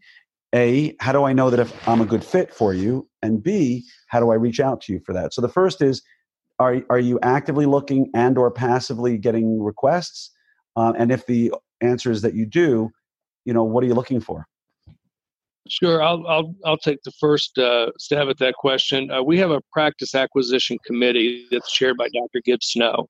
A, 0.55 0.95
how 0.99 1.11
do 1.11 1.23
I 1.23 1.33
know 1.33 1.49
that 1.49 1.59
if 1.59 1.87
I'm 1.87 2.01
a 2.01 2.05
good 2.05 2.23
fit 2.23 2.53
for 2.53 2.73
you? 2.73 3.07
And 3.21 3.43
B, 3.43 3.85
how 4.07 4.19
do 4.19 4.31
I 4.31 4.35
reach 4.35 4.59
out 4.59 4.81
to 4.81 4.93
you 4.93 4.99
for 5.05 5.13
that? 5.13 5.33
So 5.33 5.41
the 5.41 5.49
first 5.49 5.81
is, 5.81 6.01
are, 6.59 6.81
are 6.89 6.99
you 6.99 7.19
actively 7.21 7.65
looking 7.65 8.09
and 8.13 8.37
or 8.37 8.51
passively 8.51 9.17
getting 9.17 9.61
requests? 9.61 10.31
Uh, 10.75 10.93
and 10.97 11.11
if 11.11 11.25
the 11.25 11.53
answer 11.81 12.11
is 12.11 12.21
that 12.21 12.33
you 12.33 12.45
do, 12.45 12.91
you 13.45 13.53
know, 13.53 13.63
what 13.63 13.83
are 13.83 13.87
you 13.87 13.93
looking 13.93 14.19
for? 14.19 14.47
Sure, 15.67 16.01
I'll 16.01 16.25
I'll 16.27 16.55
I'll 16.65 16.77
take 16.77 17.03
the 17.03 17.11
first 17.11 17.57
uh, 17.57 17.91
stab 17.97 18.29
at 18.29 18.39
that 18.39 18.55
question. 18.55 19.11
Uh, 19.11 19.21
we 19.21 19.37
have 19.37 19.51
a 19.51 19.61
practice 19.71 20.15
acquisition 20.15 20.77
committee 20.85 21.45
that's 21.51 21.71
chaired 21.71 21.97
by 21.97 22.07
Dr. 22.09 22.41
Gibbs 22.43 22.67
Snow, 22.67 23.07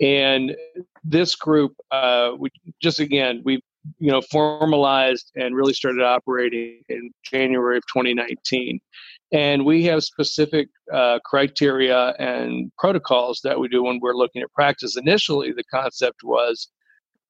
and 0.00 0.56
this 1.04 1.36
group, 1.36 1.74
uh, 1.92 2.32
we 2.36 2.50
just 2.82 2.98
again 2.98 3.42
we 3.44 3.62
you 4.00 4.10
know 4.10 4.20
formalized 4.22 5.30
and 5.36 5.54
really 5.54 5.72
started 5.72 6.02
operating 6.02 6.82
in 6.88 7.12
January 7.22 7.76
of 7.76 7.84
2019, 7.92 8.80
and 9.32 9.64
we 9.64 9.84
have 9.84 10.02
specific 10.02 10.68
uh, 10.92 11.20
criteria 11.24 12.08
and 12.18 12.72
protocols 12.76 13.40
that 13.44 13.60
we 13.60 13.68
do 13.68 13.84
when 13.84 14.00
we're 14.02 14.16
looking 14.16 14.42
at 14.42 14.52
practice. 14.52 14.96
Initially, 14.96 15.52
the 15.52 15.64
concept 15.72 16.24
was 16.24 16.68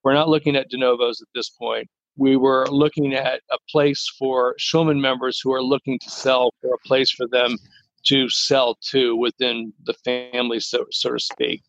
we're 0.05 0.14
not 0.14 0.30
looking 0.30 0.57
at 0.57 0.70
de 0.70 0.78
novos 0.78 1.20
at 1.20 1.28
this 1.35 1.51
point 1.51 1.87
we 2.16 2.36
were 2.36 2.66
looking 2.68 3.14
at 3.14 3.40
a 3.50 3.58
place 3.70 4.06
for 4.18 4.54
Schulman 4.58 5.00
members 5.00 5.40
who 5.40 5.52
are 5.52 5.62
looking 5.62 5.98
to 6.00 6.10
sell 6.10 6.52
for 6.60 6.74
a 6.74 6.86
place 6.86 7.10
for 7.10 7.26
them 7.28 7.56
to 8.04 8.28
sell 8.28 8.76
to 8.90 9.16
within 9.16 9.72
the 9.84 9.94
family, 10.04 10.60
so, 10.60 10.86
so 10.90 11.12
to 11.12 11.18
speak. 11.18 11.62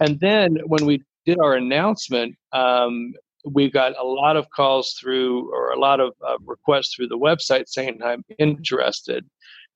And 0.00 0.18
then 0.20 0.58
when 0.66 0.86
we 0.86 1.02
did 1.26 1.38
our 1.40 1.54
announcement, 1.54 2.36
um, 2.52 3.12
we 3.44 3.70
got 3.70 3.98
a 3.98 4.04
lot 4.04 4.36
of 4.36 4.48
calls 4.50 4.96
through 5.00 5.52
or 5.52 5.72
a 5.72 5.78
lot 5.78 6.00
of 6.00 6.14
uh, 6.26 6.36
requests 6.46 6.94
through 6.94 7.08
the 7.08 7.18
website 7.18 7.68
saying, 7.68 8.00
I'm 8.02 8.24
interested. 8.38 9.28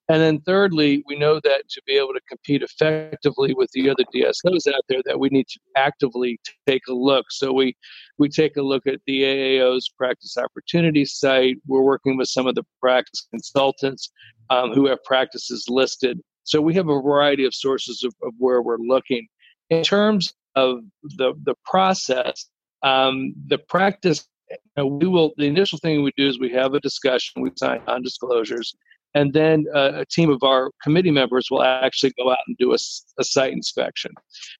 And 0.09 0.22
then 0.22 0.40
thirdly, 0.42 1.02
we 1.07 1.18
know 1.18 1.40
that 1.42 1.68
to 1.68 1.82
be 1.84 1.94
able 1.94 2.14
to 2.14 2.20
compete 2.28 2.62
effectively 2.62 3.54
with 3.54 3.70
the 3.72 3.90
other 3.90 4.04
DSOs 4.14 4.72
out 4.72 4.82
there, 4.88 5.00
that 5.04 5.18
we 5.18 5.28
need 5.30 5.48
to 5.48 5.61
actively 5.76 6.38
take 6.66 6.82
a 6.88 6.92
look. 6.94 7.26
So 7.30 7.52
we 7.52 7.76
we 8.18 8.28
take 8.28 8.57
a 8.57 8.62
look 8.62 8.86
at 8.86 9.00
the 9.07 9.22
AAO's 9.22 9.88
practice 9.88 10.36
opportunity 10.36 11.04
site. 11.04 11.57
We're 11.66 11.82
working 11.82 12.16
with 12.16 12.28
some 12.28 12.46
of 12.46 12.54
the 12.54 12.62
practice 12.80 13.26
consultants 13.30 14.11
um, 14.48 14.72
who 14.72 14.86
have 14.86 15.02
practices 15.04 15.64
listed. 15.68 16.20
So 16.44 16.61
we 16.61 16.74
have 16.74 16.88
a 16.88 17.00
variety 17.00 17.44
of 17.44 17.52
sources 17.52 18.04
of, 18.04 18.14
of 18.22 18.32
where 18.38 18.62
we're 18.62 18.78
looking. 18.78 19.26
In 19.70 19.82
terms 19.82 20.32
of 20.54 20.78
the 21.16 21.34
the 21.42 21.57
process, 21.64 22.48
um, 22.84 23.34
the 23.48 23.59
practice 23.59 24.24
you 24.50 24.57
know, 24.76 24.86
we 24.86 25.09
will 25.09 25.32
the 25.36 25.46
initial 25.46 25.80
thing 25.80 26.04
we 26.04 26.12
do 26.16 26.28
is 26.28 26.38
we 26.38 26.52
have 26.52 26.74
a 26.74 26.80
discussion 26.80 27.42
we 27.42 27.50
sign 27.57 27.82
non-disclosures 27.88 28.76
and 29.16 29.32
then 29.32 29.64
uh, 29.74 29.92
a 29.94 30.04
team 30.04 30.28
of 30.28 30.42
our 30.42 30.70
committee 30.82 31.10
members 31.10 31.48
will 31.50 31.62
actually 31.62 32.12
go 32.18 32.30
out 32.30 32.44
and 32.46 32.56
do 32.58 32.72
a, 32.72 32.78
a, 33.18 33.24
site 33.24 33.54
inspection. 33.54 34.12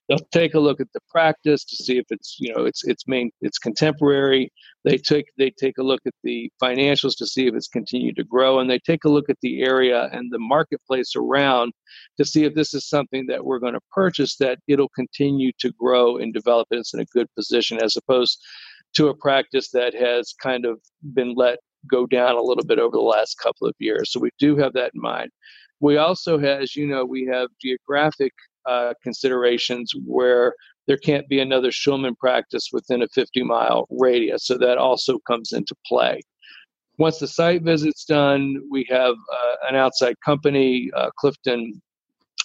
They'll 0.09 0.27
take 0.33 0.55
a 0.55 0.59
look 0.59 0.81
at 0.81 0.91
the 0.95 1.01
practice 1.11 1.63
to 1.67 1.77
see 1.77 1.99
if 1.99 2.07
it's 2.09 2.39
you 2.41 2.55
know 2.55 2.65
it's 2.65 2.83
it's 2.85 3.07
main 3.07 3.31
it's 3.43 3.59
contemporary. 3.59 4.51
They 4.85 4.97
take 4.97 5.27
they 5.37 5.51
take 5.51 5.77
a 5.77 5.83
look 5.83 6.01
at 6.07 6.15
the 6.25 6.51
financials 6.63 7.19
to 7.19 7.27
see 7.27 7.47
if 7.47 7.55
it's 7.55 7.69
continued 7.69 8.17
to 8.17 8.25
grow, 8.25 8.59
and 8.59 8.71
they 8.71 8.79
take 8.79 9.05
a 9.05 9.11
look 9.11 9.29
at 9.29 9.37
the 9.43 9.63
area 9.63 10.09
and 10.13 10.33
the 10.33 10.39
marketplace 10.39 11.13
around 11.15 11.75
to 12.17 12.25
see 12.25 12.45
if 12.45 12.55
this 12.55 12.73
is 12.73 12.89
something 12.89 13.27
that 13.27 13.45
we're 13.45 13.59
going 13.59 13.75
to 13.75 13.81
purchase 13.93 14.37
that 14.37 14.59
it'll 14.69 14.89
continue 14.97 15.53
to 15.59 15.71
grow 15.79 16.17
and 16.17 16.33
develop. 16.33 16.67
It's 16.71 16.95
in 16.95 17.01
a 17.01 17.13
good 17.13 17.29
position 17.37 17.79
as 17.83 17.95
opposed 17.95 18.43
to 18.95 19.09
a 19.09 19.15
practice 19.15 19.69
that 19.73 19.95
has 19.95 20.33
kind 20.43 20.65
of 20.65 20.81
been 21.13 21.35
let 21.35 21.59
go 21.91 22.07
down 22.07 22.37
a 22.37 22.43
little 22.43 22.65
bit 22.65 22.79
over 22.79 22.97
the 22.97 23.03
last 23.03 23.39
couple 23.39 23.67
of 23.67 23.75
years. 23.79 24.13
So 24.13 24.21
we 24.21 24.31
do 24.39 24.57
have 24.57 24.73
that 24.75 24.93
in 24.95 25.01
mind. 25.01 25.31
We 25.81 25.97
also, 25.99 26.39
have, 26.39 26.63
as 26.63 26.75
you 26.75 26.87
know, 26.87 27.05
we 27.05 27.27
have 27.27 27.49
geographic 27.61 28.33
uh, 28.67 28.95
considerations 29.03 29.93
where 30.07 30.55
there 30.87 30.97
can't 30.97 31.29
be 31.29 31.41
another 31.41 31.71
Schulman 31.71 32.17
practice 32.17 32.71
within 32.73 33.03
a 33.03 33.09
50 33.09 33.43
mile 33.43 33.87
radius. 33.91 34.47
So 34.47 34.57
that 34.59 34.79
also 34.79 35.19
comes 35.27 35.53
into 35.53 35.75
play. 35.87 36.21
Once 36.99 37.19
the 37.19 37.29
site 37.29 37.63
visit's 37.63 38.05
done, 38.05 38.57
we 38.71 38.87
have 38.89 39.15
uh, 39.15 39.69
an 39.69 39.77
outside 39.77 40.15
company, 40.25 40.91
uh, 40.97 41.11
Clifton 41.19 41.81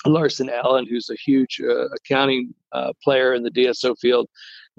Larson 0.06 0.50
Allen, 0.50 0.88
who's 0.88 1.10
a 1.10 1.16
huge 1.16 1.62
uh, 1.64 1.86
accounting 1.90 2.54
uh, 2.72 2.92
player 3.04 3.34
in 3.34 3.44
the 3.44 3.52
DSO 3.52 3.96
field, 4.00 4.28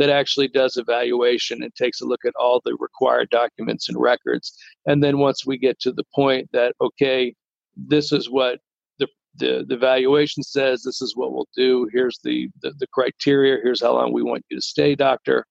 that 0.02 0.10
actually 0.10 0.48
does 0.48 0.76
evaluation 0.76 1.62
and 1.62 1.72
takes 1.76 2.00
a 2.00 2.04
look 2.04 2.24
at 2.24 2.34
all 2.34 2.60
the 2.64 2.76
required 2.80 3.30
documents 3.30 3.88
and 3.88 3.96
records. 4.00 4.52
And 4.84 5.00
then 5.00 5.18
once 5.18 5.46
we 5.46 5.56
get 5.56 5.78
to 5.78 5.92
the 5.92 6.02
point 6.12 6.48
that, 6.52 6.74
okay, 6.80 7.36
this 7.76 8.10
is 8.10 8.28
what 8.28 8.58
the, 8.98 9.06
the, 9.36 9.64
the 9.68 9.76
valuation 9.76 10.42
says, 10.42 10.82
this 10.82 11.00
is 11.00 11.14
what 11.14 11.32
we'll 11.32 11.46
do, 11.54 11.88
here's 11.92 12.18
the, 12.24 12.48
the, 12.62 12.72
the 12.80 12.88
criteria, 12.88 13.58
here's 13.62 13.80
how 13.80 13.92
long 13.92 14.12
we 14.12 14.24
want 14.24 14.44
you 14.50 14.56
to 14.56 14.60
stay, 14.60 14.96
doctor, 14.96 15.46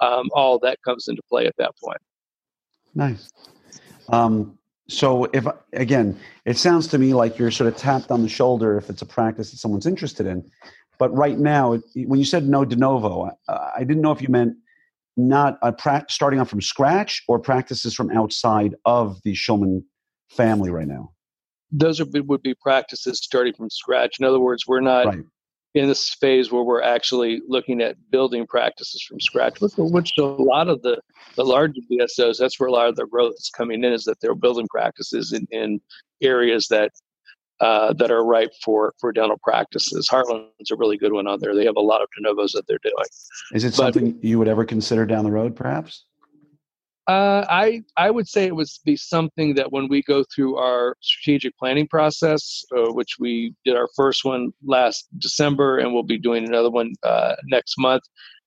um, 0.00 0.28
all 0.34 0.58
that 0.58 0.78
comes 0.84 1.06
into 1.06 1.22
play 1.28 1.46
at 1.46 1.54
that 1.58 1.70
point. 1.80 2.00
Nice. 2.96 3.30
Um, 4.08 4.58
so 4.88 5.26
if 5.32 5.46
again 5.74 6.18
it 6.44 6.58
sounds 6.58 6.88
to 6.88 6.98
me 6.98 7.14
like 7.14 7.38
you're 7.38 7.52
sort 7.52 7.72
of 7.72 7.76
tapped 7.76 8.10
on 8.10 8.20
the 8.20 8.28
shoulder 8.28 8.76
if 8.76 8.90
it's 8.90 9.00
a 9.00 9.06
practice 9.06 9.52
that 9.52 9.58
someone's 9.58 9.86
interested 9.86 10.26
in 10.26 10.44
but 11.02 11.12
right 11.16 11.36
now, 11.36 11.80
when 11.96 12.20
you 12.20 12.24
said 12.24 12.48
no 12.48 12.64
de 12.64 12.76
novo, 12.76 13.28
I 13.48 13.80
didn't 13.80 14.02
know 14.02 14.12
if 14.12 14.22
you 14.22 14.28
meant 14.28 14.54
not 15.16 15.58
a 15.60 15.72
pra- 15.72 16.06
starting 16.08 16.38
off 16.38 16.48
from 16.48 16.60
scratch 16.60 17.24
or 17.26 17.40
practices 17.40 17.92
from 17.92 18.08
outside 18.12 18.76
of 18.84 19.20
the 19.24 19.32
Schulman 19.32 19.82
family 20.30 20.70
right 20.70 20.86
now. 20.86 21.10
Those 21.72 22.00
are, 22.00 22.06
would 22.14 22.42
be 22.42 22.54
practices 22.54 23.18
starting 23.18 23.52
from 23.52 23.68
scratch. 23.68 24.20
In 24.20 24.24
other 24.24 24.38
words, 24.38 24.68
we're 24.68 24.80
not 24.80 25.06
right. 25.06 25.24
in 25.74 25.88
this 25.88 26.14
phase 26.20 26.52
where 26.52 26.62
we're 26.62 26.82
actually 26.82 27.42
looking 27.48 27.82
at 27.82 27.96
building 28.12 28.46
practices 28.46 29.02
from 29.02 29.18
scratch, 29.18 29.60
which, 29.60 30.12
a 30.18 30.22
lot 30.22 30.68
of 30.68 30.82
the, 30.82 31.00
the 31.34 31.44
larger 31.44 31.80
DSOs, 31.90 32.38
that's 32.38 32.60
where 32.60 32.68
a 32.68 32.72
lot 32.72 32.86
of 32.86 32.94
their 32.94 33.08
growth 33.08 33.34
is 33.36 33.50
coming 33.52 33.82
in, 33.82 33.92
is 33.92 34.04
that 34.04 34.20
they're 34.20 34.36
building 34.36 34.68
practices 34.70 35.32
in, 35.32 35.48
in 35.50 35.80
areas 36.22 36.68
that 36.68 36.92
uh, 37.62 37.92
that 37.92 38.10
are 38.10 38.24
ripe 38.24 38.52
for 38.62 38.92
for 39.00 39.12
dental 39.12 39.38
practices. 39.42 40.08
Heartland's 40.10 40.72
a 40.72 40.76
really 40.76 40.98
good 40.98 41.12
one 41.12 41.28
on 41.28 41.38
there. 41.40 41.54
They 41.54 41.64
have 41.64 41.76
a 41.76 41.80
lot 41.80 42.02
of 42.02 42.08
de 42.14 42.20
novos 42.20 42.52
that 42.52 42.66
they're 42.66 42.78
doing. 42.82 43.06
Is 43.54 43.62
it 43.62 43.76
but, 43.76 43.94
something 43.94 44.18
you 44.20 44.38
would 44.40 44.48
ever 44.48 44.64
consider 44.64 45.06
down 45.06 45.24
the 45.24 45.30
road, 45.30 45.54
perhaps? 45.54 46.04
Uh, 47.06 47.44
I 47.48 47.82
I 47.96 48.10
would 48.10 48.26
say 48.28 48.46
it 48.46 48.56
would 48.56 48.66
be 48.84 48.96
something 48.96 49.54
that 49.54 49.70
when 49.70 49.88
we 49.88 50.02
go 50.02 50.24
through 50.34 50.56
our 50.56 50.96
strategic 51.00 51.56
planning 51.56 51.86
process, 51.86 52.64
uh, 52.76 52.92
which 52.92 53.16
we 53.20 53.54
did 53.64 53.76
our 53.76 53.88
first 53.94 54.24
one 54.24 54.52
last 54.64 55.08
December, 55.18 55.78
and 55.78 55.92
we'll 55.92 56.02
be 56.02 56.18
doing 56.18 56.46
another 56.46 56.70
one 56.70 56.92
uh, 57.04 57.36
next 57.44 57.74
month. 57.78 58.02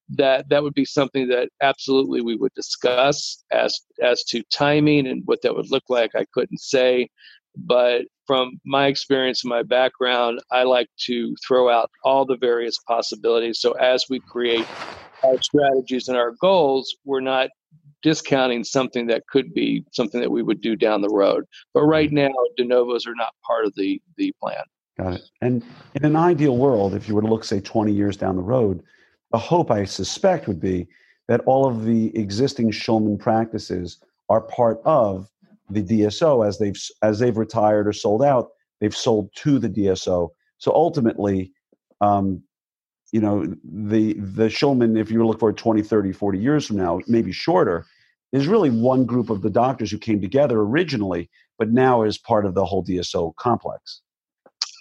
That 0.09 0.49
that 0.49 0.61
would 0.61 0.73
be 0.73 0.85
something 0.85 1.29
that 1.29 1.49
absolutely 1.61 2.21
we 2.21 2.35
would 2.35 2.53
discuss 2.53 3.43
as 3.51 3.79
as 4.03 4.23
to 4.25 4.43
timing 4.51 5.07
and 5.07 5.23
what 5.25 5.41
that 5.41 5.55
would 5.55 5.71
look 5.71 5.85
like. 5.89 6.11
I 6.15 6.25
couldn't 6.33 6.59
say 6.59 7.09
but 7.57 8.03
from 8.25 8.59
my 8.65 8.87
experience 8.87 9.43
and 9.43 9.49
my 9.49 9.63
background, 9.63 10.39
I 10.51 10.63
like 10.63 10.89
to 11.05 11.35
throw 11.47 11.69
out 11.69 11.91
all 12.03 12.25
the 12.25 12.37
various 12.37 12.77
possibilities. 12.87 13.59
So 13.59 13.73
as 13.73 14.05
we 14.09 14.19
create 14.19 14.65
our 15.23 15.41
strategies 15.41 16.07
and 16.07 16.17
our 16.17 16.33
goals, 16.41 16.95
we're 17.05 17.19
not 17.21 17.49
discounting 18.01 18.63
something 18.63 19.07
that 19.07 19.25
could 19.27 19.53
be 19.53 19.83
something 19.91 20.21
that 20.21 20.31
we 20.31 20.43
would 20.43 20.61
do 20.61 20.75
down 20.75 21.01
the 21.01 21.09
road. 21.09 21.43
But 21.73 21.83
right 21.83 22.09
mm-hmm. 22.09 22.27
now, 22.27 22.33
de 22.57 22.65
novos 22.65 23.07
are 23.07 23.15
not 23.15 23.33
part 23.45 23.65
of 23.65 23.73
the 23.75 24.01
the 24.17 24.33
plan. 24.41 24.63
Got 24.97 25.13
it. 25.15 25.23
And 25.41 25.63
in 25.95 26.05
an 26.05 26.15
ideal 26.15 26.55
world, 26.55 26.93
if 26.93 27.07
you 27.07 27.15
were 27.15 27.21
to 27.21 27.27
look, 27.27 27.43
say, 27.43 27.59
20 27.59 27.91
years 27.91 28.15
down 28.15 28.37
the 28.37 28.41
road, 28.41 28.81
the 29.31 29.37
hope 29.37 29.69
I 29.69 29.83
suspect 29.83 30.47
would 30.47 30.61
be 30.61 30.87
that 31.27 31.41
all 31.41 31.67
of 31.67 31.83
the 31.83 32.15
existing 32.17 32.71
Schulman 32.71 33.19
practices 33.19 33.97
are 34.29 34.41
part 34.41 34.79
of 34.85 35.29
the 35.69 35.83
DSO 35.83 36.47
as 36.47 36.59
they've 36.59 36.79
as 37.01 37.19
they've 37.19 37.37
retired 37.37 37.87
or 37.87 37.93
sold 37.93 38.23
out. 38.23 38.49
They've 38.79 38.95
sold 38.95 39.29
to 39.37 39.59
the 39.59 39.69
DSO. 39.69 40.29
So 40.57 40.71
ultimately, 40.73 41.51
um, 42.01 42.43
you 43.11 43.21
know, 43.21 43.45
the 43.63 44.13
the 44.13 44.47
Schulman, 44.47 44.99
if 44.99 45.09
you 45.09 45.25
look 45.25 45.39
for 45.39 45.53
20, 45.53 45.81
30, 45.81 46.11
40 46.11 46.39
years 46.39 46.67
from 46.67 46.77
now, 46.77 46.99
maybe 47.07 47.31
shorter, 47.31 47.85
is 48.31 48.47
really 48.47 48.69
one 48.69 49.05
group 49.05 49.29
of 49.29 49.41
the 49.41 49.49
doctors 49.49 49.91
who 49.91 49.97
came 49.97 50.21
together 50.21 50.59
originally, 50.59 51.29
but 51.57 51.71
now 51.71 52.03
is 52.03 52.17
part 52.17 52.45
of 52.45 52.53
the 52.53 52.65
whole 52.65 52.83
DSO 52.83 53.35
complex. 53.37 54.01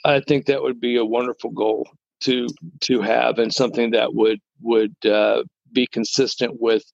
I 0.05 0.21
think 0.21 0.47
that 0.47 0.63
would 0.63 0.81
be 0.81 0.97
a 0.97 1.05
wonderful 1.05 1.51
goal 1.51 1.89
to 2.23 2.47
to 2.83 3.01
have, 3.01 3.39
and 3.39 3.53
something 3.53 3.91
that 3.93 4.15
would 4.15 4.41
would 4.61 4.95
uh, 5.07 5.45
be 5.73 5.87
consistent 5.87 6.61
with 6.61 6.85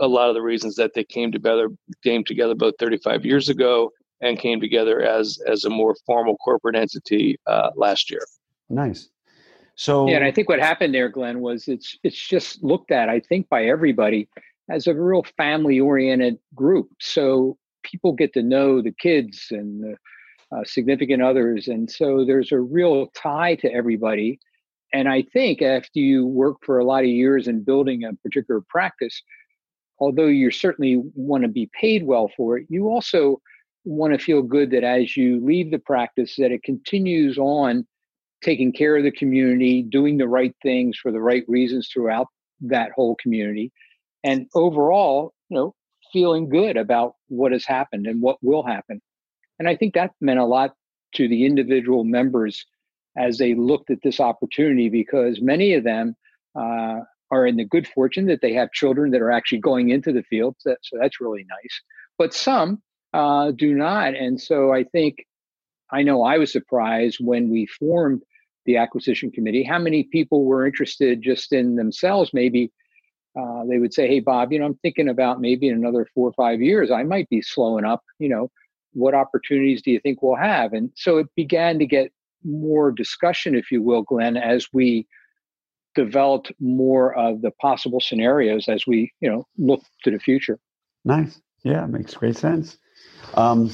a 0.00 0.06
lot 0.06 0.28
of 0.28 0.34
the 0.34 0.42
reasons 0.42 0.76
that 0.76 0.94
they 0.94 1.04
came 1.04 1.32
together 1.32 1.68
came 2.02 2.24
together 2.24 2.54
both 2.54 2.74
35 2.78 3.24
years 3.24 3.48
ago 3.48 3.90
and 4.20 4.38
came 4.38 4.60
together 4.60 5.02
as 5.02 5.38
as 5.46 5.64
a 5.64 5.70
more 5.70 5.94
formal 6.06 6.36
corporate 6.38 6.76
entity 6.76 7.38
uh, 7.46 7.70
last 7.76 8.10
year. 8.10 8.22
Nice. 8.68 9.08
So 9.76 10.08
yeah, 10.08 10.16
and 10.16 10.24
I 10.24 10.30
think 10.30 10.48
what 10.48 10.60
happened 10.60 10.94
there, 10.94 11.08
Glenn, 11.08 11.40
was 11.40 11.68
it's 11.68 11.98
it's 12.02 12.16
just 12.16 12.62
looked 12.62 12.90
at, 12.90 13.08
I 13.08 13.20
think, 13.20 13.48
by 13.48 13.64
everybody 13.64 14.28
as 14.70 14.86
a 14.86 14.94
real 14.94 15.24
family 15.36 15.80
oriented 15.80 16.38
group. 16.54 16.88
So 17.00 17.58
people 17.82 18.12
get 18.12 18.32
to 18.34 18.42
know 18.42 18.80
the 18.80 18.92
kids 18.92 19.48
and 19.50 19.82
the 19.82 19.96
uh, 20.56 20.64
significant 20.64 21.22
others, 21.22 21.68
and 21.68 21.90
so 21.90 22.24
there's 22.24 22.52
a 22.52 22.60
real 22.60 23.08
tie 23.14 23.56
to 23.56 23.72
everybody. 23.72 24.38
And 24.92 25.08
I 25.08 25.24
think 25.32 25.60
after 25.60 25.98
you 25.98 26.24
work 26.24 26.58
for 26.64 26.78
a 26.78 26.84
lot 26.84 27.02
of 27.02 27.08
years 27.08 27.48
in 27.48 27.64
building 27.64 28.04
a 28.04 28.14
particular 28.14 28.62
practice, 28.68 29.20
although 29.98 30.26
you 30.26 30.50
certainly 30.50 31.02
want 31.14 31.42
to 31.42 31.48
be 31.48 31.70
paid 31.78 32.06
well 32.06 32.30
for 32.36 32.58
it, 32.58 32.66
you 32.68 32.88
also 32.88 33.40
want 33.84 34.12
to 34.12 34.24
feel 34.24 34.42
good 34.42 34.70
that 34.70 34.84
as 34.84 35.16
you 35.16 35.44
leave 35.44 35.70
the 35.70 35.78
practice, 35.78 36.36
that 36.36 36.52
it 36.52 36.62
continues 36.62 37.38
on 37.38 37.86
taking 38.42 38.72
care 38.72 38.96
of 38.96 39.04
the 39.04 39.10
community, 39.10 39.82
doing 39.82 40.18
the 40.18 40.28
right 40.28 40.54
things 40.62 40.98
for 40.98 41.12
the 41.12 41.20
right 41.20 41.44
reasons 41.48 41.88
throughout 41.92 42.26
that 42.60 42.90
whole 42.92 43.16
community, 43.16 43.72
and 44.22 44.46
overall, 44.54 45.32
you 45.48 45.56
know, 45.56 45.74
feeling 46.12 46.48
good 46.48 46.76
about 46.76 47.14
what 47.28 47.52
has 47.52 47.64
happened 47.64 48.06
and 48.06 48.22
what 48.22 48.38
will 48.42 48.62
happen. 48.62 49.00
And 49.58 49.68
I 49.68 49.76
think 49.76 49.94
that 49.94 50.12
meant 50.20 50.38
a 50.38 50.44
lot 50.44 50.72
to 51.16 51.28
the 51.28 51.44
individual 51.44 52.04
members 52.04 52.64
as 53.16 53.38
they 53.38 53.54
looked 53.54 53.90
at 53.90 54.02
this 54.02 54.20
opportunity 54.20 54.88
because 54.88 55.40
many 55.40 55.74
of 55.74 55.84
them 55.84 56.16
uh, 56.58 57.00
are 57.34 57.46
in 57.46 57.56
the 57.56 57.64
good 57.64 57.86
fortune 57.86 58.26
that 58.26 58.40
they 58.40 58.52
have 58.52 58.72
children 58.72 59.10
that 59.10 59.22
are 59.22 59.30
actually 59.30 59.58
going 59.58 59.90
into 59.90 60.12
the 60.12 60.22
field. 60.22 60.56
So, 60.58 60.74
so 60.82 60.98
that's 61.00 61.20
really 61.20 61.44
nice. 61.48 61.82
But 62.18 62.34
some 62.34 62.82
uh, 63.12 63.52
do 63.52 63.74
not. 63.74 64.14
And 64.14 64.40
so 64.40 64.72
I 64.72 64.84
think 64.84 65.24
I 65.90 66.02
know 66.02 66.22
I 66.22 66.38
was 66.38 66.52
surprised 66.52 67.18
when 67.20 67.50
we 67.50 67.66
formed 67.66 68.22
the 68.66 68.78
acquisition 68.78 69.30
committee 69.30 69.62
how 69.62 69.78
many 69.78 70.04
people 70.04 70.46
were 70.46 70.66
interested 70.66 71.20
just 71.20 71.52
in 71.52 71.76
themselves 71.76 72.30
maybe 72.32 72.72
uh, 73.38 73.62
they 73.68 73.78
would 73.78 73.92
say 73.92 74.08
hey 74.08 74.20
bob 74.20 74.50
you 74.50 74.58
know 74.58 74.64
i'm 74.64 74.74
thinking 74.76 75.10
about 75.10 75.38
maybe 75.38 75.68
in 75.68 75.74
another 75.74 76.08
four 76.14 76.26
or 76.26 76.32
five 76.32 76.62
years 76.62 76.90
i 76.90 77.02
might 77.02 77.28
be 77.28 77.42
slowing 77.42 77.84
up 77.84 78.02
you 78.18 78.26
know 78.26 78.50
what 78.94 79.12
opportunities 79.12 79.82
do 79.82 79.90
you 79.90 80.00
think 80.00 80.22
we'll 80.22 80.34
have 80.34 80.72
and 80.72 80.90
so 80.96 81.18
it 81.18 81.26
began 81.36 81.78
to 81.78 81.84
get 81.84 82.10
more 82.44 82.92
discussion, 82.92 83.54
if 83.54 83.70
you 83.70 83.82
will, 83.82 84.02
Glenn, 84.02 84.36
as 84.36 84.68
we 84.72 85.06
developed 85.94 86.52
more 86.60 87.14
of 87.16 87.42
the 87.42 87.50
possible 87.52 88.00
scenarios 88.00 88.68
as 88.68 88.86
we, 88.86 89.12
you 89.20 89.30
know, 89.30 89.46
look 89.58 89.82
to 90.02 90.10
the 90.10 90.18
future. 90.18 90.58
Nice. 91.04 91.40
Yeah, 91.62 91.86
makes 91.86 92.14
great 92.14 92.36
sense. 92.36 92.78
Um, 93.34 93.70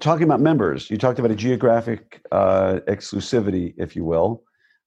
talking 0.00 0.24
about 0.24 0.40
members, 0.40 0.90
you 0.90 0.98
talked 0.98 1.18
about 1.18 1.30
a 1.30 1.36
geographic 1.36 2.20
uh, 2.32 2.80
exclusivity, 2.88 3.74
if 3.76 3.94
you 3.94 4.04
will. 4.04 4.42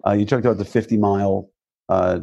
Uh, 0.05 0.11
you 0.11 0.25
talked 0.25 0.45
about 0.45 0.57
the 0.57 0.65
50 0.65 0.97
mile 0.97 1.49
uh, 1.89 2.19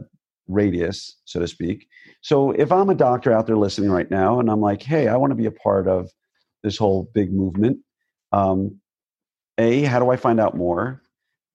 radius, 0.48 1.16
so 1.24 1.40
to 1.40 1.48
speak. 1.48 1.88
So 2.20 2.52
if 2.52 2.70
I'm 2.70 2.90
a 2.90 2.94
doctor 2.94 3.32
out 3.32 3.46
there 3.46 3.56
listening 3.56 3.90
right 3.90 4.10
now 4.10 4.40
and 4.40 4.50
I'm 4.50 4.60
like, 4.60 4.82
hey, 4.82 5.08
I 5.08 5.16
want 5.16 5.30
to 5.30 5.36
be 5.36 5.46
a 5.46 5.52
part 5.52 5.88
of 5.88 6.10
this 6.62 6.76
whole 6.76 7.10
big 7.14 7.32
movement, 7.32 7.78
um, 8.30 8.78
a, 9.58 9.82
how 9.82 9.98
do 9.98 10.10
I 10.10 10.16
find 10.16 10.40
out 10.40 10.56
more? 10.56 11.02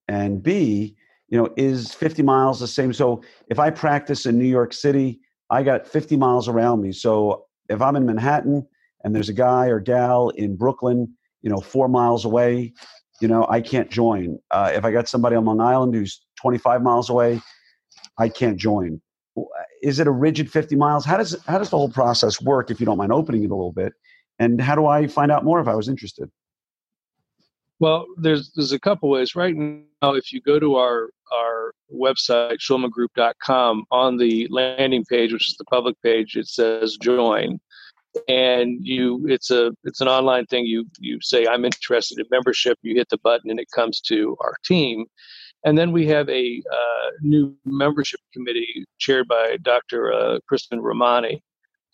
And 0.08 0.42
B, 0.42 0.97
you 1.30 1.38
know, 1.38 1.50
is 1.58 1.94
50 1.94 2.24
miles 2.24 2.60
the 2.60 2.68
same? 2.68 2.94
So 2.94 3.22
if 3.50 3.60
I 3.60 3.70
practice 3.70 4.26
in 4.26 4.38
New 4.38 4.46
York 4.46 4.74
City, 4.74 5.20
I 5.50 5.64
got 5.64 5.88
50 5.88 6.18
miles 6.18 6.48
around 6.48 6.82
me. 6.82 6.92
So 6.92 7.46
if 7.70 7.82
I'm 7.82 7.96
in 7.96 8.06
Manhattan 8.06 8.68
and 9.04 9.16
there's 9.16 9.30
a 9.30 9.34
guy 9.34 9.68
or 9.68 9.80
gal 9.80 10.30
in 10.30 10.56
Brooklyn, 10.56 11.14
you 11.42 11.50
know, 11.50 11.60
four 11.60 11.88
miles 11.88 12.26
away, 12.26 12.74
you 13.22 13.28
know, 13.28 13.46
I 13.50 13.62
can't 13.62 13.90
join. 13.90 14.38
Uh, 14.52 14.72
if 14.74 14.86
I 14.86 14.92
got 14.92 15.08
somebody 15.08 15.36
on 15.36 15.46
Long 15.46 15.60
Island 15.60 15.94
who's 15.94 16.22
25 16.42 16.82
miles 16.82 17.10
away, 17.10 17.42
I 18.18 18.30
can't 18.30 18.58
join. 18.58 19.02
Is 19.82 20.00
it 20.00 20.08
a 20.08 20.12
rigid 20.12 20.52
50 20.52 20.76
miles? 20.76 21.06
How 21.06 21.18
does 21.18 21.36
how 21.46 21.60
does 21.60 21.70
the 21.70 21.78
whole 21.78 21.90
process 21.90 22.42
work? 22.42 22.72
If 22.72 22.80
you 22.80 22.86
don't 22.86 22.98
mind 22.98 23.12
opening 23.12 23.44
it 23.44 23.52
a 23.52 23.56
little 23.56 23.72
bit, 23.72 23.94
and 24.40 24.60
how 24.60 24.76
do 24.76 24.88
I 24.88 25.08
find 25.08 25.32
out 25.32 25.44
more 25.44 25.60
if 25.60 25.68
I 25.68 25.76
was 25.76 25.88
interested? 25.88 26.30
Well, 27.80 28.08
there's 28.18 28.52
there's 28.56 28.72
a 28.72 28.80
couple 28.80 29.10
ways. 29.10 29.36
Right 29.36 29.56
now, 29.56 30.14
if 30.16 30.34
you 30.34 30.42
go 30.42 30.60
to 30.60 30.76
our 30.76 31.10
our 31.34 31.74
website, 31.94 32.58
schulmangroup.com, 32.60 33.86
on 33.92 34.18
the 34.18 34.48
landing 34.50 35.04
page, 35.06 35.34
which 35.34 35.50
is 35.50 35.58
the 35.58 35.66
public 35.66 35.96
page, 36.02 36.36
it 36.36 36.48
says 36.48 36.98
join. 37.02 37.60
And 38.28 38.80
you 38.82 39.26
it's 39.28 39.52
a 39.52 39.72
it's 39.84 40.02
an 40.02 40.08
online 40.08 40.48
thing. 40.48 40.66
You 40.66 40.86
you 41.00 41.20
say 41.22 41.46
I'm 41.46 41.66
interested 41.66 42.18
in 42.18 42.26
membership, 42.32 42.80
you 42.82 42.96
hit 42.96 43.10
the 43.10 43.20
button 43.20 43.52
and 43.52 43.60
it 43.60 43.70
comes 43.76 44.02
to 44.02 44.36
our 44.42 44.56
team. 44.66 45.06
And 45.66 45.78
then 45.78 45.92
we 45.92 46.08
have 46.08 46.28
a 46.30 46.64
uh, 46.72 47.10
new 47.22 47.56
membership 47.66 48.20
committee 48.34 48.86
chaired 49.00 49.28
by 49.28 49.58
Dr. 49.62 50.14
Uh, 50.14 50.40
Kristen 50.48 50.82
Romani 50.82 51.44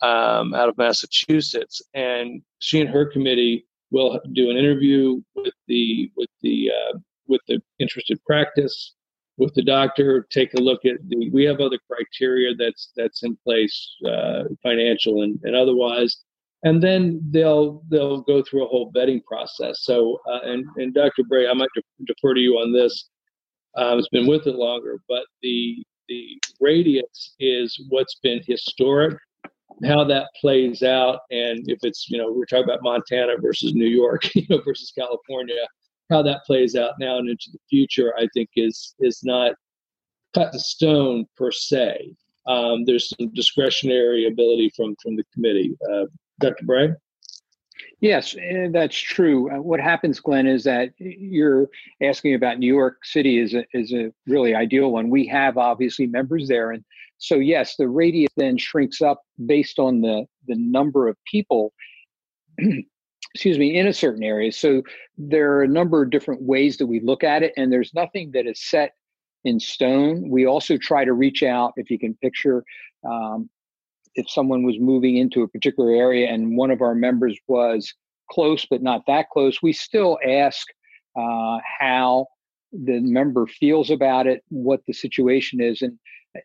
um, 0.00 0.54
out 0.54 0.68
of 0.68 0.78
Massachusetts. 0.78 1.82
And 1.92 2.42
she 2.58 2.80
and 2.80 2.88
her 2.88 3.06
committee 3.06 3.66
we'll 3.94 4.20
do 4.32 4.50
an 4.50 4.56
interview 4.56 5.22
with 5.36 5.54
the 5.68 6.10
with 6.16 6.28
the 6.42 6.70
uh, 6.70 6.98
with 7.28 7.40
the 7.48 7.60
interested 7.78 8.18
practice 8.26 8.94
with 9.36 9.54
the 9.54 9.62
doctor 9.62 10.26
take 10.30 10.54
a 10.54 10.60
look 10.60 10.84
at 10.84 10.96
the 11.08 11.30
we 11.30 11.44
have 11.44 11.60
other 11.60 11.78
criteria 11.90 12.54
that's 12.56 12.92
that's 12.96 13.22
in 13.22 13.36
place 13.44 13.96
uh, 14.06 14.44
financial 14.62 15.22
and, 15.22 15.38
and 15.42 15.56
otherwise. 15.56 16.16
And 16.62 16.82
then 16.82 17.20
they'll 17.30 17.82
they'll 17.90 18.22
go 18.22 18.42
through 18.42 18.64
a 18.64 18.68
whole 18.68 18.92
vetting 18.92 19.24
process. 19.24 19.80
So 19.82 20.20
uh, 20.30 20.40
and 20.44 20.64
and 20.76 20.94
dr 20.94 21.22
bray 21.28 21.48
i 21.48 21.54
might 21.54 21.68
defer 22.06 22.34
to 22.34 22.40
you 22.40 22.54
on 22.54 22.72
this. 22.72 23.10
Um, 23.76 23.98
it's 23.98 24.08
been 24.08 24.26
with 24.28 24.46
it 24.46 24.54
longer 24.54 25.00
but 25.08 25.24
the 25.42 25.84
the 26.08 26.38
radius 26.60 27.34
is 27.40 27.82
what's 27.88 28.16
been 28.22 28.40
historic 28.46 29.18
how 29.84 30.04
that 30.04 30.28
plays 30.40 30.82
out. 30.82 31.20
And 31.30 31.64
if 31.68 31.80
it's 31.82 32.08
you 32.08 32.18
know 32.18 32.30
we're 32.30 32.44
talking 32.44 32.64
about 32.64 32.82
montana 32.82 33.34
versus 33.40 33.74
new 33.74 33.86
york 33.86 34.22
you 34.34 34.46
know 34.48 34.60
versus 34.64 34.92
california 34.96 35.66
how 36.10 36.22
that 36.22 36.44
plays 36.44 36.74
out 36.74 36.92
now 36.98 37.18
and 37.18 37.28
into 37.28 37.50
the 37.52 37.58
future 37.68 38.12
i 38.18 38.26
think 38.34 38.48
is 38.56 38.94
is 39.00 39.20
not 39.22 39.54
cut 40.34 40.52
in 40.52 40.58
stone 40.58 41.26
per 41.36 41.50
se 41.50 42.12
um, 42.46 42.84
there's 42.84 43.08
some 43.08 43.32
discretionary 43.32 44.26
ability 44.26 44.70
from 44.76 44.94
from 45.02 45.16
the 45.16 45.24
committee 45.32 45.76
uh, 45.92 46.04
dr 46.40 46.64
bray 46.64 46.90
Yes, 48.00 48.36
that's 48.70 48.96
true. 48.96 49.50
Uh, 49.50 49.62
what 49.62 49.80
happens, 49.80 50.20
Glenn, 50.20 50.46
is 50.46 50.64
that 50.64 50.90
you're 50.98 51.68
asking 52.02 52.34
about 52.34 52.58
New 52.58 52.72
York 52.72 53.04
City 53.04 53.38
is 53.38 53.54
a, 53.54 53.64
is 53.72 53.92
a 53.92 54.12
really 54.26 54.54
ideal 54.54 54.90
one. 54.90 55.08
We 55.08 55.26
have 55.28 55.56
obviously 55.56 56.06
members 56.06 56.48
there, 56.48 56.72
and 56.72 56.84
so 57.18 57.36
yes, 57.36 57.76
the 57.76 57.88
radius 57.88 58.30
then 58.36 58.58
shrinks 58.58 59.00
up 59.00 59.22
based 59.46 59.78
on 59.78 60.00
the 60.00 60.26
the 60.46 60.56
number 60.56 61.08
of 61.08 61.16
people. 61.24 61.72
excuse 63.34 63.58
me, 63.58 63.76
in 63.76 63.88
a 63.88 63.92
certain 63.92 64.22
area. 64.22 64.52
So 64.52 64.82
there 65.18 65.52
are 65.54 65.62
a 65.62 65.68
number 65.68 66.02
of 66.02 66.10
different 66.10 66.42
ways 66.42 66.76
that 66.76 66.86
we 66.86 67.00
look 67.00 67.24
at 67.24 67.42
it, 67.42 67.52
and 67.56 67.72
there's 67.72 67.92
nothing 67.92 68.30
that 68.32 68.46
is 68.46 68.62
set 68.62 68.92
in 69.44 69.58
stone. 69.58 70.30
We 70.30 70.46
also 70.46 70.76
try 70.76 71.04
to 71.04 71.12
reach 71.12 71.42
out, 71.42 71.72
if 71.76 71.90
you 71.90 71.98
can 71.98 72.14
picture, 72.14 72.64
um, 73.04 73.50
if 74.14 74.30
someone 74.30 74.62
was 74.62 74.76
moving 74.78 75.16
into 75.16 75.42
a 75.42 75.48
particular 75.48 75.90
area 75.90 76.28
and 76.30 76.56
one 76.56 76.70
of 76.70 76.80
our 76.80 76.94
members 76.94 77.36
was 77.48 77.92
close 78.30 78.64
but 78.64 78.82
not 78.82 79.02
that 79.06 79.28
close, 79.30 79.60
we 79.60 79.72
still 79.72 80.18
ask 80.26 80.66
uh, 81.18 81.58
how 81.80 82.26
the 82.72 83.00
member 83.00 83.46
feels 83.46 83.90
about 83.90 84.26
it, 84.26 84.42
what 84.48 84.80
the 84.86 84.92
situation 84.92 85.60
is, 85.60 85.82
and 85.82 85.98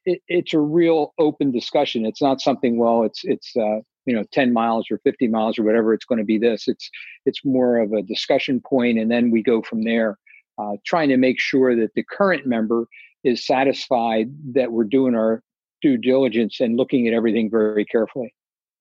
it, 0.05 0.21
it's 0.27 0.53
a 0.53 0.59
real 0.59 1.13
open 1.17 1.51
discussion. 1.51 2.05
It's 2.05 2.21
not 2.21 2.41
something 2.41 2.77
well, 2.77 3.03
it's 3.03 3.21
it's 3.23 3.55
uh, 3.55 3.79
you 4.09 4.15
know 4.15 4.23
10 4.31 4.51
miles 4.51 4.87
or 4.89 4.97
50 5.03 5.27
miles 5.27 5.59
or 5.59 5.63
whatever 5.63 5.93
it's 5.93 6.05
going 6.05 6.17
to 6.17 6.25
be. 6.25 6.39
This 6.39 6.67
it's 6.67 6.89
it's 7.27 7.45
more 7.45 7.77
of 7.77 7.93
a 7.93 8.01
discussion 8.01 8.59
point, 8.59 8.97
and 8.97 9.11
then 9.11 9.29
we 9.29 9.43
go 9.43 9.61
from 9.61 9.83
there, 9.83 10.17
uh, 10.57 10.73
trying 10.83 11.09
to 11.09 11.17
make 11.17 11.39
sure 11.39 11.75
that 11.75 11.93
the 11.93 12.03
current 12.03 12.47
member 12.47 12.87
is 13.23 13.45
satisfied 13.45 14.31
that 14.55 14.71
we're 14.71 14.83
doing 14.83 15.13
our 15.13 15.43
due 15.83 15.95
diligence 15.95 16.59
and 16.59 16.75
looking 16.75 17.07
at 17.07 17.13
everything 17.13 17.51
very 17.51 17.85
carefully. 17.85 18.33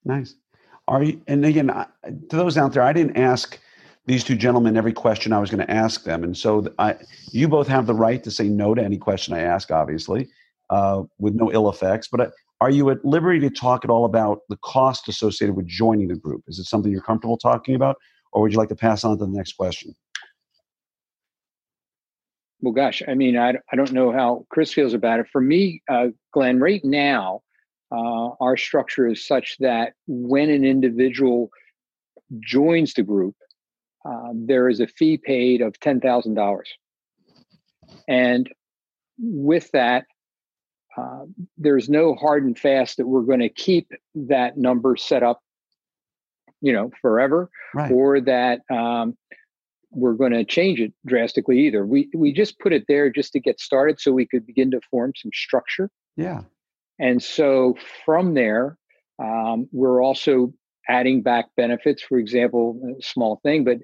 Nice. 0.06 0.34
Are 0.86 1.02
you? 1.02 1.20
And 1.26 1.44
again, 1.44 1.66
to 1.66 2.36
those 2.36 2.56
out 2.56 2.72
there, 2.72 2.82
I 2.82 2.94
didn't 2.94 3.18
ask 3.18 3.58
these 4.06 4.24
two 4.24 4.36
gentlemen 4.36 4.78
every 4.78 4.94
question 4.94 5.34
I 5.34 5.38
was 5.38 5.50
going 5.50 5.64
to 5.64 5.70
ask 5.70 6.04
them. 6.04 6.24
And 6.24 6.34
so 6.34 6.66
I, 6.78 6.96
you 7.30 7.46
both 7.46 7.68
have 7.68 7.86
the 7.86 7.94
right 7.94 8.24
to 8.24 8.30
say 8.30 8.48
no 8.48 8.74
to 8.74 8.82
any 8.82 8.96
question 8.96 9.34
I 9.34 9.40
ask, 9.40 9.70
obviously, 9.70 10.28
uh, 10.70 11.02
with 11.18 11.34
no 11.34 11.52
ill 11.52 11.68
effects. 11.68 12.08
But 12.08 12.32
are 12.60 12.70
you 12.70 12.90
at 12.90 13.04
liberty 13.04 13.40
to 13.40 13.50
talk 13.50 13.84
at 13.84 13.90
all 13.90 14.04
about 14.04 14.40
the 14.48 14.56
cost 14.58 15.08
associated 15.08 15.54
with 15.54 15.66
joining 15.66 16.08
the 16.08 16.16
group? 16.16 16.42
Is 16.48 16.58
it 16.58 16.64
something 16.64 16.90
you're 16.90 17.00
comfortable 17.00 17.38
talking 17.38 17.74
about, 17.74 17.96
or 18.32 18.42
would 18.42 18.52
you 18.52 18.58
like 18.58 18.68
to 18.70 18.76
pass 18.76 19.04
on 19.04 19.16
to 19.18 19.24
the 19.24 19.30
next 19.30 19.52
question? 19.52 19.94
Well, 22.60 22.72
gosh, 22.72 23.02
I 23.06 23.14
mean, 23.14 23.38
I, 23.38 23.54
I 23.72 23.76
don't 23.76 23.92
know 23.92 24.10
how 24.10 24.44
Chris 24.50 24.72
feels 24.72 24.92
about 24.92 25.20
it. 25.20 25.28
For 25.30 25.40
me, 25.40 25.80
uh, 25.88 26.08
Glenn, 26.32 26.58
right 26.58 26.84
now, 26.84 27.42
uh, 27.92 28.30
our 28.40 28.56
structure 28.56 29.06
is 29.06 29.24
such 29.24 29.56
that 29.60 29.92
when 30.08 30.50
an 30.50 30.64
individual 30.64 31.50
joins 32.40 32.94
the 32.94 33.04
group, 33.04 33.36
uh, 34.04 34.30
there 34.34 34.68
is 34.68 34.80
a 34.80 34.88
fee 34.88 35.16
paid 35.16 35.60
of 35.60 35.74
$10,000. 35.78 36.60
And 38.08 38.50
with 39.18 39.70
that, 39.72 40.06
uh, 40.98 41.24
there's 41.56 41.88
no 41.88 42.14
hard 42.14 42.44
and 42.44 42.58
fast 42.58 42.96
that 42.96 43.06
we're 43.06 43.22
going 43.22 43.40
to 43.40 43.48
keep 43.48 43.90
that 44.14 44.56
number 44.56 44.96
set 44.96 45.22
up, 45.22 45.40
you 46.60 46.72
know, 46.72 46.90
forever, 47.00 47.50
right. 47.74 47.92
or 47.92 48.20
that 48.20 48.60
um, 48.70 49.16
we're 49.90 50.14
going 50.14 50.32
to 50.32 50.44
change 50.44 50.80
it 50.80 50.92
drastically 51.06 51.60
either. 51.60 51.86
We 51.86 52.08
we 52.14 52.32
just 52.32 52.58
put 52.58 52.72
it 52.72 52.84
there 52.88 53.10
just 53.10 53.32
to 53.34 53.40
get 53.40 53.60
started, 53.60 54.00
so 54.00 54.12
we 54.12 54.26
could 54.26 54.46
begin 54.46 54.70
to 54.72 54.80
form 54.90 55.12
some 55.16 55.30
structure. 55.32 55.90
Yeah. 56.16 56.42
And 56.98 57.22
so 57.22 57.76
from 58.04 58.34
there, 58.34 58.76
um, 59.20 59.68
we're 59.70 60.02
also 60.02 60.52
adding 60.88 61.22
back 61.22 61.46
benefits, 61.56 62.02
for 62.02 62.18
example, 62.18 62.96
a 62.98 63.02
small 63.02 63.40
thing, 63.44 63.62
but 63.62 63.78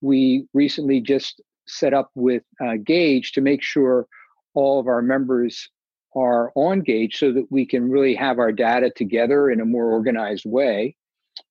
we 0.00 0.46
recently 0.54 1.00
just 1.00 1.40
set 1.66 1.94
up 1.94 2.10
with 2.14 2.42
uh, 2.60 2.76
Gaidge 2.76 3.32
to 3.32 3.40
make 3.40 3.62
sure 3.62 4.06
all 4.54 4.78
of 4.78 4.86
our 4.86 5.02
members 5.02 5.68
are 6.14 6.50
on 6.54 6.82
Gaidge 6.82 7.14
so 7.14 7.32
that 7.32 7.46
we 7.50 7.64
can 7.64 7.88
really 7.88 8.14
have 8.14 8.38
our 8.38 8.52
data 8.52 8.90
together 8.90 9.50
in 9.50 9.60
a 9.60 9.64
more 9.64 9.90
organized 9.90 10.44
way. 10.44 10.96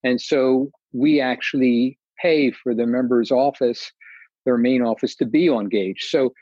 And 0.03 0.19
so 0.19 0.69
we 0.91 1.21
actually 1.21 1.97
pay 2.21 2.51
for 2.51 2.75
the 2.75 2.85
member's 2.85 3.31
office, 3.31 3.91
their 4.45 4.57
main 4.57 4.81
office, 4.81 5.15
to 5.15 5.25
be 5.25 5.49
on 5.49 5.69
Gaidge. 5.69 6.01
So 6.01 6.33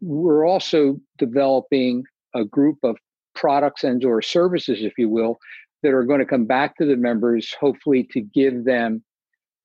we're 0.00 0.46
also 0.46 1.00
developing 1.18 2.04
a 2.34 2.44
group 2.44 2.78
of 2.82 2.96
products 3.34 3.84
and 3.84 4.04
or 4.04 4.22
services, 4.22 4.78
if 4.82 4.92
you 4.98 5.08
will, 5.08 5.38
that 5.82 5.92
are 5.92 6.04
going 6.04 6.20
to 6.20 6.26
come 6.26 6.44
back 6.44 6.76
to 6.76 6.86
the 6.86 6.96
members, 6.96 7.54
hopefully 7.58 8.08
to 8.12 8.20
give 8.20 8.64
them 8.64 9.02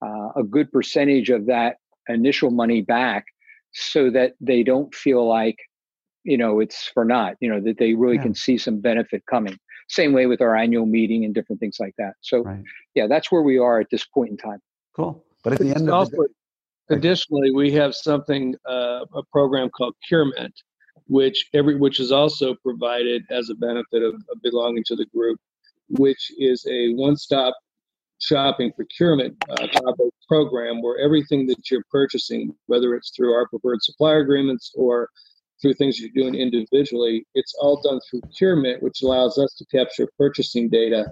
uh, 0.04 0.28
a 0.36 0.42
good 0.42 0.70
percentage 0.72 1.30
of 1.30 1.46
that 1.46 1.76
initial 2.08 2.50
money 2.50 2.82
back 2.82 3.24
so 3.72 4.10
that 4.10 4.32
they 4.40 4.62
don't 4.62 4.94
feel 4.94 5.26
like, 5.26 5.56
you 6.24 6.36
know, 6.36 6.60
it's 6.60 6.86
for 6.86 7.04
naught, 7.04 7.36
you 7.40 7.48
know, 7.48 7.60
that 7.60 7.78
they 7.78 7.94
really 7.94 8.16
yeah. 8.16 8.22
can 8.22 8.34
see 8.34 8.58
some 8.58 8.80
benefit 8.80 9.24
coming. 9.26 9.58
Same 9.88 10.12
way 10.12 10.26
with 10.26 10.40
our 10.40 10.56
annual 10.56 10.86
meeting 10.86 11.24
and 11.24 11.34
different 11.34 11.60
things 11.60 11.76
like 11.80 11.94
that. 11.98 12.14
So, 12.20 12.42
right. 12.42 12.62
yeah, 12.94 13.06
that's 13.06 13.30
where 13.30 13.42
we 13.42 13.58
are 13.58 13.80
at 13.80 13.88
this 13.90 14.04
point 14.04 14.30
in 14.30 14.36
time. 14.36 14.60
Cool. 14.94 15.24
But 15.42 15.54
at 15.54 15.58
the 15.58 15.74
end 15.74 15.90
of 15.90 16.10
the 16.10 16.16
day, 16.16 16.96
additionally, 16.96 17.50
we 17.50 17.72
have 17.72 17.94
something, 17.94 18.54
uh, 18.68 19.04
a 19.14 19.22
program 19.32 19.70
called 19.70 19.94
CureMint 20.10 20.52
which 21.08 21.48
every 21.52 21.76
which 21.76 21.98
is 21.98 22.12
also 22.12 22.54
provided 22.62 23.24
as 23.28 23.50
a 23.50 23.54
benefit 23.56 24.02
of, 24.02 24.14
of 24.14 24.40
belonging 24.40 24.84
to 24.86 24.94
the 24.94 25.04
group 25.06 25.36
which 25.98 26.32
is 26.38 26.64
a 26.70 26.94
one-stop 26.94 27.54
shopping 28.18 28.72
procurement 28.72 29.36
uh, 29.50 29.66
program 30.28 30.80
where 30.80 30.98
everything 30.98 31.46
that 31.46 31.70
you're 31.70 31.84
purchasing, 31.90 32.54
whether 32.66 32.94
it's 32.94 33.10
through 33.14 33.32
our 33.32 33.46
preferred 33.48 33.82
supplier 33.82 34.20
agreements 34.20 34.72
or 34.74 35.08
through 35.62 35.74
things 35.74 35.98
you're 35.98 36.10
doing 36.14 36.34
individually, 36.34 37.24
it's 37.34 37.54
all 37.60 37.80
done 37.80 38.00
through 38.10 38.20
CureMint, 38.38 38.82
which 38.82 39.02
allows 39.02 39.38
us 39.38 39.54
to 39.54 39.64
capture 39.66 40.08
purchasing 40.18 40.68
data, 40.68 41.06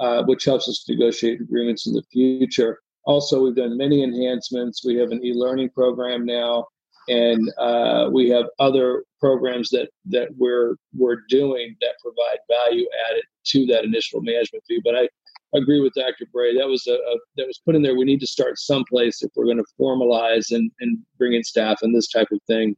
uh, 0.00 0.22
which 0.24 0.44
helps 0.44 0.68
us 0.68 0.84
negotiate 0.88 1.40
agreements 1.40 1.86
in 1.86 1.92
the 1.92 2.02
future. 2.12 2.78
Also, 3.04 3.42
we've 3.42 3.56
done 3.56 3.76
many 3.76 4.02
enhancements. 4.02 4.84
We 4.84 4.96
have 4.96 5.10
an 5.10 5.24
e-learning 5.24 5.70
program 5.70 6.24
now 6.24 6.66
and 7.08 7.52
uh, 7.58 8.08
we 8.12 8.28
have 8.30 8.46
other 8.58 9.04
programs 9.20 9.70
that 9.70 9.88
that 10.06 10.28
we're 10.36 10.74
we're 10.96 11.20
doing 11.28 11.76
that 11.80 11.94
provide 12.02 12.38
value 12.50 12.86
added 13.10 13.24
to 13.46 13.66
that 13.66 13.84
initial 13.84 14.20
management 14.20 14.64
fee. 14.66 14.80
But 14.84 14.96
I 14.96 15.08
agree 15.54 15.80
with 15.80 15.94
Dr. 15.94 16.26
Bray. 16.32 16.56
That 16.56 16.66
was 16.66 16.86
a, 16.86 16.94
a 16.94 17.18
that 17.36 17.46
was 17.46 17.60
put 17.64 17.76
in 17.76 17.82
there. 17.82 17.96
We 17.96 18.04
need 18.04 18.20
to 18.20 18.26
start 18.26 18.58
someplace 18.58 19.22
if 19.22 19.30
we're 19.36 19.44
going 19.44 19.58
to 19.58 19.64
formalize 19.80 20.50
and 20.50 20.70
and 20.80 20.98
bring 21.18 21.34
in 21.34 21.44
staff 21.44 21.78
and 21.82 21.94
this 21.94 22.08
type 22.08 22.28
of 22.32 22.40
thing. 22.46 22.76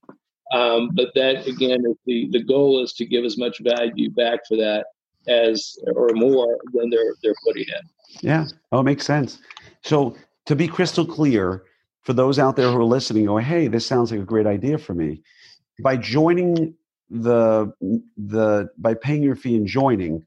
Um, 0.52 0.90
but 0.94 1.10
that 1.14 1.46
again, 1.46 1.82
the 2.06 2.28
the 2.30 2.42
goal 2.42 2.82
is 2.82 2.92
to 2.94 3.06
give 3.06 3.24
as 3.24 3.36
much 3.36 3.60
value 3.60 4.10
back 4.10 4.40
for 4.48 4.56
that 4.56 4.86
as 5.28 5.76
or 5.94 6.08
more 6.14 6.58
than 6.72 6.90
they're 6.90 7.14
they're 7.22 7.34
putting 7.44 7.64
in. 7.64 7.88
Yeah, 8.20 8.46
oh, 8.72 8.80
it 8.80 8.84
makes 8.84 9.04
sense. 9.04 9.40
So 9.82 10.16
to 10.46 10.56
be 10.56 10.66
crystal 10.66 11.04
clear, 11.04 11.64
for 12.02 12.14
those 12.14 12.38
out 12.38 12.56
there 12.56 12.70
who 12.70 12.78
are 12.78 12.84
listening, 12.84 13.26
going, 13.26 13.44
"Hey, 13.44 13.68
this 13.68 13.86
sounds 13.86 14.10
like 14.10 14.20
a 14.20 14.24
great 14.24 14.46
idea 14.46 14.78
for 14.78 14.94
me." 14.94 15.22
By 15.82 15.96
joining 15.96 16.74
the 17.10 17.72
the 18.16 18.70
by 18.78 18.94
paying 18.94 19.22
your 19.22 19.36
fee 19.36 19.56
and 19.56 19.66
joining, 19.66 20.26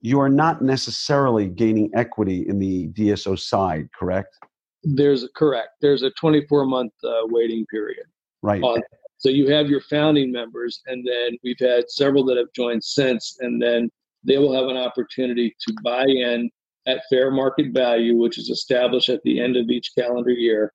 you 0.00 0.20
are 0.20 0.28
not 0.28 0.62
necessarily 0.62 1.46
gaining 1.46 1.90
equity 1.94 2.46
in 2.48 2.58
the 2.58 2.88
DSO 2.88 3.38
side, 3.38 3.88
correct? 3.96 4.36
There's 4.82 5.28
correct. 5.36 5.70
There's 5.80 6.02
a 6.02 6.10
24 6.12 6.66
month 6.66 6.92
uh, 7.04 7.22
waiting 7.24 7.66
period. 7.66 8.06
Right. 8.42 8.62
Uh, 8.62 8.80
so 9.20 9.28
you 9.28 9.50
have 9.50 9.68
your 9.68 9.82
founding 9.82 10.32
members, 10.32 10.80
and 10.86 11.06
then 11.06 11.36
we've 11.44 11.60
had 11.60 11.90
several 11.90 12.24
that 12.24 12.38
have 12.38 12.52
joined 12.56 12.82
since, 12.82 13.36
and 13.40 13.60
then 13.60 13.90
they 14.24 14.38
will 14.38 14.54
have 14.54 14.68
an 14.68 14.78
opportunity 14.78 15.54
to 15.60 15.74
buy 15.84 16.04
in 16.06 16.50
at 16.86 17.02
fair 17.10 17.30
market 17.30 17.74
value, 17.74 18.16
which 18.16 18.38
is 18.38 18.48
established 18.48 19.10
at 19.10 19.22
the 19.22 19.38
end 19.38 19.58
of 19.58 19.68
each 19.68 19.90
calendar 19.96 20.30
year, 20.30 20.72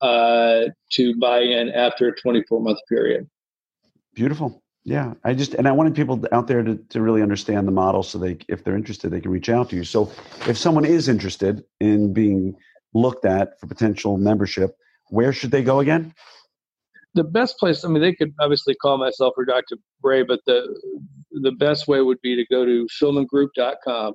uh, 0.00 0.66
to 0.92 1.16
buy 1.16 1.40
in 1.40 1.70
after 1.70 2.06
a 2.06 2.14
24 2.14 2.60
month 2.60 2.78
period. 2.88 3.28
Beautiful. 4.14 4.62
Yeah, 4.84 5.14
I 5.24 5.34
just 5.34 5.54
and 5.54 5.66
I 5.66 5.72
wanted 5.72 5.96
people 5.96 6.24
out 6.30 6.46
there 6.46 6.62
to, 6.62 6.76
to 6.76 7.02
really 7.02 7.20
understand 7.20 7.66
the 7.66 7.72
model, 7.72 8.04
so 8.04 8.16
they, 8.16 8.38
if 8.48 8.62
they're 8.62 8.76
interested, 8.76 9.10
they 9.10 9.20
can 9.20 9.32
reach 9.32 9.48
out 9.48 9.70
to 9.70 9.76
you. 9.76 9.82
So, 9.82 10.12
if 10.46 10.56
someone 10.56 10.84
is 10.84 11.08
interested 11.08 11.64
in 11.80 12.12
being 12.12 12.54
looked 12.94 13.24
at 13.24 13.58
for 13.58 13.66
potential 13.66 14.18
membership, 14.18 14.76
where 15.08 15.32
should 15.32 15.50
they 15.50 15.64
go 15.64 15.80
again? 15.80 16.14
The 17.18 17.24
best 17.24 17.58
place. 17.58 17.84
I 17.84 17.88
mean, 17.88 18.00
they 18.00 18.14
could 18.14 18.32
obviously 18.38 18.76
call 18.76 18.96
myself 18.96 19.34
or 19.36 19.44
Dr. 19.44 19.74
Bray, 20.00 20.22
but 20.22 20.38
the 20.46 20.72
the 21.32 21.50
best 21.50 21.88
way 21.88 22.00
would 22.00 22.20
be 22.22 22.36
to 22.36 22.46
go 22.46 22.64
to 22.64 22.86
schulmangroup.com, 22.86 24.14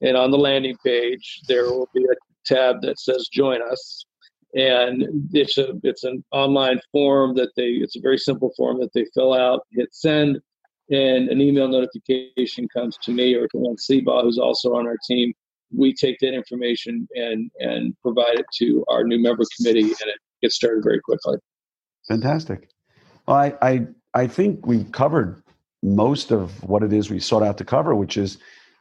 and 0.00 0.16
on 0.16 0.30
the 0.30 0.38
landing 0.38 0.76
page 0.86 1.40
there 1.48 1.64
will 1.64 1.88
be 1.92 2.04
a 2.04 2.14
tab 2.46 2.82
that 2.82 3.00
says 3.00 3.26
"Join 3.32 3.60
Us," 3.60 4.04
and 4.54 5.28
it's 5.32 5.58
a 5.58 5.72
it's 5.82 6.04
an 6.04 6.22
online 6.30 6.80
form 6.92 7.34
that 7.34 7.50
they 7.56 7.70
it's 7.70 7.96
a 7.96 8.00
very 8.00 8.16
simple 8.16 8.52
form 8.56 8.78
that 8.78 8.92
they 8.94 9.06
fill 9.12 9.34
out 9.34 9.66
hit 9.72 9.92
send 9.92 10.38
and 10.90 11.30
an 11.30 11.40
email 11.40 11.66
notification 11.66 12.68
comes 12.68 12.96
to 12.98 13.10
me 13.10 13.34
or 13.34 13.48
to 13.48 13.58
Len 13.58 13.74
Seabaugh, 13.74 14.22
who's 14.22 14.38
also 14.38 14.76
on 14.76 14.86
our 14.86 14.98
team 15.04 15.32
we 15.76 15.92
take 15.92 16.16
that 16.20 16.32
information 16.32 17.08
and 17.16 17.50
and 17.58 17.92
provide 18.02 18.38
it 18.38 18.46
to 18.58 18.84
our 18.86 19.02
new 19.02 19.18
member 19.20 19.42
committee 19.56 19.82
and 19.82 20.10
it 20.14 20.20
gets 20.42 20.54
started 20.54 20.84
very 20.84 21.00
quickly 21.00 21.36
fantastic 22.08 22.68
well 23.26 23.36
i 23.36 23.54
i, 23.62 23.86
I 24.14 24.26
think 24.26 24.66
we 24.66 24.84
covered 24.84 25.42
most 25.82 26.30
of 26.30 26.62
what 26.64 26.82
it 26.82 26.92
is 26.92 27.10
we 27.10 27.20
sought 27.20 27.42
out 27.42 27.58
to 27.58 27.64
cover 27.64 27.94
which 27.94 28.16
is 28.16 28.38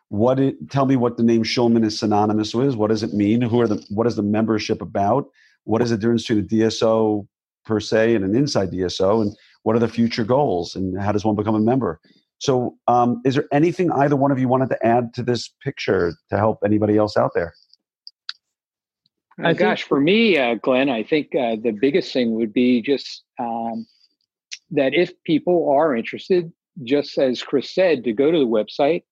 what 0.09 0.39
it 0.39 0.69
tell 0.71 0.85
me 0.85 0.95
what 0.95 1.17
the 1.17 1.23
name 1.23 1.43
Schulman 1.43 1.85
is 1.85 1.99
synonymous 1.99 2.55
with 2.55 2.75
what 2.75 2.87
does 2.89 3.03
it 3.03 3.13
mean 3.13 3.41
who 3.41 3.61
are 3.61 3.67
the 3.67 3.83
what 3.89 4.07
is 4.07 4.15
the 4.15 4.23
membership 4.23 4.81
about 4.81 5.29
what 5.63 5.81
is 5.81 5.91
the 5.91 5.97
difference 5.97 6.23
between 6.23 6.45
a 6.45 6.47
DSO 6.47 7.27
per 7.69 7.79
se 7.79 8.15
and 8.15 8.25
an 8.25 8.35
inside 8.35 8.71
DSO, 8.71 9.21
and 9.21 9.35
what 9.63 9.75
are 9.75 9.79
the 9.79 9.87
future 9.87 10.23
goals, 10.23 10.75
and 10.75 10.99
how 10.99 11.11
does 11.11 11.23
one 11.23 11.35
become 11.35 11.55
a 11.55 11.59
member? 11.59 11.99
So, 12.39 12.77
um, 12.87 13.21
is 13.25 13.35
there 13.35 13.45
anything 13.51 13.91
either 13.91 14.15
one 14.15 14.31
of 14.31 14.39
you 14.39 14.47
wanted 14.47 14.69
to 14.69 14.85
add 14.85 15.13
to 15.13 15.23
this 15.23 15.53
picture 15.63 16.13
to 16.29 16.37
help 16.37 16.59
anybody 16.65 16.97
else 16.97 17.15
out 17.15 17.31
there? 17.35 17.53
I 19.43 19.53
gosh, 19.53 19.83
for 19.83 19.99
me, 19.99 20.37
uh, 20.37 20.55
Glenn, 20.55 20.89
I 20.89 21.03
think 21.03 21.33
uh, 21.35 21.55
the 21.61 21.71
biggest 21.71 22.11
thing 22.11 22.35
would 22.35 22.53
be 22.53 22.81
just 22.81 23.23
um, 23.39 23.85
that 24.71 24.93
if 24.93 25.11
people 25.23 25.69
are 25.71 25.95
interested, 25.95 26.51
just 26.83 27.17
as 27.17 27.41
Chris 27.43 27.73
said, 27.73 28.03
to 28.03 28.13
go 28.13 28.31
to 28.31 28.39
the 28.39 28.45
website. 28.45 29.03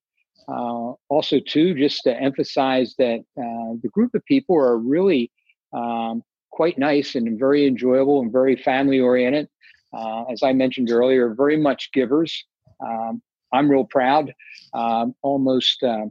Uh, 0.47 0.93
also, 1.09 1.39
too, 1.39 1.73
just 1.73 2.03
to 2.03 2.15
emphasize 2.15 2.95
that 2.97 3.19
uh, 3.37 3.75
the 3.81 3.89
group 3.91 4.15
of 4.15 4.23
people 4.25 4.55
are 4.57 4.77
really 4.77 5.31
um, 5.73 6.23
quite 6.51 6.77
nice 6.77 7.15
and 7.15 7.37
very 7.37 7.67
enjoyable 7.67 8.21
and 8.21 8.31
very 8.31 8.55
family 8.55 8.99
oriented. 8.99 9.47
Uh, 9.93 10.23
as 10.25 10.43
I 10.43 10.53
mentioned 10.53 10.89
earlier, 10.89 11.33
very 11.33 11.57
much 11.57 11.91
givers. 11.91 12.45
Um, 12.85 13.21
I'm 13.53 13.69
real 13.69 13.85
proud. 13.85 14.33
Um, 14.73 15.15
almost 15.21 15.83
uh, 15.83 16.05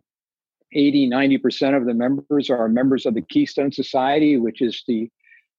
80, 0.73 1.11
90% 1.11 1.77
of 1.77 1.87
the 1.87 1.95
members 1.95 2.51
are 2.51 2.69
members 2.69 3.07
of 3.07 3.15
the 3.15 3.23
Keystone 3.23 3.73
Society, 3.73 4.37
which 4.37 4.61
is 4.61 4.83
the 4.87 5.09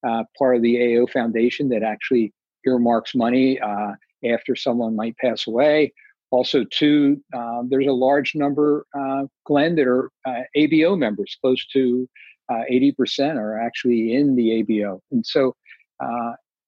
uh, 0.08 0.24
part 0.38 0.55
of 0.55 0.62
the 0.62 0.76
AAO 0.76 1.10
Foundation 1.10 1.70
that 1.70 1.84
actually 1.84 2.34
earmarks 2.66 3.16
money 3.16 3.60
uh, 3.60 3.93
after 4.32 4.55
someone 4.55 4.95
might 4.95 5.18
pass 5.18 5.47
away. 5.47 5.93
Also, 6.30 6.66
too, 6.66 7.22
uh, 7.34 7.64
there's 7.70 7.88
a 7.88 7.93
large 7.93 8.36
number, 8.36 8.86
uh, 8.97 9.24
Glenn, 9.45 9.76
that 9.76 9.88
are 9.88 10.12
uh, 10.26 10.41
ABO 10.55 10.97
members. 10.97 11.38
Close 11.41 11.66
to 11.68 12.08
80% 12.51 13.36
are 13.36 13.60
actually 13.60 14.14
in 14.14 14.36
the 14.36 14.62
ABO. 14.62 14.99
And 15.12 15.26
so, 15.26 15.55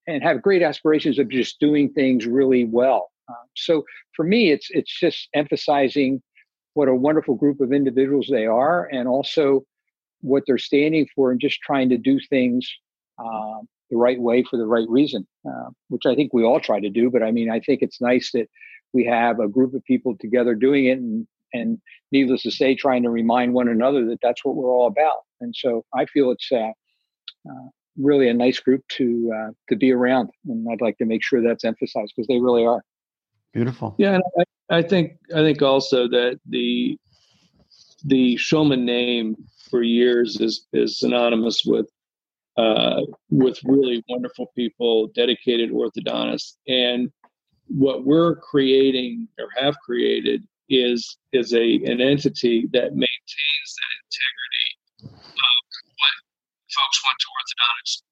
and 0.08 0.24
have 0.24 0.42
great 0.42 0.64
aspirations 0.64 1.20
of 1.20 1.30
just 1.30 1.60
doing 1.60 1.92
things 1.92 2.26
really 2.26 2.66
well. 2.66 3.12
so 3.56 3.84
for 4.16 4.26
me, 4.26 4.52
it's 4.52 4.70
it's 4.72 4.98
just 5.00 5.30
emphasizing 5.34 6.22
what 6.80 6.88
a 6.88 6.96
wonderful 6.96 7.36
group 7.36 7.60
of 7.60 7.74
individuals 7.74 8.30
they 8.32 8.46
are, 8.46 8.88
and 8.90 9.06
also 9.06 9.66
what 10.22 10.44
they're 10.48 10.58
standing 10.58 11.06
for, 11.14 11.30
and 11.30 11.42
just 11.42 11.60
trying 11.60 11.90
to 11.90 11.98
do 11.98 12.22
things 12.30 12.74
uh, 13.18 13.60
the 13.92 13.98
right 13.98 14.22
way 14.22 14.46
for 14.50 14.56
the 14.56 14.66
right 14.66 14.88
reason, 14.88 15.28
uh, 15.46 15.70
which 15.90 16.06
I 16.06 16.16
think 16.16 16.34
we 16.34 16.46
all 16.46 16.62
try 16.62 16.80
to 16.80 16.90
do. 16.90 17.10
But 17.10 17.22
I 17.22 17.32
mean, 17.32 17.52
I 17.52 17.60
think 17.60 17.82
it's 17.82 18.00
nice 18.00 18.32
that 18.32 18.48
we 18.94 19.04
have 19.04 19.42
a 19.42 19.50
group 19.50 19.74
of 19.74 19.84
people 19.84 20.16
together 20.22 20.56
doing 20.56 20.86
it, 20.86 21.00
and 21.00 21.28
and 21.52 21.82
needless 22.14 22.44
to 22.44 22.52
say, 22.52 22.76
trying 22.76 23.04
to 23.04 23.10
remind 23.10 23.54
one 23.54 23.68
another 23.68 24.06
that 24.06 24.20
that's 24.22 24.46
what 24.46 24.56
we're 24.56 24.72
all 24.72 24.88
about. 24.88 25.26
And 25.42 25.54
so 25.54 25.84
I 25.94 26.06
feel 26.06 26.32
it's 26.32 26.50
uh, 26.50 26.72
uh 27.50 27.68
really 27.98 28.30
a 28.30 28.34
nice 28.34 28.62
group 28.62 28.84
to 29.00 29.34
uh, 29.36 29.52
to 29.68 29.76
be 29.76 29.92
around, 29.92 30.30
and 30.48 30.66
I'd 30.72 30.80
like 30.80 30.98
to 31.00 31.06
make 31.06 31.26
sure 31.26 31.42
that's 31.42 31.66
emphasized 31.66 32.14
because 32.16 32.28
they 32.28 32.40
really 32.40 32.66
are. 32.66 32.84
Beautiful. 33.54 33.96
Yeah, 33.98 34.16
and 34.16 34.24
I, 34.38 34.78
I 34.78 34.82
think 34.82 35.18
I 35.36 35.40
think 35.40 35.62
also 35.62 36.08
that 36.08 36.40
the 36.48 36.98
the 38.06 38.36
Schulman 38.36 38.84
name 38.84 39.36
for 39.70 39.82
years 39.82 40.40
is 40.40 40.68
is 40.74 41.00
synonymous 41.00 41.64
with 41.66 41.90
uh, 42.58 43.02
with 43.30 43.60
really 43.64 44.04
wonderful 44.10 44.52
people, 44.56 45.08
dedicated 45.16 45.72
orthodontists, 45.72 46.58
and 46.68 47.12
what 47.68 48.06
we're 48.06 48.36
creating 48.36 49.28
or 49.40 49.48
have 49.58 49.76
created 49.80 50.44
is 50.70 51.18
is 51.34 51.54
a 51.54 51.76
an 51.86 52.02
entity 52.02 52.68
that 52.74 52.94
maintains 52.94 53.70
that 53.78 53.92
integrity 54.06 54.70
of 55.04 55.56
what 56.00 56.16
folks 56.70 57.00
went 57.06 57.18
to 57.20 57.28
orthodontics 57.34 58.04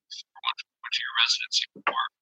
went 0.87 0.93
to 0.93 1.01
your 1.03 1.15
residency 1.21 1.65
for, 1.85 2.16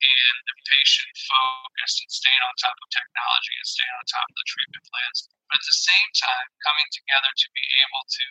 and 0.00 0.36
the 0.48 0.56
patient 0.64 1.12
focused 1.28 2.00
and 2.00 2.10
staying 2.10 2.42
on 2.48 2.52
top 2.56 2.76
of 2.80 2.88
technology 2.88 3.54
and 3.56 3.68
staying 3.68 3.94
on 4.00 4.04
top 4.08 4.26
of 4.26 4.36
the 4.36 4.46
treatment 4.48 4.84
plans, 4.88 5.28
but 5.52 5.60
at 5.60 5.66
the 5.68 5.78
same 5.78 6.08
time 6.16 6.48
coming 6.64 6.88
together 6.90 7.30
to 7.30 7.46
be 7.52 7.66
able 7.84 8.04
to 8.08 8.24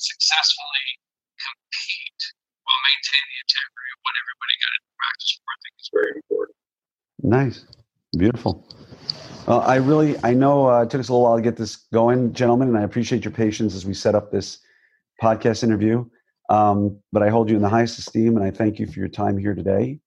successfully 0.00 0.88
compete 1.36 2.22
while 2.64 2.80
maintaining 2.88 3.30
the 3.36 3.40
integrity 3.44 3.90
of 3.92 4.00
what 4.00 4.14
everybody 4.16 4.54
got 4.60 4.72
into 4.76 4.92
practice 4.96 5.30
for. 5.36 5.48
I 5.48 5.58
think 5.60 5.74
is 5.76 5.90
very 5.92 6.12
important. 6.16 6.56
Nice, 7.20 7.58
beautiful. 8.16 8.52
Well, 9.46 9.60
I 9.62 9.76
really, 9.76 10.16
I 10.22 10.32
know 10.32 10.70
uh, 10.70 10.82
it 10.82 10.90
took 10.90 11.00
us 11.00 11.08
a 11.08 11.12
little 11.12 11.24
while 11.24 11.36
to 11.36 11.42
get 11.42 11.56
this 11.56 11.76
going, 11.92 12.32
gentlemen, 12.32 12.68
and 12.68 12.78
I 12.78 12.82
appreciate 12.82 13.24
your 13.24 13.32
patience 13.32 13.74
as 13.74 13.84
we 13.84 13.94
set 13.94 14.14
up 14.14 14.30
this 14.30 14.58
podcast 15.20 15.64
interview. 15.64 16.04
Um, 16.48 16.98
but 17.12 17.22
I 17.22 17.28
hold 17.28 17.48
you 17.48 17.56
in 17.56 17.62
the 17.62 17.68
highest 17.68 17.98
esteem, 17.98 18.36
and 18.36 18.44
I 18.44 18.50
thank 18.50 18.78
you 18.78 18.86
for 18.86 18.98
your 18.98 19.08
time 19.08 19.36
here 19.36 19.54
today. 19.54 19.98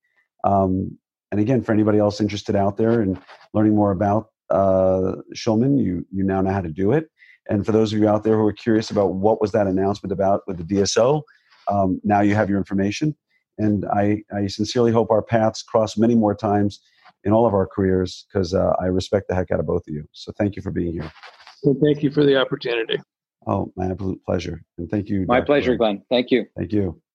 Um, 0.43 0.97
and 1.34 1.39
again, 1.39 1.63
for 1.63 1.71
anybody 1.71 1.97
else 1.97 2.21
interested 2.21 2.55
out 2.55 2.77
there 2.77 3.01
and 3.01 3.19
learning 3.55 3.75
more 3.75 3.89
about 3.89 4.27
uh, 4.51 5.13
Schulman, 5.34 5.84
you 5.84 6.05
you 6.11 6.23
now 6.23 6.41
know 6.41 6.51
how 6.51 6.61
to 6.61 6.69
do 6.69 6.91
it. 6.91 7.09
And 7.49 7.65
for 7.65 7.71
those 7.71 7.91
of 7.91 7.97
you 7.97 8.07
out 8.07 8.23
there 8.23 8.38
who 8.38 8.45
are 8.45 8.53
curious 8.53 8.91
about 8.91 9.15
what 9.15 9.41
was 9.41 9.51
that 9.53 9.65
announcement 9.65 10.11
about 10.11 10.41
with 10.45 10.57
the 10.57 10.63
DSO, 10.63 11.23
um, 11.67 11.99
now 12.03 12.21
you 12.21 12.36
have 12.36 12.51
your 12.51 12.59
information. 12.59 13.15
And 13.57 13.84
I, 13.86 14.21
I 14.31 14.45
sincerely 14.45 14.91
hope 14.91 15.09
our 15.09 15.23
paths 15.23 15.63
cross 15.63 15.97
many 15.97 16.13
more 16.13 16.36
times 16.36 16.79
in 17.23 17.34
all 17.34 17.47
of 17.47 17.55
our 17.55 17.65
careers 17.65 18.27
because 18.31 18.53
uh, 18.53 18.73
I 18.79 18.86
respect 18.86 19.27
the 19.27 19.34
heck 19.34 19.49
out 19.49 19.59
of 19.59 19.65
both 19.65 19.88
of 19.88 19.93
you. 19.93 20.07
So 20.11 20.31
thank 20.38 20.55
you 20.55 20.61
for 20.61 20.69
being 20.69 20.93
here. 20.93 21.11
Well, 21.63 21.75
thank 21.84 22.03
you 22.03 22.11
for 22.11 22.23
the 22.23 22.39
opportunity. 22.39 23.01
Oh, 23.47 23.73
my 23.75 23.88
absolute 23.88 24.23
pleasure. 24.23 24.61
And 24.77 24.88
thank 24.88 25.09
you. 25.09 25.25
My 25.27 25.39
Dr. 25.39 25.45
pleasure, 25.47 25.75
Glenn. 25.77 26.03
Thank 26.11 26.29
you. 26.29 26.45
Thank 26.55 26.71
you. 26.71 27.01